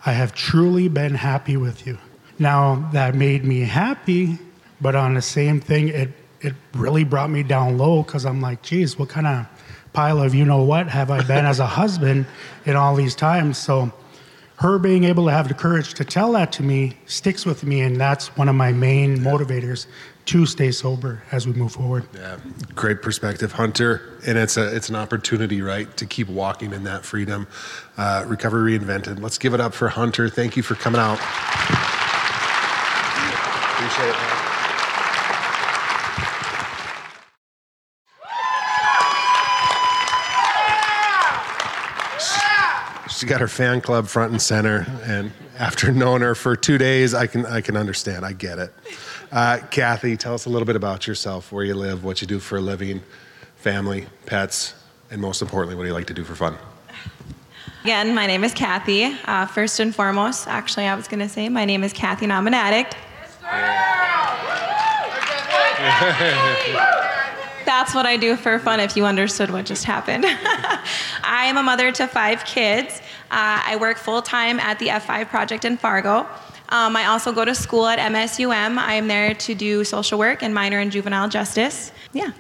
I 0.07 0.13
have 0.13 0.35
truly 0.35 0.89
been 0.89 1.15
happy 1.15 1.57
with 1.57 1.87
you. 1.87 1.99
Now, 2.39 2.89
that 2.93 3.15
made 3.15 3.45
me 3.45 3.61
happy, 3.61 4.39
but 4.85 4.95
on 4.95 5.15
the 5.15 5.23
same 5.23 5.63
thing, 5.63 5.89
it, 5.89 6.11
it 6.43 6.53
really 6.75 7.05
brought 7.05 7.31
me 7.31 7.43
down 7.43 7.79
low 7.79 8.03
because 8.03 8.27
I'm 8.27 8.43
like, 8.43 8.61
geez, 8.61 8.99
what 8.99 9.09
kind 9.09 9.27
of 9.27 9.47
pile 9.95 10.23
of 10.23 10.35
you 10.35 10.45
know 10.45 10.63
what 10.63 10.89
have 10.89 11.11
I 11.11 11.23
been 11.23 11.47
as 11.47 11.59
a 11.59 11.65
husband 11.65 12.27
in 12.67 12.77
all 12.77 12.95
these 12.95 13.15
times? 13.15 13.57
So, 13.57 13.91
her 14.57 14.79
being 14.79 15.05
able 15.05 15.25
to 15.25 15.33
have 15.33 15.49
the 15.49 15.55
courage 15.55 15.95
to 15.95 16.05
tell 16.05 16.33
that 16.33 16.53
to 16.53 16.63
me 16.63 16.99
sticks 17.07 17.47
with 17.47 17.65
me, 17.65 17.81
and 17.81 17.99
that's 17.99 18.37
one 18.37 18.47
of 18.51 18.57
my 18.57 18.73
main 18.73 19.17
motivators 19.17 19.87
to 20.27 20.45
stay 20.45 20.71
sober 20.71 21.23
as 21.33 21.47
we 21.47 21.55
move 21.55 21.73
forward. 21.73 22.07
Yeah, 22.15 22.37
great 22.75 23.01
perspective, 23.01 23.53
Hunter. 23.53 24.21
And 24.27 24.37
it's 24.37 24.59
a 24.59 24.77
it's 24.77 24.91
an 24.91 24.97
opportunity, 24.97 25.63
right, 25.63 25.97
to 25.97 26.05
keep 26.05 26.29
walking 26.29 26.75
in 26.75 26.85
that 26.85 27.07
freedom. 27.07 27.47
Uh, 27.97 28.27
Recovery 28.27 28.79
reinvented. 28.79 29.23
Let's 29.23 29.39
give 29.39 29.55
it 29.55 29.61
up 29.61 29.73
for 29.73 29.89
Hunter. 29.89 30.29
Thank 30.29 30.59
you 30.59 30.63
for 30.63 30.75
coming 30.75 31.01
out. 31.01 31.19
Appreciate 33.75 34.11
it. 34.11 34.13
Man. 34.13 34.44
She 43.25 43.31
got 43.31 43.41
her 43.41 43.49
fan 43.49 43.81
club 43.81 44.07
front 44.07 44.33
and 44.33 44.43
center, 44.43 44.87
and 45.05 45.33
after 45.59 45.91
knowing 45.91 46.21
her 46.21 46.35
for 46.35 46.55
two 46.57 46.77
days, 46.77 47.15
I 47.15 47.27
can 47.27 47.47
I 47.47 47.63
can 47.63 47.75
understand. 47.75 48.23
I 48.23 48.35
get 48.35 48.59
it. 48.59 48.71
Uh, 49.33 49.61
Kathy, 49.71 50.15
tell 50.19 50.35
us 50.35 50.45
a 50.45 50.51
little 50.51 50.67
bit 50.67 50.77
about 50.77 51.07
yourself, 51.07 51.51
where 51.51 51.65
you 51.65 51.73
live, 51.75 52.05
what 52.05 52.21
you 52.21 52.27
do 52.27 52.39
for 52.39 52.59
a 52.59 52.61
living, 52.61 53.01
family, 53.57 54.09
pets, 54.27 54.75
and 55.11 55.23
most 55.23 55.41
importantly, 55.41 55.75
what 55.75 55.85
do 55.85 55.89
you 55.89 55.95
like 55.95 56.07
to 56.09 56.13
do 56.13 56.23
for 56.23 56.35
fun? 56.35 56.59
Again, 57.83 58.15
my 58.15 58.27
name 58.27 58.45
is 58.45 58.53
Kathy. 58.53 59.05
Uh, 59.25 59.47
first 59.47 59.81
and 59.81 59.95
foremost, 59.95 60.47
actually, 60.47 60.85
I 60.85 60.95
was 60.95 61.09
going 61.09 61.21
to 61.21 61.29
say 61.31 61.49
my 61.49 61.65
name 61.65 61.83
is 61.83 61.95
Kathy, 61.95 62.27
and 62.27 62.33
I'm 62.35 62.47
an 62.47 62.53
addict. 62.53 62.95
That's 67.65 67.95
what 67.95 68.07
I 68.07 68.17
do 68.17 68.37
for 68.37 68.59
fun 68.59 68.81
if 68.81 68.97
you 68.97 69.05
understood 69.05 69.51
what 69.51 69.67
just 69.67 69.85
happened. 69.85 70.25
I 71.25 71.47
am 71.47 71.57
a 71.57 71.63
mother 71.63 71.93
to 71.93 72.07
five 72.07 72.45
kids. 72.45 73.01
Uh, 73.31 73.63
I 73.65 73.77
work 73.81 73.97
full 73.97 74.23
time 74.23 74.61
at 74.61 74.79
the 74.79 74.89
F5 74.89 75.29
project 75.29 75.65
in 75.65 75.77
Fargo. 75.77 76.27
Um, 76.69 76.97
I 76.97 77.07
also 77.07 77.33
go 77.33 77.45
to 77.45 77.55
school 77.55 77.87
at 77.87 77.99
MSUM. 77.99 78.79
I 78.79 78.95
am 78.95 79.09
there 79.09 79.35
to 79.35 79.55
do 79.55 79.85
social 79.85 80.19
work 80.19 80.43
and 80.43 80.55
minor 80.55 80.81
in 80.81 80.91
juvenile 80.91 81.29
justice. 81.29 81.93
Yeah. 82.13 82.33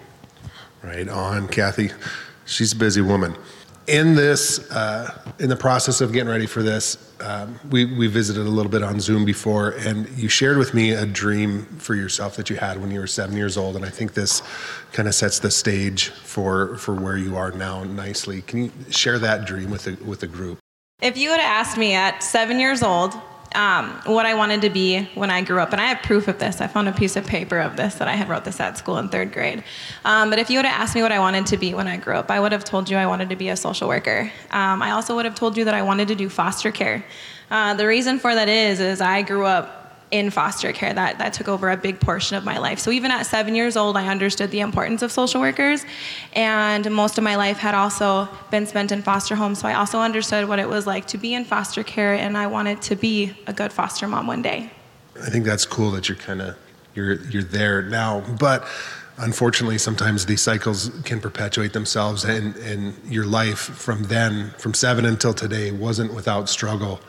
Right 0.82 1.08
on, 1.08 1.48
Kathy. 1.48 1.90
She's 2.44 2.72
a 2.72 2.76
busy 2.76 3.00
woman. 3.00 3.36
In 3.86 4.14
this, 4.14 4.70
uh, 4.70 5.32
in 5.38 5.48
the 5.48 5.56
process 5.56 6.00
of 6.00 6.12
getting 6.12 6.28
ready 6.28 6.46
for 6.46 6.62
this, 6.62 7.13
um, 7.24 7.58
we, 7.70 7.86
we 7.86 8.06
visited 8.06 8.46
a 8.46 8.50
little 8.50 8.70
bit 8.70 8.82
on 8.82 9.00
Zoom 9.00 9.24
before, 9.24 9.70
and 9.70 10.08
you 10.10 10.28
shared 10.28 10.58
with 10.58 10.74
me 10.74 10.90
a 10.90 11.06
dream 11.06 11.64
for 11.78 11.94
yourself 11.94 12.36
that 12.36 12.50
you 12.50 12.56
had 12.56 12.80
when 12.80 12.90
you 12.90 13.00
were 13.00 13.06
seven 13.06 13.36
years 13.36 13.56
old, 13.56 13.76
and 13.76 13.84
I 13.84 13.88
think 13.88 14.12
this 14.12 14.42
kind 14.92 15.08
of 15.08 15.14
sets 15.14 15.38
the 15.38 15.50
stage 15.50 16.10
for 16.10 16.76
for 16.76 16.94
where 16.94 17.16
you 17.16 17.36
are 17.36 17.50
now 17.50 17.82
nicely. 17.84 18.42
Can 18.42 18.64
you 18.64 18.72
share 18.90 19.18
that 19.18 19.46
dream 19.46 19.70
with 19.70 19.84
the 19.84 20.04
with 20.04 20.20
the 20.20 20.26
group? 20.26 20.58
If 21.00 21.16
you 21.16 21.30
would 21.30 21.40
have 21.40 21.66
asked 21.66 21.78
me 21.78 21.94
at 21.94 22.22
seven 22.22 22.60
years 22.60 22.82
old 22.82 23.14
um, 23.54 24.00
what 24.04 24.26
I 24.26 24.34
wanted 24.34 24.62
to 24.62 24.70
be 24.70 25.08
when 25.14 25.30
I 25.30 25.42
grew 25.42 25.60
up, 25.60 25.72
and 25.72 25.80
I 25.80 25.86
have 25.86 26.02
proof 26.02 26.28
of 26.28 26.38
this, 26.38 26.60
I 26.60 26.66
found 26.66 26.88
a 26.88 26.92
piece 26.92 27.16
of 27.16 27.26
paper 27.26 27.58
of 27.58 27.76
this 27.76 27.94
that 27.96 28.08
I 28.08 28.12
had 28.12 28.28
wrote 28.28 28.44
this 28.44 28.60
at 28.60 28.76
school 28.76 28.98
in 28.98 29.08
third 29.08 29.32
grade. 29.32 29.62
Um, 30.04 30.30
but 30.30 30.38
if 30.38 30.50
you 30.50 30.58
would 30.58 30.66
have 30.66 30.80
asked 30.80 30.94
me 30.94 31.02
what 31.02 31.12
I 31.12 31.20
wanted 31.20 31.46
to 31.46 31.56
be 31.56 31.74
when 31.74 31.86
I 31.86 31.96
grew 31.96 32.14
up, 32.14 32.30
I 32.30 32.40
would 32.40 32.52
have 32.52 32.64
told 32.64 32.90
you 32.90 32.96
I 32.96 33.06
wanted 33.06 33.30
to 33.30 33.36
be 33.36 33.48
a 33.48 33.56
social 33.56 33.88
worker. 33.88 34.30
Um, 34.50 34.82
I 34.82 34.90
also 34.90 35.14
would 35.14 35.24
have 35.24 35.34
told 35.34 35.56
you 35.56 35.64
that 35.66 35.74
I 35.74 35.82
wanted 35.82 36.08
to 36.08 36.14
do 36.14 36.28
foster 36.28 36.70
care. 36.70 37.04
Uh, 37.50 37.74
the 37.74 37.86
reason 37.86 38.18
for 38.18 38.34
that 38.34 38.48
is, 38.48 38.80
is 38.80 39.00
I 39.00 39.22
grew 39.22 39.46
up 39.46 39.83
in 40.10 40.30
foster 40.30 40.72
care. 40.72 40.92
That, 40.92 41.18
that 41.18 41.32
took 41.32 41.48
over 41.48 41.70
a 41.70 41.76
big 41.76 42.00
portion 42.00 42.36
of 42.36 42.44
my 42.44 42.58
life. 42.58 42.78
So 42.78 42.90
even 42.90 43.10
at 43.10 43.24
seven 43.24 43.54
years 43.54 43.76
old, 43.76 43.96
I 43.96 44.08
understood 44.08 44.50
the 44.50 44.60
importance 44.60 45.02
of 45.02 45.10
social 45.10 45.40
workers. 45.40 45.84
And 46.34 46.88
most 46.90 47.18
of 47.18 47.24
my 47.24 47.36
life 47.36 47.58
had 47.58 47.74
also 47.74 48.28
been 48.50 48.66
spent 48.66 48.92
in 48.92 49.02
foster 49.02 49.34
homes. 49.34 49.60
So 49.60 49.68
I 49.68 49.74
also 49.74 49.98
understood 49.98 50.48
what 50.48 50.58
it 50.58 50.68
was 50.68 50.86
like 50.86 51.06
to 51.08 51.18
be 51.18 51.34
in 51.34 51.44
foster 51.44 51.82
care. 51.82 52.14
And 52.14 52.36
I 52.36 52.46
wanted 52.46 52.82
to 52.82 52.96
be 52.96 53.32
a 53.46 53.52
good 53.52 53.72
foster 53.72 54.06
mom 54.06 54.26
one 54.26 54.42
day. 54.42 54.70
I 55.22 55.30
think 55.30 55.44
that's 55.44 55.64
cool 55.66 55.90
that 55.92 56.08
you're 56.08 56.18
kind 56.18 56.42
of 56.42 56.56
you're 56.94 57.14
you're 57.26 57.42
there 57.42 57.82
now, 57.82 58.20
but 58.38 58.66
unfortunately, 59.18 59.78
sometimes 59.78 60.26
these 60.26 60.42
cycles 60.42 60.90
can 61.04 61.20
perpetuate 61.20 61.72
themselves, 61.72 62.24
and 62.24 62.56
and 62.56 62.94
your 63.06 63.26
life 63.26 63.58
from 63.58 64.04
then, 64.04 64.50
from 64.58 64.74
seven 64.74 65.04
until 65.04 65.34
today, 65.34 65.70
wasn't 65.70 66.12
without 66.14 66.48
struggle. 66.48 67.00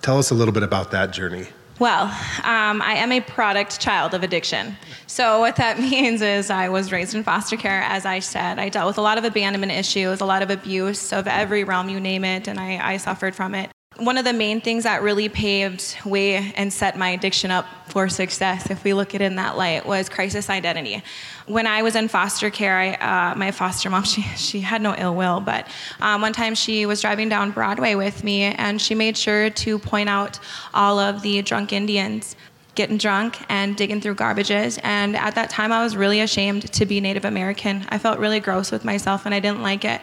Tell 0.00 0.18
us 0.18 0.30
a 0.30 0.34
little 0.34 0.52
bit 0.52 0.62
about 0.62 0.90
that 0.90 1.12
journey. 1.12 1.48
Well, 1.82 2.04
um, 2.44 2.80
I 2.80 2.94
am 2.98 3.10
a 3.10 3.20
product 3.20 3.80
child 3.80 4.14
of 4.14 4.22
addiction. 4.22 4.76
So, 5.08 5.40
what 5.40 5.56
that 5.56 5.80
means 5.90 6.22
is 6.22 6.48
I 6.48 6.68
was 6.68 6.92
raised 6.92 7.16
in 7.16 7.24
foster 7.24 7.56
care, 7.56 7.82
as 7.82 8.06
I 8.06 8.20
said. 8.20 8.60
I 8.60 8.68
dealt 8.68 8.86
with 8.86 8.98
a 8.98 9.02
lot 9.02 9.18
of 9.18 9.24
abandonment 9.24 9.72
issues, 9.72 10.20
a 10.20 10.24
lot 10.24 10.42
of 10.42 10.50
abuse 10.50 11.12
of 11.12 11.26
every 11.26 11.64
realm, 11.64 11.88
you 11.88 11.98
name 11.98 12.24
it, 12.24 12.46
and 12.46 12.60
I, 12.60 12.92
I 12.92 12.96
suffered 12.98 13.34
from 13.34 13.56
it. 13.56 13.68
One 13.96 14.16
of 14.16 14.24
the 14.24 14.32
main 14.32 14.60
things 14.60 14.84
that 14.84 15.02
really 15.02 15.28
paved 15.28 15.96
way 16.04 16.52
and 16.56 16.72
set 16.72 16.96
my 16.96 17.08
addiction 17.08 17.50
up 17.50 17.66
for 17.88 18.08
success, 18.08 18.70
if 18.70 18.84
we 18.84 18.94
look 18.94 19.16
at 19.16 19.20
it 19.20 19.24
in 19.24 19.34
that 19.34 19.56
light, 19.56 19.84
was 19.84 20.08
crisis 20.08 20.48
identity. 20.48 21.02
When 21.46 21.66
I 21.66 21.82
was 21.82 21.96
in 21.96 22.08
foster 22.08 22.50
care, 22.50 22.78
I, 22.78 23.32
uh, 23.32 23.34
my 23.34 23.50
foster 23.50 23.90
mom, 23.90 24.04
she, 24.12 24.22
she 24.36 24.60
had 24.60 24.82
no 24.82 24.94
ill 24.96 25.14
will, 25.14 25.40
but 25.40 25.66
um, 26.00 26.20
one 26.20 26.32
time 26.32 26.54
she 26.54 26.86
was 26.86 27.00
driving 27.00 27.28
down 27.28 27.50
Broadway 27.50 27.94
with 27.94 28.24
me 28.24 28.42
and 28.42 28.80
she 28.80 28.94
made 28.94 29.16
sure 29.16 29.50
to 29.50 29.78
point 29.78 30.08
out 30.08 30.38
all 30.72 30.98
of 30.98 31.22
the 31.22 31.42
drunk 31.42 31.72
Indians 31.72 32.36
getting 32.74 32.96
drunk 32.96 33.38
and 33.50 33.76
digging 33.76 34.00
through 34.00 34.14
garbages. 34.14 34.78
And 34.82 35.14
at 35.16 35.34
that 35.34 35.50
time, 35.50 35.72
I 35.72 35.82
was 35.82 35.94
really 35.94 36.20
ashamed 36.20 36.72
to 36.72 36.86
be 36.86 37.00
Native 37.00 37.24
American. 37.24 37.84
I 37.90 37.98
felt 37.98 38.18
really 38.18 38.40
gross 38.40 38.72
with 38.72 38.84
myself 38.84 39.26
and 39.26 39.34
I 39.34 39.40
didn't 39.40 39.62
like 39.62 39.84
it. 39.84 40.00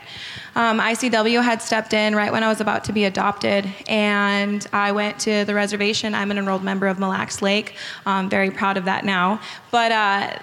Um, 0.56 0.80
ICW 0.80 1.44
had 1.44 1.62
stepped 1.62 1.94
in 1.94 2.16
right 2.16 2.32
when 2.32 2.44
I 2.44 2.48
was 2.48 2.62
about 2.62 2.84
to 2.86 2.94
be 2.94 3.06
adopted, 3.06 3.72
and 3.88 4.66
I 4.74 4.92
went 4.92 5.20
to 5.20 5.46
the 5.46 5.54
reservation. 5.54 6.14
I'm 6.14 6.32
an 6.32 6.38
enrolled 6.38 6.64
member 6.64 6.88
of 6.88 7.00
Mille 7.00 7.10
Lacs 7.10 7.42
Lake. 7.42 7.76
I'm 8.06 8.30
very 8.30 8.52
proud 8.52 8.76
of 8.76 8.86
that 8.86 9.06
now. 9.06 9.40
But 9.72 9.92
uh, 9.92 10.40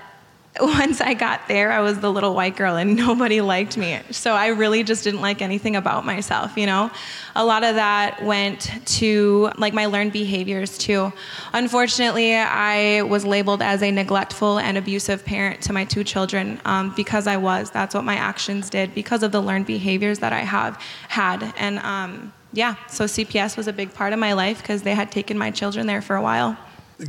once 0.61 1.00
I 1.00 1.14
got 1.14 1.48
there, 1.48 1.72
I 1.72 1.80
was 1.80 2.00
the 2.00 2.11
little 2.11 2.34
white 2.34 2.57
girl 2.57 2.76
and 2.76 2.96
nobody 2.96 3.40
liked 3.40 3.76
me. 3.76 4.00
So 4.11 4.32
I 4.32 4.48
really 4.48 4.82
just 4.82 5.04
didn't 5.04 5.20
like 5.20 5.42
anything 5.42 5.76
about 5.76 6.04
myself, 6.04 6.57
you 6.57 6.66
know? 6.66 6.90
A 7.34 7.44
lot 7.44 7.64
of 7.64 7.74
that 7.74 8.22
went 8.22 8.70
to 8.86 9.50
like 9.59 9.74
my 9.74 9.86
learned 9.86 10.12
behaviors 10.12 10.78
too. 10.78 11.12
Unfortunately, 11.52 12.34
I 12.34 13.02
was 13.02 13.24
labeled 13.24 13.62
as 13.62 13.82
a 13.82 13.90
neglectful 13.90 14.59
and 14.59 14.78
abusive 14.78 15.24
parent 15.24 15.61
to 15.62 15.72
my 15.72 15.84
two 15.84 16.04
children 16.04 16.61
um, 16.64 16.92
because 16.96 17.26
I 17.26 17.36
was. 17.36 17.70
That's 17.70 17.94
what 17.94 18.04
my 18.04 18.16
actions 18.16 18.70
did 18.70 18.94
because 18.94 19.22
of 19.22 19.32
the 19.32 19.40
learned 19.40 19.66
behaviors 19.66 20.20
that 20.20 20.32
I 20.32 20.40
have 20.40 20.80
had. 21.09 21.52
And 21.59 21.78
um, 21.80 22.32
yeah, 22.52 22.76
so 22.88 23.04
CPS 23.04 23.57
was 23.57 23.68
a 23.68 23.72
big 23.72 23.92
part 23.92 24.12
of 24.12 24.18
my 24.18 24.32
life 24.32 24.62
because 24.62 24.82
they 24.82 24.94
had 24.94 25.12
taken 25.12 25.36
my 25.36 25.50
children 25.50 25.86
there 25.86 26.00
for 26.00 26.16
a 26.16 26.22
while. 26.22 26.57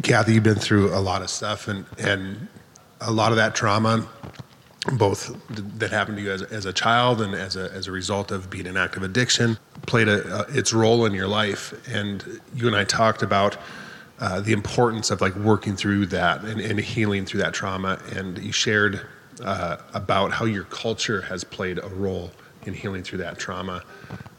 Kathy, 0.03 0.33
you've 0.33 0.43
been 0.43 0.55
through 0.55 0.93
a 0.93 0.99
lot 0.99 1.21
of 1.21 1.29
stuff, 1.29 1.69
and 1.69 1.85
and 1.97 2.49
a 3.01 3.11
lot 3.11 3.31
of 3.31 3.37
that 3.37 3.55
trauma, 3.55 4.07
both 4.93 5.35
that 5.79 5.91
happened 5.91 6.17
to 6.17 6.23
you 6.23 6.31
as, 6.31 6.41
as 6.43 6.65
a 6.65 6.73
child 6.73 7.21
and 7.21 7.33
as 7.35 7.55
a, 7.55 7.71
as 7.73 7.87
a 7.87 7.91
result 7.91 8.31
of 8.31 8.49
being 8.49 8.67
an 8.67 8.77
active 8.77 9.03
addiction, 9.03 9.57
played 9.85 10.07
a, 10.07 10.45
its 10.49 10.73
role 10.73 11.05
in 11.05 11.13
your 11.13 11.27
life. 11.27 11.73
And 11.87 12.41
you 12.55 12.67
and 12.67 12.75
I 12.75 12.83
talked 12.83 13.21
about 13.21 13.57
uh, 14.19 14.41
the 14.41 14.53
importance 14.53 15.11
of 15.11 15.21
like 15.21 15.35
working 15.35 15.75
through 15.75 16.07
that 16.07 16.43
and, 16.43 16.59
and 16.59 16.79
healing 16.79 17.25
through 17.25 17.41
that 17.41 17.53
trauma. 17.53 17.99
And 18.15 18.37
you 18.39 18.51
shared 18.51 19.01
uh, 19.43 19.77
about 19.93 20.31
how 20.31 20.45
your 20.45 20.63
culture 20.63 21.21
has 21.21 21.43
played 21.43 21.79
a 21.83 21.89
role 21.89 22.31
in 22.65 22.73
healing 22.73 23.03
through 23.03 23.19
that 23.19 23.37
trauma. 23.37 23.83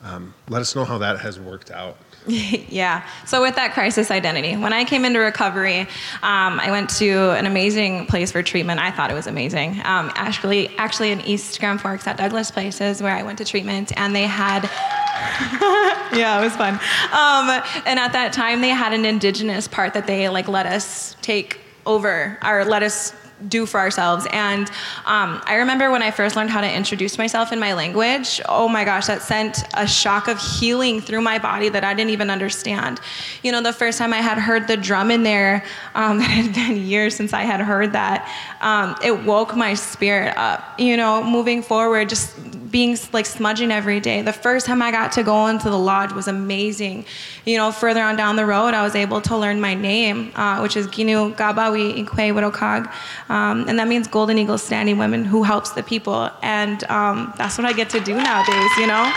Um, 0.02 0.34
let 0.48 0.60
us 0.60 0.74
know 0.74 0.84
how 0.84 0.98
that 0.98 1.20
has 1.20 1.38
worked 1.38 1.70
out. 1.70 1.96
yeah. 2.26 3.06
So 3.26 3.40
with 3.40 3.54
that 3.56 3.72
crisis 3.72 4.10
identity, 4.10 4.56
when 4.56 4.72
I 4.72 4.84
came 4.84 5.04
into 5.04 5.18
recovery, 5.18 5.80
um, 6.22 6.60
I 6.60 6.70
went 6.70 6.90
to 6.90 7.30
an 7.30 7.46
amazing 7.46 8.06
place 8.06 8.32
for 8.32 8.42
treatment. 8.42 8.80
I 8.80 8.90
thought 8.90 9.10
it 9.10 9.14
was 9.14 9.26
amazing. 9.26 9.72
Um, 9.84 10.12
actually, 10.14 10.68
actually 10.76 11.10
in 11.10 11.20
East 11.22 11.58
Grand 11.58 11.80
Forks 11.80 12.06
at 12.06 12.18
Douglas 12.18 12.50
Places, 12.50 13.02
where 13.02 13.14
I 13.14 13.22
went 13.22 13.38
to 13.38 13.44
treatment, 13.44 13.92
and 13.96 14.14
they 14.14 14.24
had. 14.24 14.64
yeah, 16.14 16.38
it 16.38 16.44
was 16.44 16.54
fun. 16.54 16.74
Um, 16.74 17.62
and 17.86 17.98
at 17.98 18.12
that 18.12 18.32
time, 18.32 18.60
they 18.60 18.68
had 18.68 18.92
an 18.92 19.04
indigenous 19.04 19.66
part 19.66 19.94
that 19.94 20.06
they 20.06 20.28
like 20.28 20.48
let 20.48 20.66
us 20.66 21.16
take 21.22 21.60
over 21.86 22.38
or 22.44 22.64
let 22.64 22.82
us 22.82 23.14
do 23.46 23.66
for 23.66 23.78
ourselves. 23.78 24.26
And 24.32 24.68
um, 25.06 25.40
I 25.44 25.56
remember 25.56 25.90
when 25.90 26.02
I 26.02 26.10
first 26.10 26.34
learned 26.34 26.50
how 26.50 26.60
to 26.60 26.72
introduce 26.72 27.18
myself 27.18 27.52
in 27.52 27.58
my 27.58 27.74
language, 27.74 28.40
oh 28.48 28.68
my 28.68 28.84
gosh, 28.84 29.06
that 29.06 29.22
sent 29.22 29.62
a 29.74 29.86
shock 29.86 30.28
of 30.28 30.40
healing 30.40 31.00
through 31.00 31.20
my 31.20 31.38
body 31.38 31.68
that 31.68 31.84
I 31.84 31.94
didn't 31.94 32.10
even 32.10 32.30
understand. 32.30 33.00
You 33.42 33.52
know, 33.52 33.62
the 33.62 33.72
first 33.72 33.98
time 33.98 34.12
I 34.12 34.18
had 34.18 34.38
heard 34.38 34.66
the 34.66 34.76
drum 34.76 35.10
in 35.10 35.22
there, 35.22 35.64
um, 35.94 36.18
it 36.20 36.24
had 36.24 36.54
been 36.54 36.76
years 36.76 37.14
since 37.14 37.32
I 37.32 37.42
had 37.42 37.60
heard 37.60 37.92
that, 37.92 38.28
um, 38.60 38.96
it 39.04 39.24
woke 39.24 39.54
my 39.56 39.74
spirit 39.74 40.36
up. 40.36 40.78
You 40.78 40.96
know, 40.96 41.22
moving 41.22 41.62
forward, 41.62 42.08
just 42.08 42.34
being 42.70 42.96
like 43.12 43.26
smudging 43.26 43.70
every 43.70 44.00
day. 44.00 44.22
The 44.22 44.32
first 44.32 44.66
time 44.66 44.82
I 44.82 44.90
got 44.90 45.12
to 45.12 45.22
go 45.22 45.46
into 45.46 45.70
the 45.70 45.78
lodge 45.78 46.12
was 46.12 46.28
amazing. 46.28 47.04
You 47.44 47.56
know, 47.56 47.72
further 47.72 48.02
on 48.02 48.16
down 48.16 48.36
the 48.36 48.46
road, 48.46 48.74
I 48.74 48.82
was 48.82 48.94
able 48.94 49.20
to 49.22 49.36
learn 49.36 49.60
my 49.60 49.74
name, 49.74 50.32
uh, 50.34 50.60
which 50.60 50.76
is 50.76 50.86
Ginu 50.88 51.34
Gabawi 51.34 52.04
Ikwe 52.04 52.32
Widokag. 52.32 52.92
Um, 53.28 53.68
and 53.68 53.78
that 53.78 53.88
means 53.88 54.08
Golden 54.08 54.38
Eagle 54.38 54.58
Standing 54.58 54.98
Women 54.98 55.24
who 55.24 55.42
helps 55.42 55.70
the 55.70 55.82
people. 55.82 56.30
And 56.42 56.82
um, 56.84 57.32
that's 57.36 57.58
what 57.58 57.66
I 57.66 57.72
get 57.72 57.90
to 57.90 58.00
do 58.00 58.14
nowadays, 58.14 58.70
you 58.78 58.86
know? 58.86 59.12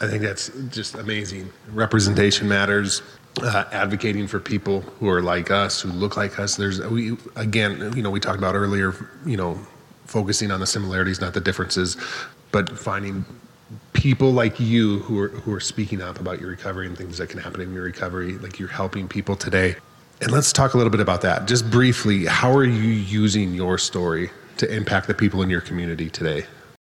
I 0.00 0.06
think 0.06 0.22
that's 0.22 0.50
just 0.68 0.94
amazing. 0.94 1.50
Representation 1.72 2.48
matters. 2.48 3.02
Uh, 3.42 3.64
advocating 3.70 4.26
for 4.26 4.40
people 4.40 4.80
who 4.80 5.08
are 5.08 5.22
like 5.22 5.50
us, 5.50 5.80
who 5.80 5.90
look 5.90 6.16
like 6.16 6.40
us. 6.40 6.56
There's 6.56 6.80
we 6.80 7.16
again, 7.36 7.92
you 7.94 8.02
know, 8.02 8.10
we 8.10 8.18
talked 8.18 8.38
about 8.38 8.56
earlier. 8.56 8.94
You 9.24 9.36
know, 9.36 9.58
focusing 10.06 10.50
on 10.50 10.58
the 10.58 10.66
similarities, 10.66 11.20
not 11.20 11.34
the 11.34 11.40
differences, 11.40 11.96
but 12.50 12.76
finding 12.76 13.24
people 13.92 14.32
like 14.32 14.60
you 14.60 15.00
who 15.00 15.18
are 15.18 15.28
who 15.28 15.52
are 15.52 15.60
speaking 15.60 16.00
up 16.00 16.20
about 16.20 16.40
your 16.40 16.50
recovery 16.50 16.86
and 16.86 16.96
things 16.96 17.18
that 17.18 17.28
can 17.28 17.40
happen 17.40 17.60
in 17.60 17.72
your 17.72 17.84
recovery. 17.84 18.38
Like 18.38 18.58
you're 18.58 18.68
helping 18.68 19.08
people 19.08 19.36
today. 19.36 19.76
And 20.20 20.32
let's 20.32 20.52
talk 20.52 20.74
a 20.74 20.76
little 20.76 20.90
bit 20.90 21.00
about 21.00 21.22
that. 21.22 21.46
Just 21.46 21.70
briefly, 21.70 22.26
how 22.26 22.52
are 22.52 22.64
you 22.64 22.90
using 22.90 23.54
your 23.54 23.78
story 23.78 24.30
to 24.56 24.72
impact 24.74 25.06
the 25.06 25.14
people 25.14 25.42
in 25.42 25.50
your 25.50 25.60
community 25.60 26.10
today? 26.10 26.44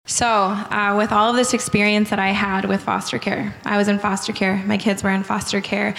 So, 0.06 0.26
uh, 0.26 0.94
with 0.96 1.12
all 1.12 1.28
of 1.28 1.36
this 1.36 1.52
experience 1.52 2.08
that 2.08 2.18
I 2.18 2.30
had 2.30 2.64
with 2.64 2.82
foster 2.82 3.18
care, 3.18 3.54
I 3.66 3.76
was 3.76 3.88
in 3.88 3.98
foster 3.98 4.32
care, 4.32 4.56
my 4.66 4.78
kids 4.78 5.02
were 5.02 5.10
in 5.10 5.22
foster 5.22 5.60
care. 5.60 5.94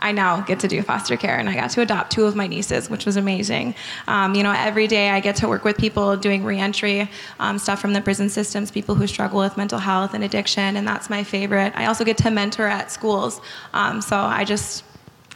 I 0.00 0.12
now 0.12 0.40
get 0.40 0.60
to 0.60 0.68
do 0.68 0.82
foster 0.82 1.16
care, 1.16 1.38
and 1.38 1.48
I 1.48 1.54
got 1.54 1.70
to 1.70 1.80
adopt 1.80 2.12
two 2.12 2.24
of 2.24 2.36
my 2.36 2.46
nieces, 2.46 2.88
which 2.88 3.04
was 3.04 3.16
amazing. 3.16 3.74
Um, 4.06 4.34
you 4.34 4.42
know, 4.42 4.52
every 4.56 4.86
day 4.86 5.10
I 5.10 5.20
get 5.20 5.36
to 5.36 5.48
work 5.48 5.64
with 5.64 5.76
people 5.76 6.16
doing 6.16 6.44
reentry 6.44 7.10
um, 7.40 7.58
stuff 7.58 7.80
from 7.80 7.92
the 7.92 8.00
prison 8.00 8.28
systems, 8.28 8.70
people 8.70 8.94
who 8.94 9.06
struggle 9.06 9.40
with 9.40 9.56
mental 9.56 9.78
health 9.78 10.14
and 10.14 10.24
addiction, 10.24 10.76
and 10.76 10.86
that's 10.86 11.10
my 11.10 11.24
favorite. 11.24 11.72
I 11.76 11.86
also 11.86 12.04
get 12.04 12.16
to 12.18 12.30
mentor 12.30 12.66
at 12.66 12.90
schools, 12.92 13.40
um, 13.74 14.00
so 14.00 14.16
I 14.16 14.44
just 14.44 14.84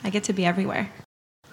I 0.04 0.10
get 0.10 0.24
to 0.24 0.32
be 0.32 0.44
everywhere. 0.44 0.90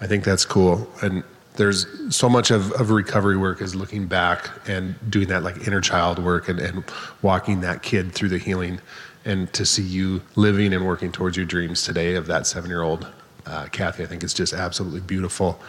I 0.00 0.06
think 0.06 0.24
that's 0.24 0.44
cool, 0.44 0.88
and 1.02 1.24
there's 1.56 1.86
so 2.14 2.28
much 2.28 2.50
of, 2.50 2.72
of 2.72 2.90
recovery 2.90 3.36
work 3.36 3.60
is 3.60 3.74
looking 3.74 4.06
back 4.06 4.48
and 4.68 4.94
doing 5.10 5.28
that 5.28 5.42
like 5.42 5.66
inner 5.66 5.80
child 5.80 6.18
work 6.18 6.48
and, 6.48 6.58
and 6.58 6.84
walking 7.22 7.60
that 7.60 7.82
kid 7.82 8.12
through 8.12 8.28
the 8.28 8.38
healing 8.38 8.80
and 9.24 9.52
to 9.52 9.66
see 9.66 9.82
you 9.82 10.22
living 10.36 10.72
and 10.72 10.86
working 10.86 11.12
towards 11.12 11.36
your 11.36 11.46
dreams 11.46 11.82
today 11.82 12.14
of 12.14 12.26
that 12.26 12.46
seven 12.46 12.70
year 12.70 12.82
old 12.82 13.06
uh, 13.46 13.66
Kathy, 13.66 14.02
I 14.02 14.06
think 14.06 14.22
it's 14.22 14.34
just 14.34 14.52
absolutely 14.52 15.00
beautiful. 15.00 15.60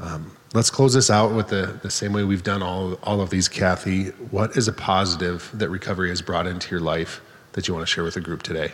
Um, 0.00 0.32
let's 0.54 0.70
close 0.70 0.94
this 0.94 1.10
out 1.10 1.32
with 1.32 1.48
the, 1.48 1.78
the 1.82 1.90
same 1.90 2.12
way 2.12 2.24
we've 2.24 2.42
done 2.42 2.62
all, 2.62 2.94
all 3.02 3.20
of 3.20 3.30
these, 3.30 3.48
Kathy. 3.48 4.06
What 4.30 4.56
is 4.56 4.68
a 4.68 4.72
positive 4.72 5.50
that 5.54 5.68
recovery 5.68 6.08
has 6.10 6.22
brought 6.22 6.46
into 6.46 6.70
your 6.70 6.80
life 6.80 7.20
that 7.52 7.68
you 7.68 7.74
want 7.74 7.86
to 7.86 7.92
share 7.92 8.04
with 8.04 8.14
the 8.14 8.20
group 8.20 8.42
today? 8.42 8.72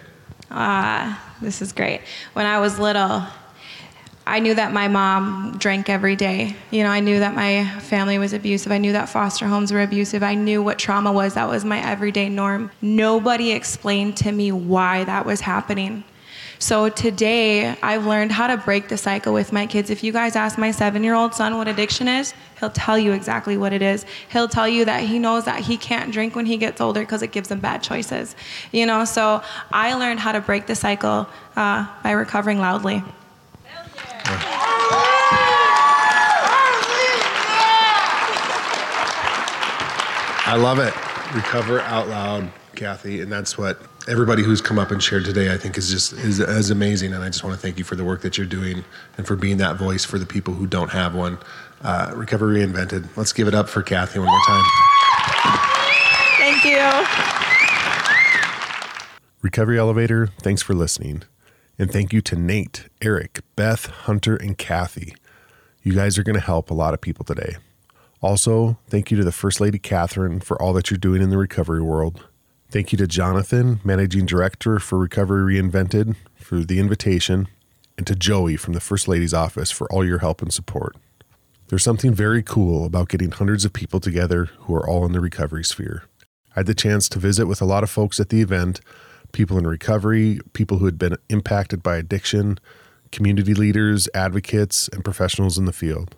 Ah, 0.50 1.34
this 1.40 1.62
is 1.62 1.72
great. 1.72 2.02
When 2.34 2.46
I 2.46 2.58
was 2.58 2.78
little, 2.78 3.24
I 4.26 4.40
knew 4.40 4.54
that 4.54 4.72
my 4.72 4.88
mom 4.88 5.56
drank 5.58 5.90
every 5.90 6.16
day. 6.16 6.56
You 6.70 6.82
know, 6.82 6.88
I 6.88 7.00
knew 7.00 7.18
that 7.18 7.34
my 7.34 7.68
family 7.80 8.18
was 8.18 8.32
abusive. 8.32 8.72
I 8.72 8.78
knew 8.78 8.92
that 8.92 9.10
foster 9.10 9.46
homes 9.46 9.70
were 9.70 9.82
abusive. 9.82 10.22
I 10.22 10.34
knew 10.34 10.62
what 10.62 10.78
trauma 10.78 11.12
was. 11.12 11.34
That 11.34 11.48
was 11.48 11.64
my 11.64 11.84
everyday 11.84 12.30
norm. 12.30 12.70
Nobody 12.80 13.52
explained 13.52 14.16
to 14.18 14.32
me 14.32 14.50
why 14.50 15.04
that 15.04 15.26
was 15.26 15.42
happening. 15.42 16.04
So 16.58 16.88
today, 16.88 17.76
I've 17.82 18.06
learned 18.06 18.32
how 18.32 18.46
to 18.46 18.56
break 18.56 18.88
the 18.88 18.96
cycle 18.96 19.34
with 19.34 19.52
my 19.52 19.66
kids. 19.66 19.90
If 19.90 20.02
you 20.02 20.12
guys 20.12 20.36
ask 20.36 20.56
my 20.56 20.70
seven 20.70 21.04
year 21.04 21.14
old 21.14 21.34
son 21.34 21.58
what 21.58 21.68
addiction 21.68 22.08
is, 22.08 22.32
he'll 22.58 22.70
tell 22.70 22.98
you 22.98 23.12
exactly 23.12 23.58
what 23.58 23.74
it 23.74 23.82
is. 23.82 24.06
He'll 24.30 24.48
tell 24.48 24.68
you 24.68 24.86
that 24.86 25.02
he 25.02 25.18
knows 25.18 25.44
that 25.44 25.60
he 25.60 25.76
can't 25.76 26.10
drink 26.10 26.34
when 26.34 26.46
he 26.46 26.56
gets 26.56 26.80
older 26.80 27.00
because 27.00 27.20
it 27.20 27.32
gives 27.32 27.50
him 27.50 27.60
bad 27.60 27.82
choices. 27.82 28.34
You 28.72 28.86
know, 28.86 29.04
so 29.04 29.42
I 29.72 29.92
learned 29.94 30.20
how 30.20 30.32
to 30.32 30.40
break 30.40 30.66
the 30.66 30.74
cycle 30.74 31.28
uh, 31.56 31.86
by 32.02 32.12
recovering 32.12 32.58
loudly. 32.58 33.02
I 40.46 40.56
love 40.56 40.78
it. 40.78 40.94
Recover 41.34 41.80
out 41.80 42.08
loud, 42.08 42.50
Kathy, 42.74 43.20
and 43.20 43.32
that's 43.32 43.56
what 43.56 43.80
everybody 44.06 44.42
who's 44.42 44.60
come 44.60 44.78
up 44.78 44.90
and 44.90 45.02
shared 45.02 45.24
today, 45.24 45.52
I 45.52 45.56
think, 45.56 45.78
is 45.78 45.90
just 45.90 46.12
is, 46.12 46.38
is 46.38 46.70
amazing. 46.70 47.14
And 47.14 47.24
I 47.24 47.28
just 47.28 47.42
want 47.42 47.54
to 47.54 47.60
thank 47.60 47.78
you 47.78 47.84
for 47.84 47.96
the 47.96 48.04
work 48.04 48.20
that 48.22 48.36
you're 48.36 48.46
doing 48.46 48.84
and 49.16 49.26
for 49.26 49.36
being 49.36 49.56
that 49.58 49.76
voice 49.76 50.04
for 50.04 50.18
the 50.18 50.26
people 50.26 50.54
who 50.54 50.66
don't 50.66 50.90
have 50.90 51.14
one. 51.14 51.38
Uh, 51.82 52.12
Recover 52.14 52.48
Reinvented. 52.48 53.16
Let's 53.16 53.32
give 53.32 53.48
it 53.48 53.54
up 53.54 53.68
for 53.68 53.82
Kathy 53.82 54.18
one 54.18 54.28
more 54.28 54.40
time. 54.46 54.64
Thank 56.38 56.64
you. 56.64 57.34
Recovery 59.42 59.78
Elevator, 59.78 60.28
thanks 60.40 60.62
for 60.62 60.74
listening. 60.74 61.22
And 61.78 61.90
thank 61.90 62.12
you 62.12 62.20
to 62.22 62.36
Nate, 62.36 62.88
Eric, 63.02 63.40
Beth, 63.56 63.86
Hunter, 63.86 64.36
and 64.36 64.56
Kathy. 64.56 65.14
You 65.82 65.92
guys 65.92 66.16
are 66.16 66.22
going 66.22 66.34
to 66.34 66.40
help 66.40 66.70
a 66.70 66.74
lot 66.74 66.94
of 66.94 67.00
people 67.00 67.24
today. 67.24 67.56
Also, 68.24 68.78
thank 68.88 69.10
you 69.10 69.18
to 69.18 69.22
the 69.22 69.30
First 69.30 69.60
Lady 69.60 69.78
Kathryn 69.78 70.42
for 70.42 70.60
all 70.60 70.72
that 70.72 70.90
you're 70.90 70.96
doing 70.96 71.20
in 71.20 71.28
the 71.28 71.36
recovery 71.36 71.82
world. 71.82 72.26
Thank 72.70 72.90
you 72.90 72.96
to 72.96 73.06
Jonathan, 73.06 73.80
Managing 73.84 74.24
Director 74.24 74.78
for 74.78 74.96
Recovery 74.96 75.60
Reinvented, 75.60 76.16
for 76.34 76.60
the 76.60 76.78
invitation, 76.78 77.48
and 77.98 78.06
to 78.06 78.14
Joey 78.14 78.56
from 78.56 78.72
the 78.72 78.80
First 78.80 79.08
Lady's 79.08 79.34
office 79.34 79.70
for 79.70 79.92
all 79.92 80.06
your 80.06 80.20
help 80.20 80.40
and 80.40 80.50
support. 80.50 80.96
There's 81.68 81.84
something 81.84 82.14
very 82.14 82.42
cool 82.42 82.86
about 82.86 83.10
getting 83.10 83.30
hundreds 83.30 83.66
of 83.66 83.74
people 83.74 84.00
together 84.00 84.46
who 84.60 84.74
are 84.74 84.88
all 84.88 85.04
in 85.04 85.12
the 85.12 85.20
recovery 85.20 85.62
sphere. 85.62 86.04
I 86.56 86.60
had 86.60 86.66
the 86.66 86.74
chance 86.74 87.10
to 87.10 87.18
visit 87.18 87.44
with 87.44 87.60
a 87.60 87.66
lot 87.66 87.82
of 87.82 87.90
folks 87.90 88.18
at 88.18 88.30
the 88.30 88.40
event 88.40 88.80
people 89.32 89.58
in 89.58 89.66
recovery, 89.66 90.40
people 90.54 90.78
who 90.78 90.86
had 90.86 90.96
been 90.96 91.18
impacted 91.28 91.82
by 91.82 91.98
addiction, 91.98 92.58
community 93.12 93.52
leaders, 93.52 94.08
advocates, 94.14 94.88
and 94.94 95.04
professionals 95.04 95.58
in 95.58 95.66
the 95.66 95.74
field. 95.74 96.16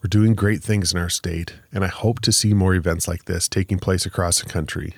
We're 0.00 0.08
doing 0.08 0.36
great 0.36 0.62
things 0.62 0.92
in 0.92 1.00
our 1.00 1.08
state, 1.08 1.54
and 1.72 1.82
I 1.82 1.88
hope 1.88 2.20
to 2.20 2.30
see 2.30 2.54
more 2.54 2.72
events 2.72 3.08
like 3.08 3.24
this 3.24 3.48
taking 3.48 3.80
place 3.80 4.06
across 4.06 4.40
the 4.40 4.48
country. 4.48 4.94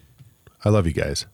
I 0.65 0.69
love 0.69 0.87
you 0.87 0.93
guys. 0.93 1.27